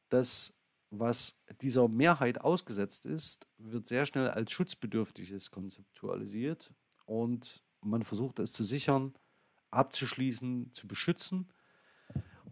das 0.09 0.57
was 0.91 1.41
dieser 1.61 1.89
Mehrheit 1.89 2.41
ausgesetzt 2.41 3.07
ist, 3.07 3.49
wird 3.59 3.89
sehr 3.89 4.07
schnell 4.07 4.29
als 4.29 4.53
schutzbedürftiges 4.53 5.51
konzeptualisiert 5.51 6.73
und 7.07 7.63
man 7.81 8.03
versucht 8.03 8.39
es 8.39 8.53
zu 8.53 8.65
sichern, 8.65 9.15
abzuschließen, 9.71 10.73
zu 10.73 10.87
beschützen. 10.87 11.51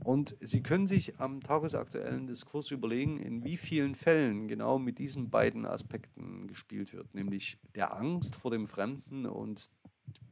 Und 0.04 0.36
Sie 0.40 0.62
können 0.62 0.86
sich 0.86 1.18
am 1.18 1.40
tagesaktuellen 1.40 2.26
Diskurs 2.26 2.70
überlegen, 2.70 3.18
in 3.20 3.42
wie 3.42 3.56
vielen 3.56 3.94
Fällen 3.94 4.48
genau 4.48 4.78
mit 4.78 4.98
diesen 4.98 5.30
beiden 5.30 5.64
Aspekten 5.64 6.46
gespielt 6.46 6.92
wird, 6.92 7.14
nämlich 7.14 7.58
der 7.74 7.96
Angst 7.96 8.36
vor 8.36 8.50
dem 8.50 8.68
Fremden 8.68 9.24
und 9.24 9.70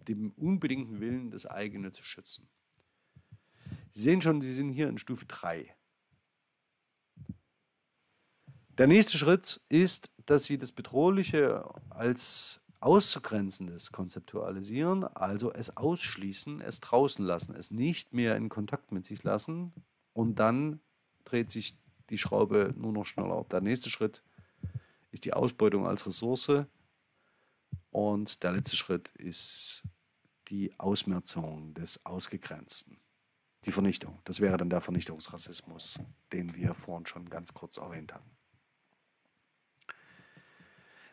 dem 0.09 0.33
unbedingten 0.33 1.01
Willen, 1.01 1.31
das 1.31 1.47
eigene 1.47 1.91
zu 1.91 2.05
schützen. 2.05 2.51
Sie 3.89 4.03
sehen 4.03 4.21
schon, 4.21 4.43
Sie 4.43 4.53
sind 4.53 4.69
hier 4.69 4.91
in 4.91 4.99
Stufe 4.99 5.25
3. 5.25 5.75
Der 8.77 8.87
nächste 8.87 9.17
Schritt 9.17 9.63
ist, 9.71 10.13
dass 10.27 10.45
Sie 10.45 10.59
das 10.59 10.73
Bedrohliche 10.73 11.65
als 11.89 12.61
Auszugrenzendes 12.83 13.93
konzeptualisieren, 13.93 15.05
also 15.05 15.53
es 15.53 15.77
ausschließen, 15.77 16.61
es 16.61 16.81
draußen 16.81 17.25
lassen, 17.25 17.55
es 17.55 17.71
nicht 17.71 18.13
mehr 18.13 18.37
in 18.37 18.49
Kontakt 18.49 18.91
mit 18.91 19.07
sich 19.07 19.23
lassen 19.23 19.73
und 20.13 20.41
dann 20.41 20.81
dreht 21.25 21.53
sich 21.53 21.79
die 22.11 22.19
Schraube 22.19 22.75
nur 22.77 22.93
noch 22.93 23.07
schneller. 23.07 23.45
Der 23.51 23.61
nächste 23.61 23.89
Schritt 23.89 24.25
ist 25.13 25.25
die 25.25 25.33
Ausbeutung 25.33 25.87
als 25.87 26.07
Ressource 26.07 26.67
und 27.91 28.43
der 28.43 28.53
letzte 28.53 28.77
Schritt 28.77 29.11
ist 29.11 29.85
die 30.49 30.79
Ausmerzung 30.81 31.75
des 31.75 32.05
Ausgegrenzten. 32.05 32.99
Die 33.65 33.71
Vernichtung. 33.71 34.19
Das 34.25 34.41
wäre 34.41 34.57
dann 34.57 34.71
der 34.71 34.81
Vernichtungsrassismus, 34.81 36.01
den 36.33 36.57
wir 36.57 36.75
vorhin 36.75 37.07
schon 37.07 37.31
ganz 37.31 37.55
kurz 37.55 37.77
erwähnt 37.77 38.13
haben. 38.13 38.31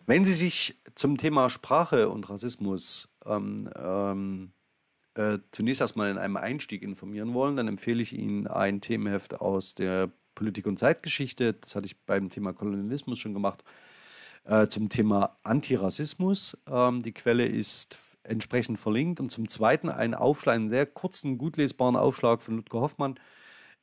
Wenn 0.10 0.26
Sie 0.26 0.34
sich 0.34 0.76
zum 0.95 1.18
Thema 1.18 1.51
Sprache 1.51 2.10
und 2.10 2.32
Rassismus 2.32 3.10
ähm, 3.28 3.70
ähm, 3.76 4.53
äh, 5.14 5.38
zunächst 5.51 5.82
erstmal 5.82 6.10
in 6.10 6.18
einem 6.18 6.36
Einstieg 6.36 6.82
informieren 6.82 7.36
wollen, 7.36 7.55
dann 7.55 7.68
empfehle 7.68 8.01
ich 8.01 8.14
Ihnen 8.14 8.47
ein 8.47 8.82
Themenheft 8.82 9.39
aus 9.39 9.76
der 9.76 10.10
Politik 10.34 10.66
und 10.66 10.80
Zeitgeschichte. 10.80 11.53
Das 11.53 11.76
hatte 11.76 11.86
ich 11.86 11.95
beim 12.07 12.28
Thema 12.28 12.53
Kolonialismus 12.53 13.20
schon 13.20 13.36
gemacht. 13.36 13.64
Äh, 14.45 14.68
zum 14.70 14.89
Thema 14.89 15.38
Antirassismus. 15.43 16.57
Ähm, 16.66 17.03
die 17.03 17.14
Quelle 17.14 17.45
ist 17.45 17.99
entsprechend 18.24 18.80
verlinkt. 18.80 19.20
Und 19.20 19.30
zum 19.30 19.47
Zweiten 19.47 19.89
ein 19.89 20.16
Aufschlag, 20.16 20.55
einen 20.55 20.70
sehr 20.70 20.88
kurzen, 20.88 21.38
gut 21.38 21.55
lesbaren 21.55 21.95
Aufschlag 21.95 22.41
von 22.41 22.55
Ludger 22.55 22.82
Hoffmann 22.82 23.20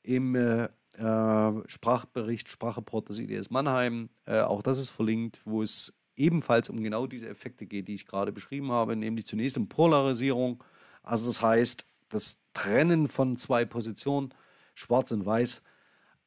im 0.02 0.34
äh, 0.34 0.64
äh 0.98 1.68
Sprachbericht, 1.68 2.48
Sprachreport 2.48 3.10
des 3.10 3.20
IDS 3.20 3.50
Mannheim. 3.50 4.08
Äh, 4.24 4.40
auch 4.40 4.62
das 4.62 4.80
ist 4.80 4.88
verlinkt, 4.88 5.42
wo 5.44 5.62
es 5.62 5.96
ebenfalls 6.16 6.68
um 6.68 6.82
genau 6.82 7.06
diese 7.06 7.28
Effekte 7.28 7.66
geht, 7.66 7.88
die 7.88 7.94
ich 7.94 8.06
gerade 8.06 8.32
beschrieben 8.32 8.72
habe, 8.72 8.96
nämlich 8.96 9.26
zunächst 9.26 9.58
um 9.58 9.68
Polarisierung, 9.68 10.62
also 11.02 11.26
das 11.26 11.42
heißt 11.42 11.86
das 12.08 12.40
Trennen 12.54 13.08
von 13.08 13.36
zwei 13.36 13.64
Positionen, 13.64 14.32
schwarz 14.74 15.12
und 15.12 15.26
weiß, 15.26 15.62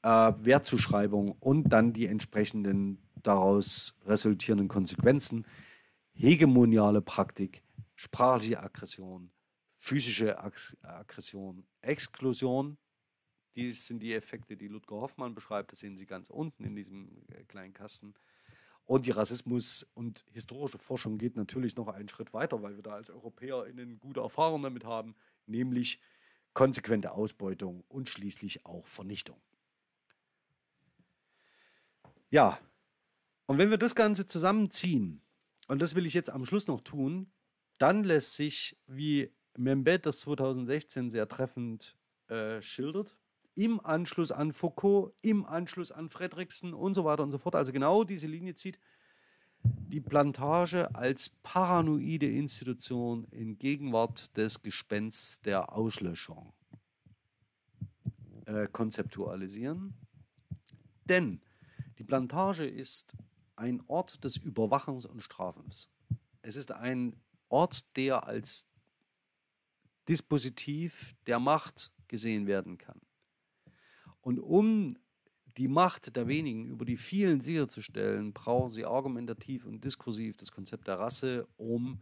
äh, 0.03 0.07
Wertzuschreibung 0.07 1.31
und 1.39 1.69
dann 1.69 1.93
die 1.93 2.05
entsprechenden 2.05 2.99
daraus 3.23 3.97
resultierenden 4.05 4.67
Konsequenzen, 4.67 5.45
hegemoniale 6.13 7.01
Praktik, 7.01 7.63
sprachliche 7.95 8.61
Aggression, 8.61 9.31
physische 9.77 10.37
Aggression, 10.83 11.65
Exklusion. 11.81 12.77
Dies 13.55 13.87
sind 13.87 14.01
die 14.01 14.13
Effekte, 14.13 14.55
die 14.55 14.67
Ludger 14.67 14.97
Hoffmann 14.97 15.35
beschreibt. 15.35 15.71
Das 15.71 15.79
sehen 15.79 15.97
Sie 15.97 16.05
ganz 16.05 16.29
unten 16.29 16.63
in 16.63 16.75
diesem 16.75 17.23
äh, 17.29 17.43
kleinen 17.43 17.73
Kasten. 17.73 18.13
Und 18.89 19.05
die 19.05 19.11
Rassismus- 19.11 19.85
und 19.93 20.25
historische 20.31 20.79
Forschung 20.79 21.19
geht 21.19 21.35
natürlich 21.35 21.75
noch 21.75 21.89
einen 21.89 22.09
Schritt 22.09 22.33
weiter, 22.33 22.63
weil 22.63 22.75
wir 22.75 22.81
da 22.81 22.95
als 22.95 23.11
EuropäerInnen 23.11 23.99
gute 23.99 24.21
Erfahrungen 24.21 24.63
damit 24.63 24.83
haben, 24.83 25.13
nämlich 25.45 26.01
konsequente 26.55 27.11
Ausbeutung 27.11 27.83
und 27.87 28.09
schließlich 28.09 28.65
auch 28.65 28.87
Vernichtung. 28.87 29.39
Ja, 32.31 32.57
und 33.45 33.59
wenn 33.59 33.69
wir 33.69 33.77
das 33.77 33.93
Ganze 33.93 34.25
zusammenziehen, 34.25 35.21
und 35.67 35.83
das 35.83 35.93
will 35.93 36.07
ich 36.07 36.15
jetzt 36.15 36.31
am 36.31 36.43
Schluss 36.43 36.65
noch 36.65 36.81
tun, 36.81 37.31
dann 37.77 38.03
lässt 38.03 38.33
sich, 38.33 38.75
wie 38.87 39.31
Membet 39.55 40.07
das 40.07 40.21
2016 40.21 41.11
sehr 41.11 41.29
treffend 41.29 41.95
äh, 42.27 42.59
schildert, 42.63 43.18
im 43.55 43.83
Anschluss 43.83 44.31
an 44.31 44.53
Foucault, 44.53 45.13
im 45.21 45.45
Anschluss 45.45 45.91
an 45.91 46.09
Fredriksen 46.09 46.73
und 46.73 46.93
so 46.93 47.05
weiter 47.05 47.23
und 47.23 47.31
so 47.31 47.37
fort, 47.37 47.55
also 47.55 47.71
genau 47.71 48.03
diese 48.03 48.27
Linie 48.27 48.55
zieht, 48.55 48.79
die 49.63 49.99
Plantage 49.99 50.93
als 50.95 51.29
paranoide 51.43 52.27
Institution 52.27 53.25
in 53.25 53.57
Gegenwart 53.57 54.35
des 54.37 54.61
Gespensts 54.61 55.41
der 55.41 55.73
Auslöschung 55.73 56.53
äh, 58.45 58.67
konzeptualisieren. 58.67 59.93
Denn 61.05 61.41
die 61.97 62.03
Plantage 62.03 62.65
ist 62.65 63.15
ein 63.55 63.83
Ort 63.87 64.23
des 64.23 64.37
Überwachens 64.37 65.05
und 65.05 65.21
Strafens. 65.21 65.89
Es 66.41 66.55
ist 66.55 66.71
ein 66.71 67.15
Ort, 67.49 67.95
der 67.97 68.25
als 68.25 68.69
Dispositiv 70.07 71.15
der 71.27 71.39
Macht 71.39 71.91
gesehen 72.07 72.47
werden 72.47 72.77
kann. 72.77 73.01
Und 74.21 74.39
um 74.39 74.97
die 75.57 75.67
Macht 75.67 76.15
der 76.15 76.27
wenigen 76.27 76.67
über 76.67 76.85
die 76.85 76.97
vielen 76.97 77.41
sicherzustellen, 77.41 78.33
brauchen 78.33 78.69
sie 78.69 78.85
argumentativ 78.85 79.65
und 79.65 79.83
diskursiv 79.83 80.37
das 80.37 80.51
Konzept 80.51 80.87
der 80.87 80.99
Rasse, 80.99 81.47
um 81.57 82.01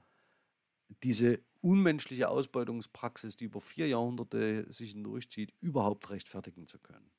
diese 1.03 1.39
unmenschliche 1.61 2.29
Ausbeutungspraxis, 2.29 3.35
die 3.35 3.45
über 3.45 3.61
vier 3.61 3.87
Jahrhunderte 3.87 4.71
sich 4.71 4.93
durchzieht, 5.01 5.53
überhaupt 5.59 6.09
rechtfertigen 6.09 6.67
zu 6.67 6.79
können. 6.79 7.11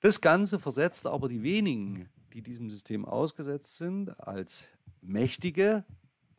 Das 0.00 0.20
Ganze 0.20 0.58
versetzt 0.58 1.06
aber 1.06 1.28
die 1.28 1.42
wenigen, 1.42 2.10
die 2.32 2.42
diesem 2.42 2.70
System 2.70 3.04
ausgesetzt 3.04 3.76
sind, 3.76 4.10
als 4.20 4.68
Mächtige 5.00 5.84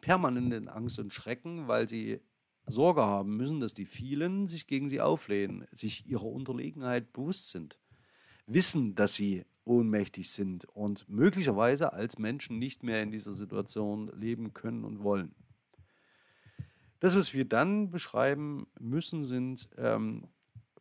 permanent 0.01 0.53
in 0.53 0.67
Angst 0.67 0.99
und 0.99 1.11
Schrecken, 1.11 1.67
weil 1.67 1.89
sie 1.89 2.21
Sorge 2.67 3.01
haben 3.01 3.37
müssen, 3.37 3.59
dass 3.59 3.73
die 3.73 3.85
vielen 3.85 4.47
sich 4.47 4.67
gegen 4.67 4.89
sie 4.89 5.01
auflehnen, 5.01 5.65
sich 5.71 6.05
ihrer 6.05 6.25
Unterlegenheit 6.25 7.13
bewusst 7.13 7.49
sind, 7.49 7.79
wissen, 8.45 8.95
dass 8.95 9.15
sie 9.15 9.45
ohnmächtig 9.63 10.31
sind 10.31 10.65
und 10.65 11.07
möglicherweise 11.09 11.93
als 11.93 12.17
Menschen 12.17 12.59
nicht 12.59 12.83
mehr 12.83 13.01
in 13.01 13.11
dieser 13.11 13.33
Situation 13.33 14.11
leben 14.17 14.53
können 14.53 14.83
und 14.83 15.03
wollen. 15.03 15.35
Das, 16.99 17.15
was 17.15 17.33
wir 17.33 17.45
dann 17.45 17.91
beschreiben 17.91 18.67
müssen, 18.79 19.23
sind 19.23 19.69
ähm, 19.77 20.27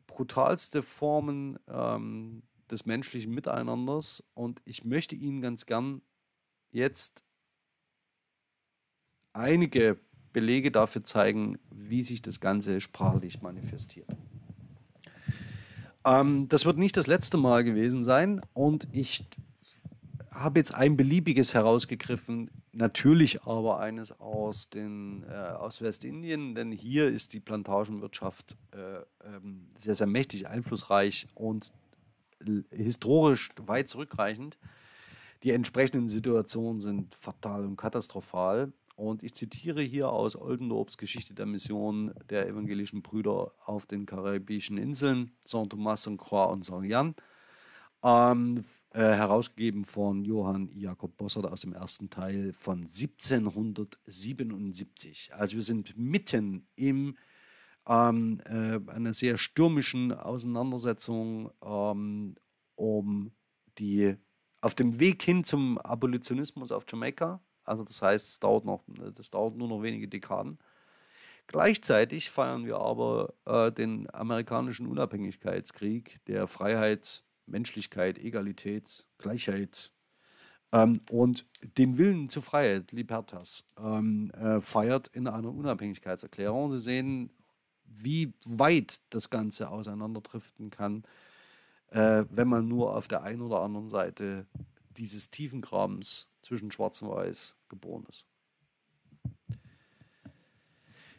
brutalste 0.07 0.83
Formen 0.83 1.59
ähm, 1.69 2.43
des 2.71 2.87
menschlichen 2.87 3.33
Miteinanders 3.33 4.25
und 4.35 4.63
ich 4.65 4.85
möchte 4.85 5.15
Ihnen 5.15 5.41
ganz 5.41 5.67
gern 5.67 6.01
jetzt 6.71 7.25
einige 9.33 9.99
Belege 10.37 10.71
dafür 10.71 11.03
zeigen, 11.03 11.59
wie 11.71 12.03
sich 12.03 12.21
das 12.21 12.41
Ganze 12.41 12.83
sprachlich 12.83 13.41
manifestiert. 13.41 14.07
Ähm, 16.05 16.47
das 16.51 16.67
wird 16.67 16.77
nicht 16.77 16.99
das 16.99 17.07
letzte 17.07 17.39
Mal 17.39 17.65
gewesen 17.65 18.05
sein 18.05 18.43
und 18.53 18.87
ich 18.93 19.25
habe 20.31 20.59
jetzt 20.59 20.75
ein 20.75 20.99
beliebiges 20.99 21.55
herausgegriffen, 21.55 22.51
natürlich 22.73 23.45
aber 23.45 23.81
eines 23.81 24.21
aus, 24.21 24.69
den, 24.69 25.23
äh, 25.23 25.33
aus 25.33 25.81
Westindien, 25.81 26.55
denn 26.55 26.71
hier 26.71 27.09
ist 27.09 27.33
die 27.33 27.41
Plantagenwirtschaft 27.41 28.59
äh, 28.73 28.99
ähm, 29.27 29.69
sehr, 29.79 29.95
sehr 29.95 30.07
mächtig 30.07 30.49
einflussreich 30.49 31.29
und 31.35 31.73
historisch 32.71 33.49
weit 33.57 33.89
zurückreichend. 33.89 34.59
Die 35.45 35.53
entsprechenden 35.53 36.09
Situationen 36.09 36.83
sind 36.83 37.15
fatal 37.15 37.65
und 37.65 37.79
katastrophal. 37.79 38.75
Und 38.97 39.23
ich 39.23 39.35
zitiere 39.35 39.83
hier 39.83 40.09
aus 40.09 40.35
Oldendorps 40.37 40.97
Geschichte 40.97 41.35
der 41.35 41.45
Mission 41.45 42.15
der 42.31 42.49
evangelischen 42.49 43.03
Brüder 43.03 43.53
auf 43.65 43.85
den 43.87 44.07
karibischen 44.07 44.79
Inseln, 44.79 45.33
Saint 45.45 45.69
Thomas, 45.71 46.05
Saint 46.05 46.19
Croix 46.19 46.51
und 46.51 46.65
Saint 46.65 46.87
Jan, 46.87 47.15
ähm, 48.03 48.65
äh, 48.91 49.01
herausgegeben 49.01 49.85
von 49.85 50.25
Johann 50.25 50.71
Jakob 50.75 51.15
Bossert 51.19 51.45
aus 51.45 51.61
dem 51.61 51.75
ersten 51.75 52.09
Teil 52.09 52.55
von 52.55 52.87
1777. 52.87 55.35
Also 55.35 55.57
wir 55.57 55.63
sind 55.63 55.99
mitten 55.99 56.67
im 56.75 57.19
ähm, 57.87 58.41
äh, 58.47 58.81
einer 58.91 59.13
sehr 59.13 59.37
stürmischen 59.37 60.13
Auseinandersetzung 60.13 61.51
ähm, 61.63 62.37
um 62.77 63.33
die 63.79 64.17
auf 64.63 64.75
dem 64.75 64.99
Weg 64.99 65.23
hin 65.23 65.45
zum 65.45 65.77
Abolitionismus 65.79 66.73
auf 66.73 66.87
Jamaika 66.91 67.43
also 67.67 67.85
das 67.85 68.01
heißt, 68.01 68.29
es 68.29 68.41
dauert 68.41 68.65
noch, 68.65 68.83
das 69.15 69.31
dauert 69.31 69.57
nur 69.57 69.69
noch 69.69 69.83
wenige 69.83 70.09
Dekaden. 70.09 70.59
Gleichzeitig 71.49 72.31
feiern 72.31 72.67
wir 72.67 72.79
aber 72.79 73.35
äh, 73.45 73.71
den 73.71 74.13
amerikanischen 74.13 74.87
Unabhängigkeitskrieg, 74.87 76.21
der 76.27 76.49
Freiheit 76.49 77.23
Menschlichkeit, 77.47 78.19
Egalität, 78.19 79.07
Gleichheit 79.19 79.93
ähm, 80.73 81.01
und 81.11 81.47
den 81.79 81.97
Willen 81.99 82.29
zur 82.29 82.43
Freiheit, 82.43 82.93
Libertas, 82.93 83.65
ähm, 83.79 84.31
äh, 84.33 84.61
feiert 84.61 85.09
in 85.09 85.27
einer 85.27 85.53
Unabhängigkeitserklärung. 85.53 86.73
Sie 86.73 86.79
sehen, 86.79 87.31
wie 87.85 88.33
weit 88.45 89.01
das 89.11 89.31
Ganze 89.31 89.71
auseinanderdriften 89.71 90.71
kann, 90.71 91.05
äh, 91.91 92.25
wenn 92.31 92.49
man 92.49 92.69
nur 92.69 92.95
auf 92.97 93.09
der 93.09 93.23
einen 93.23 93.43
oder 93.43 93.61
anderen 93.61 93.89
Seite 93.89 94.47
dieses 94.99 95.31
tiefen 95.31 95.61
Grabens 95.61 96.29
zwischen 96.43 96.71
Schwarz 96.71 97.03
und 97.03 97.11
Weiß 97.11 97.57
geboren 97.69 98.05
ist. 98.09 98.27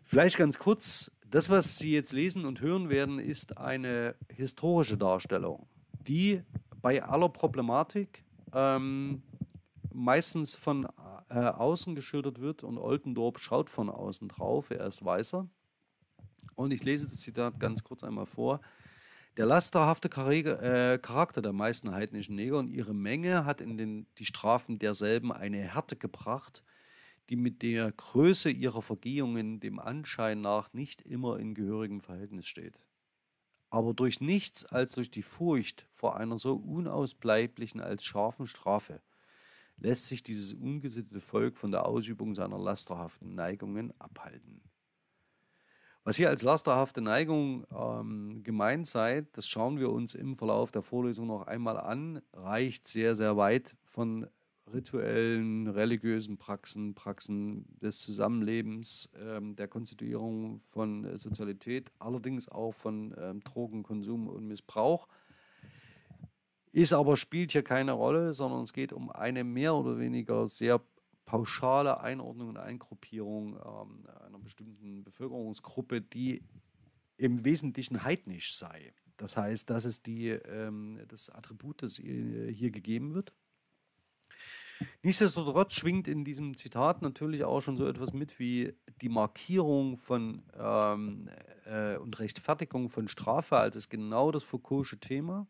Vielleicht 0.03 0.37
ganz 0.37 0.57
kurz, 0.57 1.11
das, 1.29 1.49
was 1.49 1.77
Sie 1.77 1.91
jetzt 1.91 2.13
lesen 2.13 2.45
und 2.45 2.61
hören 2.61 2.89
werden, 2.89 3.19
ist 3.19 3.57
eine 3.57 4.15
historische 4.29 4.97
Darstellung, 4.97 5.67
die 5.91 6.41
bei 6.81 7.03
aller 7.03 7.27
Problematik 7.27 8.23
ähm, 8.53 9.21
meistens 9.91 10.55
von 10.55 10.87
äh, 11.29 11.39
außen 11.39 11.95
geschildert 11.95 12.39
wird 12.39 12.63
und 12.63 12.77
Oldendorp 12.77 13.39
schaut 13.39 13.69
von 13.69 13.89
außen 13.89 14.29
drauf, 14.29 14.71
er 14.71 14.85
ist 14.85 15.03
weißer. 15.03 15.47
Und 16.55 16.71
ich 16.71 16.83
lese 16.83 17.07
das 17.07 17.19
Zitat 17.19 17.59
ganz 17.59 17.83
kurz 17.83 18.03
einmal 18.03 18.25
vor. 18.25 18.61
Der 19.37 19.45
lasterhafte 19.45 20.07
äh, 20.09 20.97
Charakter 20.97 21.43
der 21.43 21.53
meisten 21.53 21.91
heidnischen 21.91 22.35
Neger 22.35 22.57
und 22.57 22.69
ihre 22.69 22.95
Menge 22.95 23.45
hat 23.45 23.61
in 23.61 23.77
den, 23.77 24.07
die 24.17 24.25
Strafen 24.25 24.79
derselben 24.79 25.31
eine 25.31 25.59
Härte 25.59 25.95
gebracht, 25.95 26.63
die 27.29 27.35
mit 27.35 27.61
der 27.61 27.91
Größe 27.91 28.49
ihrer 28.49 28.81
Vergehungen 28.81 29.59
dem 29.59 29.77
Anschein 29.77 30.41
nach 30.41 30.73
nicht 30.73 31.03
immer 31.03 31.37
in 31.37 31.53
gehörigem 31.53 32.01
Verhältnis 32.01 32.47
steht. 32.47 32.79
Aber 33.69 33.93
durch 33.93 34.21
nichts 34.21 34.65
als 34.65 34.93
durch 34.93 35.11
die 35.11 35.21
Furcht 35.21 35.85
vor 35.93 36.17
einer 36.17 36.39
so 36.39 36.55
unausbleiblichen 36.55 37.79
als 37.79 38.05
scharfen 38.05 38.47
Strafe 38.47 39.01
lässt 39.75 40.07
sich 40.07 40.23
dieses 40.23 40.53
ungesittete 40.53 41.21
Volk 41.21 41.57
von 41.57 41.69
der 41.69 41.85
Ausübung 41.85 42.33
seiner 42.33 42.57
lasterhaften 42.57 43.35
Neigungen 43.35 43.93
abhalten. 43.99 44.63
Was 46.07 46.15
hier 46.15 46.29
als 46.29 46.41
lasterhafte 46.41 47.01
Neigung 47.01 47.67
ähm, 47.69 48.41
gemeint 48.41 48.87
sei, 48.87 49.25
das 49.33 49.49
schauen 49.49 49.77
wir 49.77 49.91
uns 49.91 50.15
im 50.15 50.37
Verlauf 50.37 50.71
der 50.71 50.81
Vorlesung 50.81 51.27
noch 51.27 51.47
einmal 51.47 51.77
an, 51.77 52.21
reicht 52.31 52.87
sehr, 52.87 53.13
sehr 53.13 53.35
weit 53.35 53.75
von 53.83 54.25
rituellen, 54.71 55.67
religiösen 55.67 56.37
Praxen, 56.37 56.95
Praxen 56.95 57.65
des 57.81 57.99
Zusammenlebens, 58.03 59.09
ähm, 59.19 59.57
der 59.57 59.67
Konstituierung 59.67 60.59
von 60.71 61.03
äh, 61.03 61.17
Sozialität, 61.17 61.91
allerdings 61.99 62.47
auch 62.47 62.71
von 62.71 63.13
ähm, 63.19 63.41
Drogenkonsum 63.41 64.29
und 64.29 64.47
Missbrauch. 64.47 65.09
Ist 66.71 66.93
aber 66.93 67.17
spielt 67.17 67.51
hier 67.51 67.63
keine 67.63 67.91
Rolle, 67.91 68.33
sondern 68.33 68.61
es 68.61 68.71
geht 68.71 68.93
um 68.93 69.11
eine 69.11 69.43
mehr 69.43 69.75
oder 69.75 69.99
weniger 69.99 70.47
sehr 70.47 70.79
pauschale 71.27 71.99
Einordnung 71.99 72.49
und 72.49 72.57
Eingruppierung 72.57 73.57
ähm, 73.57 74.07
einer 74.25 74.39
bestimmten 74.39 75.03
Bevölkerungsgruppe, 75.03 76.01
die 76.01 76.41
im 77.17 77.43
Wesentlichen 77.43 78.03
heidnisch 78.03 78.55
sei. 78.57 78.93
Das 79.17 79.35
heißt, 79.35 79.69
das 79.69 79.83
ist 79.83 80.07
die, 80.07 80.29
ähm, 80.29 81.01
das 81.09 81.29
Attribut, 81.29 81.83
das 81.83 81.97
hier 81.97 82.71
gegeben 82.71 83.13
wird. 83.13 83.33
Nichtsdestotrotz 85.01 85.73
schwingt 85.73 86.07
in 86.07 86.23
diesem 86.23 86.55
Zitat 86.55 87.01
natürlich 87.01 87.43
auch 87.43 87.61
schon 87.61 87.77
so 87.77 87.87
etwas 87.87 88.13
mit 88.13 88.39
wie 88.39 88.73
die 89.01 89.09
Markierung 89.09 89.97
von 89.97 90.43
ähm, 90.57 91.29
äh, 91.65 91.97
und 91.97 92.19
Rechtfertigung 92.19 92.89
von 92.89 93.07
Strafe 93.07 93.57
als 93.57 93.89
genau 93.89 94.31
das 94.31 94.45
Foucault'sche 94.45 94.99
Thema, 94.99 95.47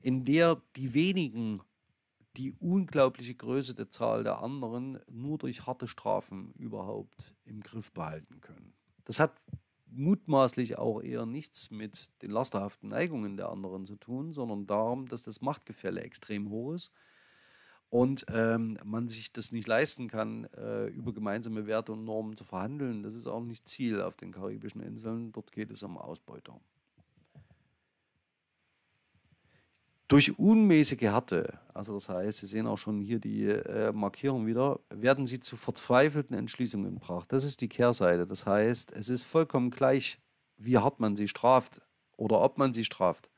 in 0.00 0.24
der 0.24 0.62
die 0.76 0.94
wenigen 0.94 1.62
die 2.36 2.52
unglaubliche 2.60 3.34
Größe 3.34 3.74
der 3.74 3.90
Zahl 3.90 4.24
der 4.24 4.38
anderen 4.38 4.98
nur 5.10 5.38
durch 5.38 5.66
harte 5.66 5.86
Strafen 5.86 6.52
überhaupt 6.54 7.34
im 7.44 7.60
Griff 7.60 7.92
behalten 7.92 8.40
können. 8.40 8.72
Das 9.04 9.20
hat 9.20 9.40
mutmaßlich 9.86 10.78
auch 10.78 11.00
eher 11.00 11.26
nichts 11.26 11.70
mit 11.70 12.10
den 12.22 12.30
lasterhaften 12.30 12.88
Neigungen 12.88 13.36
der 13.36 13.50
anderen 13.50 13.84
zu 13.84 13.96
tun, 13.96 14.32
sondern 14.32 14.66
darum, 14.66 15.06
dass 15.06 15.22
das 15.22 15.40
Machtgefälle 15.40 16.00
extrem 16.00 16.50
hoch 16.50 16.74
ist 16.74 16.92
und 17.90 18.26
ähm, 18.28 18.76
man 18.82 19.08
sich 19.08 19.32
das 19.32 19.52
nicht 19.52 19.68
leisten 19.68 20.08
kann, 20.08 20.44
äh, 20.56 20.86
über 20.86 21.12
gemeinsame 21.12 21.68
Werte 21.68 21.92
und 21.92 22.04
Normen 22.04 22.36
zu 22.36 22.42
verhandeln. 22.42 23.04
Das 23.04 23.14
ist 23.14 23.28
auch 23.28 23.44
nicht 23.44 23.68
Ziel 23.68 24.00
auf 24.00 24.16
den 24.16 24.32
karibischen 24.32 24.80
Inseln. 24.80 25.30
Dort 25.30 25.52
geht 25.52 25.70
es 25.70 25.82
um 25.84 25.96
Ausbeutung. 25.96 26.60
Durch 30.14 30.38
unmäßige 30.38 31.00
Härte, 31.00 31.58
also 31.72 31.94
das 31.94 32.08
heißt, 32.08 32.38
Sie 32.38 32.46
sehen 32.46 32.68
auch 32.68 32.78
schon 32.78 33.00
hier 33.00 33.18
die 33.18 33.46
äh, 33.46 33.90
Markierung 33.90 34.46
wieder, 34.46 34.78
werden 34.88 35.26
sie 35.26 35.40
zu 35.40 35.56
verzweifelten 35.56 36.36
Entschließungen 36.36 36.94
gebracht. 36.94 37.32
Das 37.32 37.42
ist 37.42 37.60
die 37.60 37.68
Kehrseite. 37.68 38.24
Das 38.24 38.46
heißt, 38.46 38.92
es 38.92 39.08
ist 39.08 39.24
vollkommen 39.24 39.72
gleich, 39.72 40.20
wie 40.56 40.78
hart 40.78 41.00
man 41.00 41.16
sie 41.16 41.26
straft 41.26 41.80
oder 42.16 42.40
ob 42.42 42.58
man 42.58 42.72
sie 42.72 42.84
straft. 42.84 43.28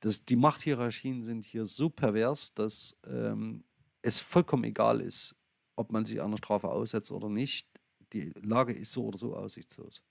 Das, 0.00 0.26
die 0.26 0.36
Machthierarchien 0.36 1.22
sind 1.22 1.46
hier 1.46 1.64
so 1.64 1.88
pervers, 1.88 2.52
dass 2.52 2.94
ähm, 3.06 3.64
es 4.02 4.20
vollkommen 4.20 4.64
egal 4.64 5.00
ist, 5.00 5.36
ob 5.74 5.90
man 5.90 6.04
sich 6.04 6.20
einer 6.20 6.36
Strafe 6.36 6.68
aussetzt 6.68 7.12
oder 7.12 7.30
nicht. 7.30 7.66
Die 8.12 8.34
Lage 8.42 8.74
ist 8.74 8.92
so 8.92 9.06
oder 9.06 9.16
so 9.16 9.34
aussichtslos 9.34 10.02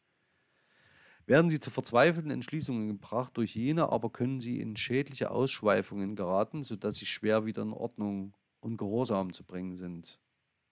werden 1.27 1.49
sie 1.49 1.59
zu 1.59 1.69
verzweifelten 1.69 2.31
Entschließungen 2.31 2.87
gebracht 2.87 3.35
durch 3.35 3.55
jene, 3.55 3.89
aber 3.89 4.09
können 4.09 4.39
sie 4.39 4.61
in 4.61 4.77
schädliche 4.77 5.29
Ausschweifungen 5.29 6.15
geraten, 6.15 6.63
sodass 6.63 6.95
sie 6.95 7.05
schwer 7.05 7.45
wieder 7.45 7.61
in 7.61 7.73
Ordnung 7.73 8.33
und 8.61 8.77
Gehorsam 8.77 9.33
zu 9.33 9.43
bringen 9.43 9.75
sind. 9.75 10.19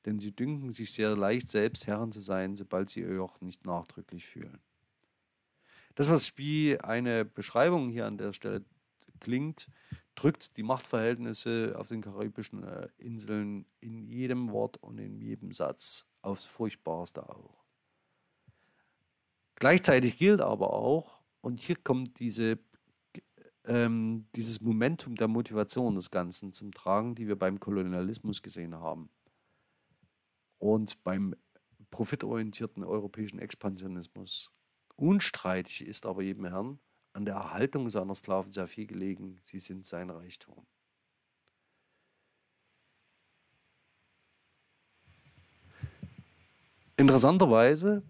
Denn 0.05 0.19
sie 0.19 0.31
dünken 0.31 0.71
sich 0.71 0.93
sehr 0.93 1.15
leicht, 1.15 1.49
selbst 1.49 1.87
Herren 1.87 2.11
zu 2.11 2.21
sein, 2.21 2.55
sobald 2.55 2.89
sie 2.89 3.01
ihr 3.01 3.13
Joch 3.13 3.41
nicht 3.41 3.65
nachdrücklich 3.65 4.25
fühlen. 4.25 4.59
Das, 5.95 6.09
was 6.09 6.37
wie 6.37 6.79
eine 6.79 7.25
Beschreibung 7.25 7.89
hier 7.89 8.05
an 8.05 8.17
der 8.17 8.31
Stelle 8.31 8.63
klingt, 9.19 9.67
drückt 10.15 10.55
die 10.55 10.63
Machtverhältnisse 10.63 11.75
auf 11.77 11.87
den 11.87 12.01
karibischen 12.01 12.63
äh, 12.63 12.87
Inseln 12.97 13.65
in 13.81 14.05
jedem 14.05 14.51
Wort 14.51 14.77
und 14.77 14.99
in 14.99 15.19
jedem 15.19 15.51
Satz 15.51 16.05
aufs 16.21 16.45
Furchtbarste 16.45 17.27
auf. 17.27 17.64
Gleichzeitig 19.65 20.19
gilt 20.19 20.41
aber 20.41 20.73
auch, 20.73 21.23
und 21.41 21.59
hier 21.59 21.75
kommt 21.75 22.19
diese, 22.19 22.59
ähm, 23.63 24.27
dieses 24.35 24.61
Momentum 24.61 25.15
der 25.15 25.27
Motivation 25.27 25.95
des 25.95 26.11
Ganzen 26.11 26.53
zum 26.53 26.71
Tragen, 26.71 27.15
die 27.15 27.27
wir 27.27 27.35
beim 27.35 27.59
Kolonialismus 27.59 28.43
gesehen 28.43 28.75
haben 28.75 29.09
und 30.59 31.03
beim 31.03 31.33
profitorientierten 31.89 32.83
europäischen 32.83 33.39
Expansionismus. 33.39 34.51
Unstreitig 34.97 35.83
ist 35.83 36.05
aber 36.05 36.21
jedem 36.21 36.45
Herrn 36.45 36.77
an 37.13 37.25
der 37.25 37.33
Erhaltung 37.33 37.89
seiner 37.89 38.13
Sklaven 38.13 38.51
sehr 38.51 38.67
viel 38.67 38.85
gelegen. 38.85 39.39
Sie 39.41 39.57
sind 39.57 39.83
sein 39.83 40.11
Reichtum. 40.11 40.67
Interessanterweise 46.97 48.03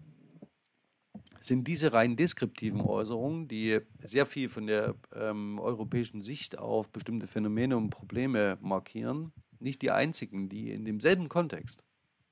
sind 1.46 1.66
diese 1.68 1.92
rein 1.92 2.16
deskriptiven 2.16 2.80
Äußerungen, 2.80 3.48
die 3.48 3.80
sehr 4.02 4.26
viel 4.26 4.48
von 4.48 4.66
der 4.66 4.94
ähm, 5.14 5.58
europäischen 5.58 6.20
Sicht 6.22 6.58
auf 6.58 6.90
bestimmte 6.90 7.26
Phänomene 7.26 7.76
und 7.76 7.90
Probleme 7.90 8.58
markieren, 8.60 9.32
nicht 9.58 9.82
die 9.82 9.90
einzigen, 9.90 10.48
die 10.48 10.70
in 10.70 10.84
demselben 10.84 11.28
Kontext 11.28 11.84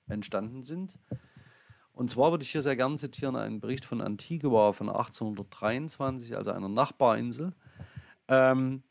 entstanden 0.08 0.64
sind. 0.64 0.98
Und 1.92 2.10
zwar 2.10 2.32
würde 2.32 2.42
ich 2.42 2.50
hier 2.50 2.62
sehr 2.62 2.76
gerne 2.76 2.96
zitieren 2.96 3.36
einen 3.36 3.60
Bericht 3.60 3.84
von 3.84 4.00
Antigua 4.00 4.72
von 4.72 4.88
1823, 4.88 6.36
also 6.36 6.50
einer 6.50 6.68
Nachbarinsel, 6.68 7.54
ähm, 8.28 8.82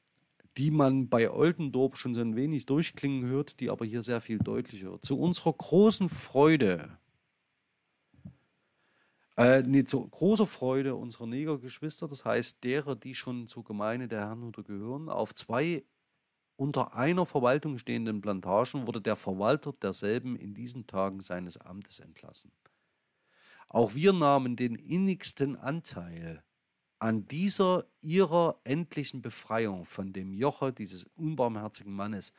die 0.58 0.72
man 0.72 1.10
bei 1.10 1.30
Oldendorp 1.30 1.98
schon 1.98 2.14
so 2.14 2.22
ein 2.22 2.36
wenig 2.36 2.66
durchklingen 2.66 3.26
hört, 3.26 3.60
die 3.60 3.70
aber 3.70 3.86
hier 3.86 4.04
sehr 4.04 4.22
viel 4.22 4.38
deutlicher 4.38 4.92
wird. 4.92 5.06
Zu 5.06 5.20
unserer 5.20 5.54
großen 5.54 6.08
Freude 6.08 6.98
äh, 9.38 9.64
nee, 9.64 9.84
zu 9.84 10.08
großer 10.08 10.48
Freude 10.48 10.96
unserer 10.96 11.28
Negergeschwister, 11.28 12.08
das 12.08 12.26
heißt 12.26 12.64
derer, 12.64 12.96
die 12.96 13.16
schon 13.16 13.48
zur 13.48 13.64
Gemeinde 13.64 14.08
der 14.08 14.22
Herrnhuter 14.22 14.64
gehören, 14.64 15.10
auf 15.10 15.34
zwei 15.34 15.84
unter 16.56 16.94
einer 16.94 17.26
Verwaltung 17.26 17.78
stehenden 17.80 18.22
Plantagen 18.22 18.86
wurde 18.86 19.02
der 19.02 19.16
Verwalter 19.16 19.74
derselben 19.74 20.36
in 20.36 20.54
diesen 20.54 20.86
Tagen 20.86 21.22
seines 21.22 21.58
Amtes 21.58 22.00
entlassen. 22.00 22.52
Auch 23.70 23.96
wir 23.96 24.14
nahmen 24.14 24.56
den 24.56 24.76
innigsten 24.76 25.56
Anteil 25.56 26.44
an 27.00 27.28
dieser 27.28 27.86
ihrer 28.02 28.62
endlichen 28.64 29.22
Befreiung 29.22 29.86
von 29.86 30.14
dem 30.14 30.32
Joche 30.32 30.72
dieses 30.72 31.06
unbarmherzigen 31.16 31.92
Mannes, 31.92 32.34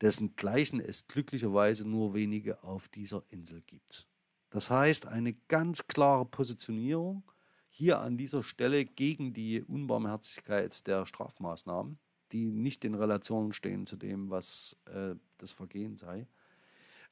dessen 0.00 0.36
Gleichen 0.36 0.80
es 0.80 1.08
glücklicherweise 1.08 1.86
nur 1.86 2.14
wenige 2.14 2.62
auf 2.62 2.88
dieser 2.88 3.24
Insel 3.28 3.60
gibt. 3.62 4.06
Das 4.50 4.70
heißt, 4.70 5.06
eine 5.06 5.34
ganz 5.48 5.86
klare 5.86 6.24
Positionierung 6.24 7.22
hier 7.68 8.00
an 8.00 8.16
dieser 8.16 8.42
Stelle 8.42 8.84
gegen 8.84 9.32
die 9.34 9.62
Unbarmherzigkeit 9.62 10.86
der 10.86 11.06
Strafmaßnahmen. 11.06 11.98
die 12.32 12.44
nicht 12.44 12.84
in 12.84 12.94
Relation 12.94 13.54
stehen 13.54 13.86
zu 13.86 13.96
dem, 13.96 14.28
was 14.28 14.76
äh, 14.84 15.14
das 15.38 15.50
Vergehen 15.52 15.96
sei, 15.96 16.26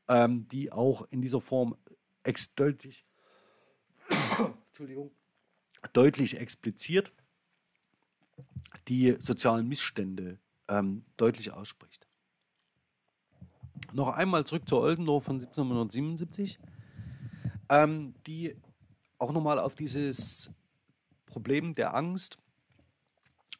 ähm, 0.08 0.46
die 0.48 0.70
auch 0.70 1.06
in 1.10 1.22
dieser 1.22 1.40
Form 1.40 1.74
ex 2.22 2.54
deutlich, 2.54 3.06
Entschuldigung, 4.68 5.10
deutlich 5.94 6.38
expliziert 6.38 7.14
die 8.88 9.16
sozialen 9.18 9.66
Missstände 9.66 10.38
ähm, 10.68 11.02
deutlich 11.16 11.52
ausspricht. 11.52 12.06
Noch 13.92 14.08
einmal 14.08 14.44
zurück 14.44 14.68
zur 14.68 14.80
Oldendorf 14.82 15.24
von 15.24 15.36
1777, 15.36 16.58
ähm, 17.68 18.14
die 18.26 18.56
auch 19.18 19.32
nochmal 19.32 19.58
auf 19.58 19.74
dieses 19.74 20.50
Problem 21.26 21.74
der 21.74 21.94
Angst 21.94 22.38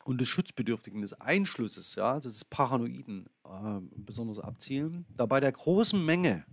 und 0.04 0.20
des 0.20 0.28
Schutzbedürftigen, 0.28 1.02
des 1.02 1.14
Einschlusses, 1.14 1.94
ja, 1.96 2.12
also 2.12 2.28
des 2.28 2.44
Paranoiden 2.44 3.26
äh, 3.44 3.80
besonders 3.96 4.38
abzielen, 4.38 5.06
da 5.16 5.26
bei 5.26 5.40
der 5.40 5.52
großen 5.52 6.02
Menge 6.04 6.44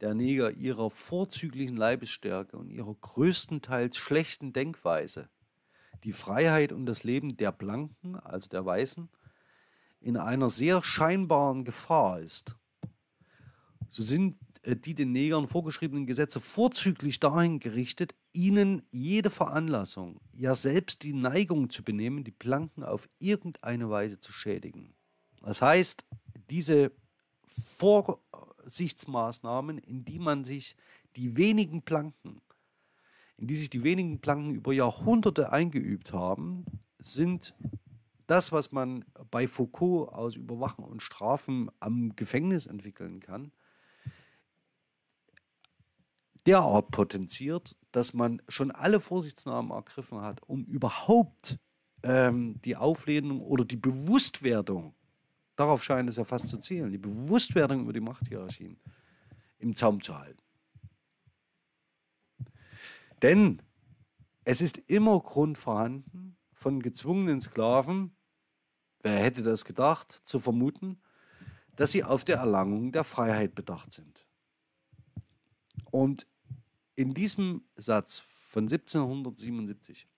der 0.00 0.14
Neger 0.14 0.50
ihrer 0.50 0.90
vorzüglichen 0.90 1.76
Leibesstärke 1.76 2.56
und 2.56 2.70
ihrer 2.70 2.94
größtenteils 2.94 3.96
schlechten 3.96 4.52
Denkweise 4.52 5.28
die 6.04 6.12
Freiheit 6.12 6.72
und 6.72 6.86
das 6.86 7.04
Leben 7.04 7.36
der 7.36 7.52
Blanken, 7.52 8.16
also 8.16 8.48
der 8.48 8.64
Weißen, 8.64 9.08
in 10.00 10.16
einer 10.16 10.48
sehr 10.48 10.84
scheinbaren 10.84 11.64
Gefahr 11.64 12.20
ist, 12.20 12.56
so 13.88 14.02
sind 14.02 14.38
die 14.74 14.94
den 14.94 15.12
Negern 15.12 15.46
vorgeschriebenen 15.46 16.06
Gesetze 16.06 16.40
vorzüglich 16.40 17.20
dahin 17.20 17.60
gerichtet, 17.60 18.16
ihnen 18.32 18.82
jede 18.90 19.30
Veranlassung, 19.30 20.18
ja 20.32 20.56
selbst 20.56 21.04
die 21.04 21.12
Neigung 21.12 21.70
zu 21.70 21.84
benehmen, 21.84 22.24
die 22.24 22.32
Blanken 22.32 22.82
auf 22.82 23.08
irgendeine 23.20 23.88
Weise 23.90 24.18
zu 24.18 24.32
schädigen. 24.32 24.96
Das 25.40 25.62
heißt, 25.62 26.04
diese 26.50 26.90
Vorsichtsmaßnahmen, 27.44 29.78
in 29.78 30.04
die 30.04 30.18
man 30.18 30.44
sich 30.44 30.74
die 31.14 31.36
wenigen 31.36 31.82
Planken, 31.82 32.40
in 33.36 33.46
die 33.46 33.54
sich 33.54 33.70
die 33.70 33.84
wenigen 33.84 34.20
Planken 34.20 34.52
über 34.54 34.72
Jahrhunderte 34.72 35.52
eingeübt 35.52 36.12
haben, 36.12 36.64
sind 36.98 37.54
das, 38.26 38.50
was 38.50 38.72
man 38.72 39.04
bei 39.30 39.46
Foucault 39.46 40.12
aus 40.12 40.34
Überwachen 40.34 40.84
und 40.84 41.02
Strafen 41.02 41.70
am 41.78 42.16
Gefängnis 42.16 42.66
entwickeln 42.66 43.20
kann, 43.20 43.52
derart 46.46 46.90
potenziert, 46.90 47.76
dass 47.92 48.14
man 48.14 48.42
schon 48.48 48.70
alle 48.70 49.00
Vorsichtsnahmen 49.00 49.70
ergriffen 49.70 50.20
hat, 50.20 50.42
um 50.42 50.64
überhaupt 50.64 51.58
ähm, 52.02 52.60
die 52.62 52.76
Auflehnung 52.76 53.40
oder 53.40 53.64
die 53.64 53.76
Bewusstwerdung, 53.76 54.94
darauf 55.56 55.82
scheint 55.82 56.08
es 56.08 56.16
ja 56.16 56.24
fast 56.24 56.48
zu 56.48 56.58
zielen, 56.58 56.92
die 56.92 56.98
Bewusstwerdung 56.98 57.82
über 57.82 57.92
die 57.92 58.00
Machthierarchien 58.00 58.78
im 59.58 59.74
Zaum 59.74 60.02
zu 60.02 60.16
halten. 60.18 60.42
Denn 63.22 63.62
es 64.44 64.60
ist 64.60 64.78
immer 64.86 65.18
Grund 65.20 65.58
vorhanden, 65.58 66.36
von 66.52 66.80
gezwungenen 66.80 67.40
Sklaven, 67.40 68.16
wer 69.02 69.18
hätte 69.18 69.42
das 69.42 69.64
gedacht, 69.64 70.22
zu 70.24 70.38
vermuten, 70.38 71.00
dass 71.76 71.92
sie 71.92 72.04
auf 72.04 72.24
der 72.24 72.36
Erlangung 72.38 72.92
der 72.92 73.04
Freiheit 73.04 73.54
bedacht 73.54 73.92
sind. 73.92 74.26
Und 75.90 76.26
in 76.96 77.14
diesem 77.14 77.62
Satz 77.76 78.18
von 78.18 78.64
1777 78.64 80.08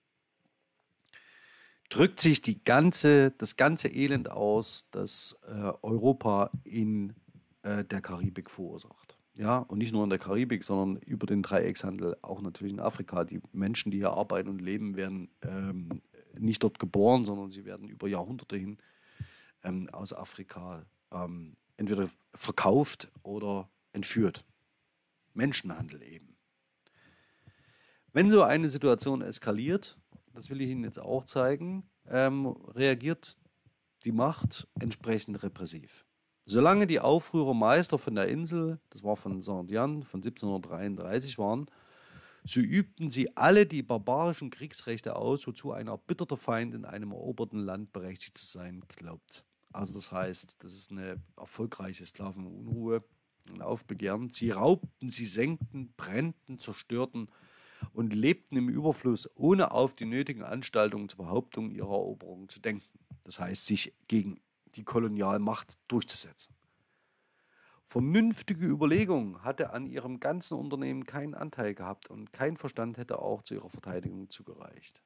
drückt 1.89 2.19
sich 2.19 2.41
die 2.41 2.63
ganze, 2.63 3.31
das 3.31 3.57
ganze 3.57 3.89
Elend 3.89 4.31
aus, 4.31 4.89
das 4.91 5.39
äh, 5.47 5.71
Europa 5.81 6.51
in 6.63 7.15
äh, 7.63 7.83
der 7.83 8.01
Karibik 8.01 8.49
verursacht. 8.49 9.17
Ja, 9.33 9.59
und 9.59 9.77
nicht 9.77 9.93
nur 9.93 10.03
in 10.03 10.09
der 10.09 10.19
Karibik, 10.19 10.63
sondern 10.63 11.01
über 11.03 11.25
den 11.25 11.41
Dreieckshandel, 11.41 12.17
auch 12.21 12.41
natürlich 12.41 12.73
in 12.73 12.79
Afrika. 12.79 13.23
Die 13.23 13.41
Menschen, 13.53 13.89
die 13.89 13.97
hier 13.97 14.11
arbeiten 14.11 14.49
und 14.49 14.59
leben, 14.59 14.95
werden 14.95 15.29
ähm, 15.41 16.01
nicht 16.37 16.61
dort 16.61 16.77
geboren, 16.77 17.23
sondern 17.23 17.49
sie 17.49 17.65
werden 17.65 17.87
über 17.87 18.07
Jahrhunderte 18.07 18.57
hin 18.57 18.77
ähm, 19.63 19.89
aus 19.91 20.13
Afrika 20.13 20.85
ähm, 21.11 21.55
entweder 21.77 22.09
verkauft 22.35 23.09
oder 23.23 23.69
entführt. 23.93 24.43
Menschenhandel 25.33 26.03
eben. 26.03 26.28
Wenn 28.19 28.29
so 28.29 28.43
eine 28.43 28.67
Situation 28.67 29.21
eskaliert, 29.21 29.97
das 30.33 30.49
will 30.49 30.59
ich 30.59 30.69
Ihnen 30.69 30.83
jetzt 30.83 30.99
auch 30.99 31.23
zeigen, 31.23 31.89
ähm, 32.05 32.47
reagiert 32.47 33.39
die 34.03 34.11
Macht 34.11 34.67
entsprechend 34.77 35.41
repressiv. 35.41 36.05
Solange 36.43 36.85
die 36.85 36.99
Aufrührer 36.99 37.53
Meister 37.53 37.97
von 37.97 38.15
der 38.15 38.27
Insel, 38.27 38.81
das 38.89 39.05
war 39.05 39.15
von 39.15 39.41
Saint-Jan 39.41 40.03
von 40.03 40.17
1733 40.17 41.37
waren, 41.37 41.67
so 42.43 42.59
übten 42.59 43.09
sie 43.09 43.37
alle 43.37 43.65
die 43.65 43.83
barbarischen 43.83 44.49
Kriegsrechte 44.49 45.15
aus, 45.15 45.47
wozu 45.47 45.71
ein 45.71 45.87
erbitterter 45.87 46.35
Feind 46.35 46.73
in 46.73 46.83
einem 46.83 47.13
eroberten 47.13 47.59
Land 47.59 47.93
berechtigt 47.93 48.37
zu 48.37 48.45
sein 48.45 48.83
glaubt. 48.89 49.45
Also 49.71 49.93
das 49.93 50.11
heißt, 50.11 50.61
das 50.61 50.73
ist 50.73 50.91
eine 50.91 51.21
erfolgreiche 51.37 52.05
Sklavenunruhe, 52.05 53.01
ein 53.47 53.61
Aufbegehren. 53.61 54.29
Sie 54.29 54.51
raubten, 54.51 55.07
sie 55.07 55.25
senkten, 55.25 55.93
brennten, 55.95 56.59
zerstörten 56.59 57.29
und 57.93 58.13
lebten 58.13 58.57
im 58.57 58.69
Überfluss, 58.69 59.29
ohne 59.35 59.71
auf 59.71 59.95
die 59.95 60.05
nötigen 60.05 60.43
Anstaltungen 60.43 61.09
zur 61.09 61.25
Behauptung 61.25 61.71
ihrer 61.71 61.93
Eroberung 61.93 62.49
zu 62.49 62.59
denken. 62.59 62.99
Das 63.23 63.39
heißt, 63.39 63.65
sich 63.65 63.93
gegen 64.07 64.39
die 64.75 64.83
Kolonialmacht 64.83 65.77
durchzusetzen. 65.87 66.55
Vernünftige 67.87 68.67
Überlegung 68.67 69.43
hatte 69.43 69.71
an 69.71 69.87
ihrem 69.87 70.19
ganzen 70.19 70.59
Unternehmen 70.59 71.05
keinen 71.05 71.33
Anteil 71.33 71.73
gehabt 71.73 72.09
und 72.09 72.31
kein 72.31 72.55
Verstand 72.55 72.97
hätte 72.97 73.19
auch 73.19 73.41
zu 73.41 73.55
ihrer 73.55 73.69
Verteidigung 73.69 74.29
zugereicht. 74.29 75.01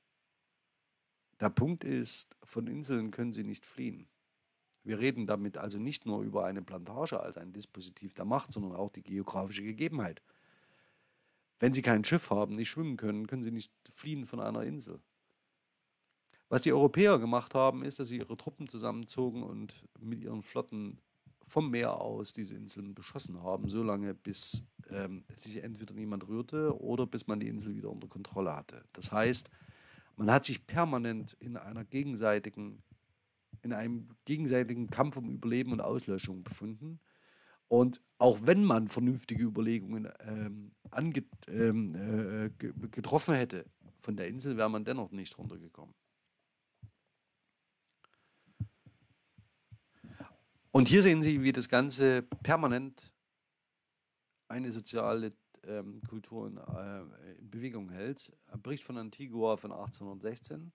Der 1.39 1.49
Punkt 1.49 1.85
ist, 1.85 2.35
von 2.43 2.67
Inseln 2.67 3.11
können 3.11 3.31
sie 3.31 3.45
nicht 3.45 3.65
fliehen. 3.65 4.07
Wir 4.83 4.99
reden 4.99 5.27
damit 5.27 5.57
also 5.57 5.79
nicht 5.79 6.05
nur 6.05 6.23
über 6.23 6.43
eine 6.45 6.61
Plantage 6.61 7.19
als 7.21 7.37
ein 7.37 7.53
Dispositiv 7.53 8.13
der 8.13 8.25
Macht, 8.25 8.51
sondern 8.51 8.75
auch 8.75 8.91
die 8.91 9.03
geografische 9.03 9.63
Gegebenheit. 9.63 10.21
Wenn 11.63 11.71
sie 11.71 11.81
kein 11.81 12.03
Schiff 12.03 12.29
haben, 12.29 12.55
nicht 12.55 12.69
schwimmen 12.69 12.97
können, 12.97 13.25
können 13.25 13.41
sie 13.41 13.49
nicht 13.49 13.71
fliehen 13.89 14.25
von 14.25 14.41
einer 14.41 14.63
Insel. 14.63 14.99
Was 16.49 16.63
die 16.63 16.73
Europäer 16.73 17.19
gemacht 17.19 17.55
haben, 17.55 17.85
ist, 17.85 17.99
dass 17.99 18.09
sie 18.09 18.17
ihre 18.17 18.35
Truppen 18.35 18.67
zusammenzogen 18.67 19.43
und 19.43 19.87
mit 19.97 20.19
ihren 20.19 20.43
Flotten 20.43 20.99
vom 21.47 21.71
Meer 21.71 22.01
aus 22.01 22.33
diese 22.33 22.57
Inseln 22.57 22.93
beschossen 22.93 23.41
haben, 23.41 23.69
solange 23.69 24.13
bis 24.13 24.65
ähm, 24.89 25.23
sich 25.37 25.63
entweder 25.63 25.93
niemand 25.93 26.27
rührte 26.27 26.77
oder 26.81 27.07
bis 27.07 27.27
man 27.27 27.39
die 27.39 27.47
Insel 27.47 27.73
wieder 27.75 27.91
unter 27.91 28.09
Kontrolle 28.09 28.53
hatte. 28.53 28.83
Das 28.91 29.13
heißt, 29.13 29.49
man 30.17 30.29
hat 30.29 30.43
sich 30.43 30.67
permanent 30.67 31.37
in 31.39 31.55
einer 31.55 31.85
gegenseitigen, 31.85 32.83
in 33.61 33.71
einem 33.71 34.09
gegenseitigen 34.25 34.89
Kampf 34.89 35.15
um 35.15 35.29
Überleben 35.29 35.71
und 35.71 35.79
Auslöschung 35.79 36.43
befunden. 36.43 36.99
Und 37.73 38.03
auch 38.19 38.45
wenn 38.45 38.63
man 38.63 38.87
vernünftige 38.87 39.45
Überlegungen 39.45 40.07
ähm, 40.19 40.69
ange, 40.91 41.23
ähm, 41.47 41.95
äh, 41.95 42.49
getroffen 42.91 43.33
hätte 43.33 43.65
von 43.97 44.15
der 44.15 44.27
Insel, 44.27 44.57
wäre 44.57 44.69
man 44.69 44.85
dennoch 44.85 45.09
nicht 45.09 45.35
runtergekommen. 45.39 45.95
Und 50.69 50.87
hier 50.87 51.01
sehen 51.01 51.23
Sie, 51.23 51.41
wie 51.41 51.51
das 51.51 51.67
Ganze 51.67 52.21
permanent 52.43 53.11
eine 54.49 54.71
soziale 54.71 55.33
ähm, 55.63 56.03
Kultur 56.07 56.45
in, 56.45 56.57
äh, 56.57 57.39
in, 57.39 57.49
Bewegung 57.49 57.89
hält. 57.89 58.31
Ein 58.51 58.61
Bericht 58.61 58.83
von 58.83 58.99
Antigua 58.99 59.57
von 59.57 59.71
1816. 59.71 60.71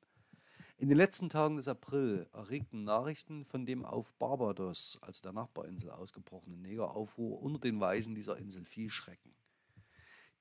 In 0.80 0.88
den 0.88 0.96
letzten 0.96 1.28
Tagen 1.28 1.56
des 1.56 1.66
April 1.66 2.28
erregten 2.32 2.84
Nachrichten 2.84 3.44
von 3.44 3.66
dem 3.66 3.84
auf 3.84 4.12
Barbados, 4.12 4.96
also 5.02 5.20
der 5.22 5.32
Nachbarinsel, 5.32 5.90
ausgebrochenen 5.90 6.62
Negeraufruhr 6.62 7.42
unter 7.42 7.58
den 7.58 7.80
Weisen 7.80 8.14
dieser 8.14 8.36
Insel 8.36 8.64
viel 8.64 8.88
Schrecken. 8.88 9.34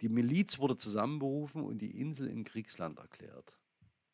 Die 0.02 0.10
Miliz 0.10 0.60
wurde 0.60 0.78
zusammenberufen 0.78 1.64
und 1.64 1.80
die 1.80 2.00
Insel 2.00 2.28
in 2.28 2.44
Kriegsland 2.44 3.00
erklärt. 3.00 3.58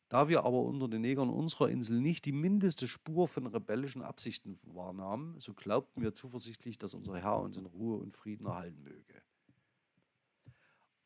Da 0.08 0.30
wir 0.30 0.44
aber 0.44 0.62
unter 0.62 0.88
den 0.88 1.02
Negern 1.02 1.28
unserer 1.28 1.68
Insel 1.68 2.00
nicht 2.00 2.24
die 2.24 2.32
mindeste 2.32 2.88
Spur 2.88 3.28
von 3.28 3.46
rebellischen 3.46 4.00
Absichten 4.00 4.58
wahrnahmen, 4.62 5.38
so 5.40 5.52
glaubten 5.52 6.00
wir 6.00 6.14
zuversichtlich, 6.14 6.78
dass 6.78 6.94
unser 6.94 7.18
Herr 7.18 7.38
uns 7.40 7.58
in 7.58 7.66
Ruhe 7.66 7.98
und 7.98 8.16
Frieden 8.16 8.46
erhalten 8.46 8.82
möge. 8.82 9.20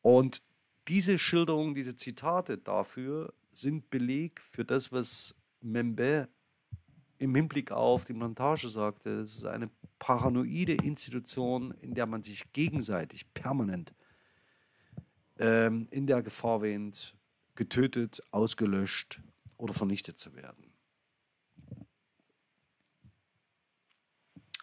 Und 0.01 0.43
diese 0.87 1.19
Schilderungen, 1.19 1.75
diese 1.75 1.97
Zitate 1.97 2.57
dafür 2.57 3.33
sind 3.59 3.89
Beleg 3.89 4.41
für 4.41 4.65
das, 4.65 4.91
was 4.91 5.35
Membe 5.61 6.29
im 7.17 7.35
Hinblick 7.35 7.71
auf 7.71 8.05
die 8.05 8.13
Montage 8.13 8.69
sagte. 8.69 9.19
Es 9.19 9.35
ist 9.35 9.45
eine 9.45 9.69
paranoide 9.99 10.73
Institution, 10.73 11.71
in 11.81 11.93
der 11.93 12.05
man 12.05 12.23
sich 12.23 12.51
gegenseitig 12.53 13.33
permanent 13.33 13.93
ähm, 15.37 15.87
in 15.91 16.07
der 16.07 16.23
Gefahr 16.23 16.61
wähnt, 16.61 17.15
getötet, 17.55 18.21
ausgelöscht 18.31 19.21
oder 19.57 19.73
vernichtet 19.73 20.17
zu 20.17 20.33
werden. 20.33 20.71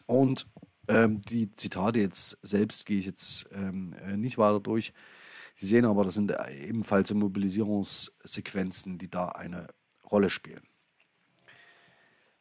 Und 0.06 0.46
ähm, 0.88 1.20
die 1.22 1.54
Zitate 1.56 2.00
jetzt 2.00 2.38
selbst 2.42 2.86
gehe 2.86 2.98
ich 2.98 3.06
jetzt 3.06 3.50
ähm, 3.52 3.92
äh, 3.94 4.16
nicht 4.16 4.38
weiter 4.38 4.60
durch. 4.60 4.92
Sie 5.56 5.64
sehen 5.64 5.86
aber, 5.86 6.04
das 6.04 6.14
sind 6.14 6.36
ebenfalls 6.50 7.12
Mobilisierungssequenzen, 7.12 8.98
die 8.98 9.10
da 9.10 9.28
eine 9.28 9.68
Rolle 10.04 10.28
spielen. 10.28 10.62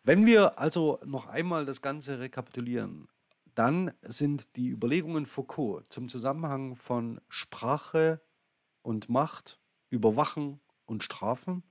Wenn 0.04 0.26
wir 0.26 0.60
also 0.60 1.00
noch 1.06 1.28
einmal 1.28 1.66
das 1.66 1.82
Ganze 1.82 2.20
rekapitulieren, 2.20 3.08
dann 3.56 3.94
sind 4.02 4.58
die 4.58 4.68
Überlegungen 4.68 5.26
Foucault 5.26 5.92
zum 5.92 6.10
Zusammenhang 6.10 6.76
von 6.76 7.22
Sprache 7.30 8.22
und 8.82 9.08
Macht, 9.08 9.62
Überwachen 9.90 10.60
und 10.86 11.02
Strafen 11.02 11.64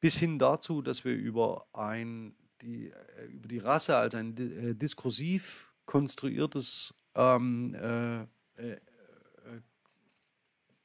bis 0.00 0.18
hin 0.18 0.40
dazu, 0.40 0.82
dass 0.82 1.04
wir 1.04 1.14
über, 1.14 1.66
ein, 1.72 2.34
die, 2.60 2.90
äh, 2.90 3.26
über 3.26 3.48
die 3.48 3.58
Rasse 3.58 3.96
als 3.96 4.16
ein 4.16 4.36
äh, 4.36 4.74
diskursiv 4.74 5.72
konstruiertes 5.86 6.92
ähm, 7.14 7.74
äh, 7.74 8.22
äh, 8.60 8.80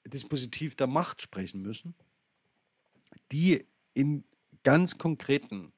Dispositiv 0.10 0.76
der 0.76 0.88
Macht 0.88 1.22
sprechen 1.22 1.62
müssen, 1.62 1.95
die 3.32 3.66
in 3.93 4.24
ganz 4.64 4.97
konkreten 4.97 5.74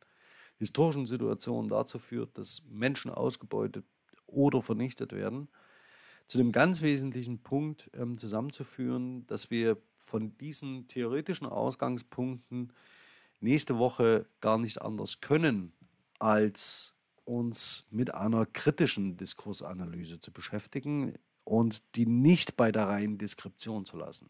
historischen 0.57 1.07
Situationen 1.07 1.69
dazu 1.69 1.99
führt, 1.99 2.37
dass 2.37 2.63
Menschen 2.69 3.11
ausgebeutet 3.11 3.85
oder 4.27 4.61
vernichtet 4.61 5.11
werden, 5.11 5.49
zu 6.27 6.37
dem 6.37 6.51
ganz 6.51 6.81
wesentlichen 6.81 7.41
Punkt 7.41 7.89
ähm, 7.93 8.17
zusammenzuführen, 8.17 9.25
dass 9.27 9.51
wir 9.51 9.77
von 9.97 10.37
diesen 10.37 10.87
theoretischen 10.87 11.47
Ausgangspunkten 11.47 12.71
nächste 13.41 13.77
Woche 13.77 14.27
gar 14.39 14.57
nicht 14.57 14.81
anders 14.81 15.19
können, 15.19 15.73
als 16.19 16.93
uns 17.25 17.87
mit 17.89 18.13
einer 18.13 18.45
kritischen 18.45 19.17
Diskursanalyse 19.17 20.19
zu 20.19 20.31
beschäftigen 20.31 21.15
und 21.43 21.95
die 21.95 22.05
nicht 22.05 22.55
bei 22.57 22.71
der 22.71 22.87
reinen 22.87 23.17
Deskription 23.17 23.85
zu 23.85 23.97
lassen. 23.97 24.29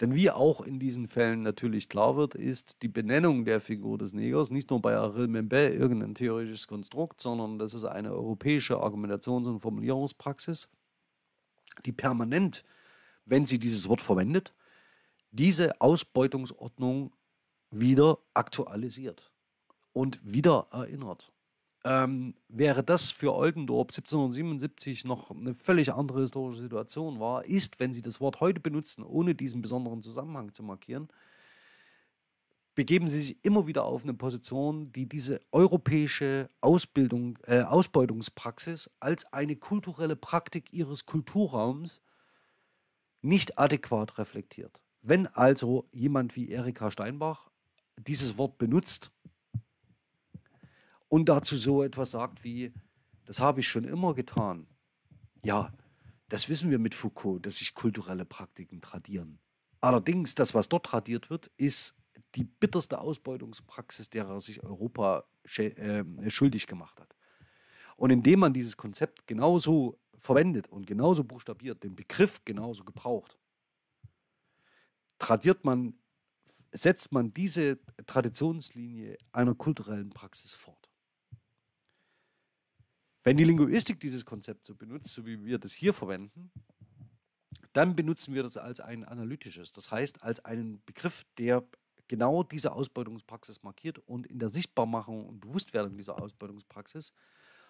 Denn 0.00 0.14
wie 0.14 0.30
auch 0.30 0.62
in 0.62 0.78
diesen 0.78 1.08
Fällen 1.08 1.42
natürlich 1.42 1.88
klar 1.88 2.16
wird, 2.16 2.34
ist 2.34 2.82
die 2.82 2.88
Benennung 2.88 3.44
der 3.44 3.60
Figur 3.60 3.98
des 3.98 4.14
Negers 4.14 4.50
nicht 4.50 4.70
nur 4.70 4.80
bei 4.80 4.96
Ariel 4.96 5.28
Membel 5.28 5.72
irgendein 5.72 6.14
theoretisches 6.14 6.66
Konstrukt, 6.66 7.20
sondern 7.20 7.58
das 7.58 7.74
ist 7.74 7.84
eine 7.84 8.12
europäische 8.12 8.76
Argumentations- 8.76 9.46
und 9.46 9.60
Formulierungspraxis, 9.60 10.70
die 11.84 11.92
permanent, 11.92 12.64
wenn 13.26 13.44
sie 13.44 13.58
dieses 13.58 13.88
Wort 13.88 14.00
verwendet, 14.00 14.54
diese 15.32 15.78
Ausbeutungsordnung 15.80 17.12
wieder 17.70 18.18
aktualisiert 18.32 19.30
und 19.92 20.18
wieder 20.24 20.66
erinnert 20.70 21.30
ähm, 21.84 22.34
wäre 22.48 22.84
das 22.84 23.10
für 23.10 23.34
Oldendorp 23.34 23.90
1777 23.90 25.04
noch 25.04 25.30
eine 25.30 25.54
völlig 25.54 25.92
andere 25.92 26.20
historische 26.20 26.62
Situation 26.62 27.20
war, 27.20 27.44
ist, 27.44 27.80
wenn 27.80 27.92
Sie 27.92 28.02
das 28.02 28.20
Wort 28.20 28.40
heute 28.40 28.60
benutzen, 28.60 29.02
ohne 29.02 29.34
diesen 29.34 29.62
besonderen 29.62 30.02
Zusammenhang 30.02 30.52
zu 30.52 30.62
markieren, 30.62 31.08
begeben 32.74 33.08
Sie 33.08 33.20
sich 33.20 33.44
immer 33.44 33.66
wieder 33.66 33.84
auf 33.84 34.04
eine 34.04 34.14
Position, 34.14 34.92
die 34.92 35.08
diese 35.08 35.40
europäische 35.52 36.48
Ausbildung, 36.60 37.38
äh, 37.46 37.62
Ausbeutungspraxis 37.62 38.90
als 39.00 39.32
eine 39.32 39.56
kulturelle 39.56 40.16
Praktik 40.16 40.72
Ihres 40.72 41.06
Kulturraums 41.06 42.00
nicht 43.22 43.58
adäquat 43.58 44.18
reflektiert. 44.18 44.82
Wenn 45.02 45.26
also 45.26 45.88
jemand 45.92 46.36
wie 46.36 46.50
Erika 46.50 46.90
Steinbach 46.90 47.50
dieses 47.96 48.38
Wort 48.38 48.58
benutzt, 48.58 49.10
und 51.10 51.28
dazu 51.28 51.56
so 51.56 51.82
etwas 51.82 52.12
sagt 52.12 52.44
wie, 52.44 52.72
das 53.26 53.40
habe 53.40 53.60
ich 53.60 53.68
schon 53.68 53.84
immer 53.84 54.14
getan. 54.14 54.66
Ja, 55.44 55.72
das 56.28 56.48
wissen 56.48 56.70
wir 56.70 56.78
mit 56.78 56.94
Foucault, 56.94 57.44
dass 57.44 57.58
sich 57.58 57.74
kulturelle 57.74 58.24
Praktiken 58.24 58.80
tradieren. 58.80 59.40
Allerdings, 59.80 60.36
das, 60.36 60.54
was 60.54 60.68
dort 60.68 60.86
tradiert 60.86 61.28
wird, 61.28 61.50
ist 61.56 61.98
die 62.36 62.44
bitterste 62.44 63.00
Ausbeutungspraxis, 63.00 64.08
derer 64.08 64.40
sich 64.40 64.62
Europa 64.62 65.24
äh, 65.56 66.04
schuldig 66.28 66.68
gemacht 66.68 67.00
hat. 67.00 67.16
Und 67.96 68.10
indem 68.10 68.40
man 68.40 68.54
dieses 68.54 68.76
Konzept 68.76 69.26
genauso 69.26 69.98
verwendet 70.18 70.68
und 70.68 70.86
genauso 70.86 71.24
buchstabiert, 71.24 71.82
den 71.82 71.96
Begriff 71.96 72.44
genauso 72.44 72.84
gebraucht, 72.84 73.36
tradiert 75.18 75.64
man, 75.64 75.94
setzt 76.72 77.10
man 77.10 77.34
diese 77.34 77.80
Traditionslinie 78.06 79.18
einer 79.32 79.56
kulturellen 79.56 80.10
Praxis 80.10 80.54
fort. 80.54 80.79
Wenn 83.22 83.36
die 83.36 83.44
Linguistik 83.44 84.00
dieses 84.00 84.24
Konzept 84.24 84.66
so 84.66 84.74
benutzt, 84.74 85.12
so 85.12 85.26
wie 85.26 85.44
wir 85.44 85.58
das 85.58 85.72
hier 85.72 85.92
verwenden, 85.92 86.50
dann 87.72 87.94
benutzen 87.94 88.34
wir 88.34 88.42
das 88.42 88.56
als 88.56 88.80
ein 88.80 89.04
analytisches, 89.04 89.72
das 89.72 89.90
heißt 89.90 90.22
als 90.22 90.44
einen 90.44 90.82
Begriff, 90.84 91.24
der 91.38 91.64
genau 92.08 92.42
diese 92.42 92.72
Ausbeutungspraxis 92.72 93.62
markiert 93.62 93.98
und 93.98 94.26
in 94.26 94.40
der 94.40 94.48
Sichtbarmachung 94.48 95.28
und 95.28 95.40
Bewusstwerdung 95.40 95.96
dieser 95.96 96.20
Ausbeutungspraxis 96.20 97.14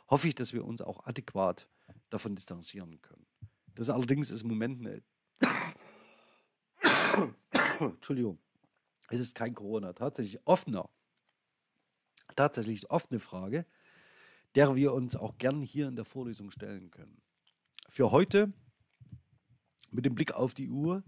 hoffe 0.09 0.29
ich, 0.29 0.35
dass 0.35 0.53
wir 0.53 0.65
uns 0.65 0.81
auch 0.81 1.05
adäquat 1.05 1.69
davon 2.09 2.35
distanzieren 2.35 3.03
können. 3.03 3.27
Das 3.75 3.91
allerdings 3.91 4.31
ist 4.31 4.43
im 4.43 4.49
Moment 4.49 4.81
eine 4.81 5.03
Entschuldigung, 7.81 8.39
es 9.09 9.21
ist 9.21 9.35
kein 9.35 9.55
Corona, 9.55 9.93
tatsächlich 9.93 10.41
offener, 10.47 10.89
tatsächlich 12.37 12.91
offene 12.91 13.21
Frage, 13.21 13.67
der 14.55 14.77
wir 14.77 14.93
uns 14.93 15.17
auch 15.17 15.39
gern 15.39 15.63
hier 15.63 15.89
in 15.89 15.97
der 15.97 16.05
Vorlesung 16.05 16.51
stellen 16.51 16.91
können. 16.91 17.21
Für 17.89 18.11
heute, 18.11 18.53
mit 19.91 20.05
dem 20.05 20.15
Blick 20.15 20.33
auf 20.33 20.55
die 20.55 20.69
Uhr, 20.69 21.03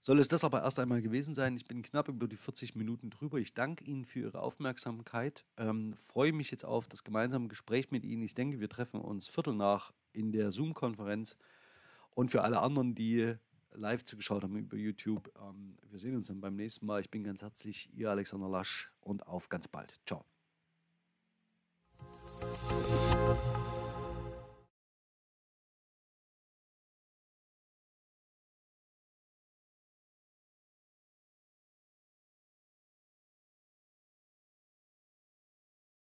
soll 0.00 0.18
es 0.18 0.28
das 0.28 0.44
aber 0.44 0.62
erst 0.62 0.78
einmal 0.78 1.00
gewesen 1.00 1.34
sein. 1.34 1.56
Ich 1.56 1.64
bin 1.64 1.82
knapp 1.82 2.08
über 2.08 2.28
die 2.28 2.36
40 2.36 2.74
Minuten 2.74 3.08
drüber. 3.08 3.38
Ich 3.38 3.54
danke 3.54 3.84
Ihnen 3.84 4.04
für 4.04 4.20
Ihre 4.20 4.40
Aufmerksamkeit. 4.40 5.46
Ähm, 5.56 5.96
freue 5.96 6.32
mich 6.32 6.50
jetzt 6.50 6.64
auf 6.64 6.88
das 6.88 7.04
gemeinsame 7.04 7.48
Gespräch 7.48 7.90
mit 7.90 8.04
Ihnen. 8.04 8.22
Ich 8.22 8.34
denke, 8.34 8.60
wir 8.60 8.68
treffen 8.68 9.00
uns 9.00 9.28
Viertel 9.28 9.54
nach 9.54 9.92
in 10.12 10.30
der 10.30 10.52
Zoom-Konferenz. 10.52 11.36
Und 12.10 12.30
für 12.30 12.42
alle 12.42 12.60
anderen, 12.60 12.94
die 12.94 13.34
live 13.72 14.04
zugeschaut 14.04 14.42
haben 14.42 14.56
über 14.56 14.76
YouTube, 14.76 15.32
ähm, 15.40 15.78
wir 15.88 15.98
sehen 15.98 16.14
uns 16.14 16.26
dann 16.26 16.40
beim 16.40 16.54
nächsten 16.54 16.84
Mal. 16.84 17.00
Ich 17.00 17.10
bin 17.10 17.24
ganz 17.24 17.40
herzlich 17.40 17.90
Ihr 17.94 18.10
Alexander 18.10 18.48
Lasch 18.48 18.92
und 19.00 19.26
auf 19.26 19.48
ganz 19.48 19.68
bald. 19.68 19.98
Ciao. 20.06 20.33
え。 22.54 23.83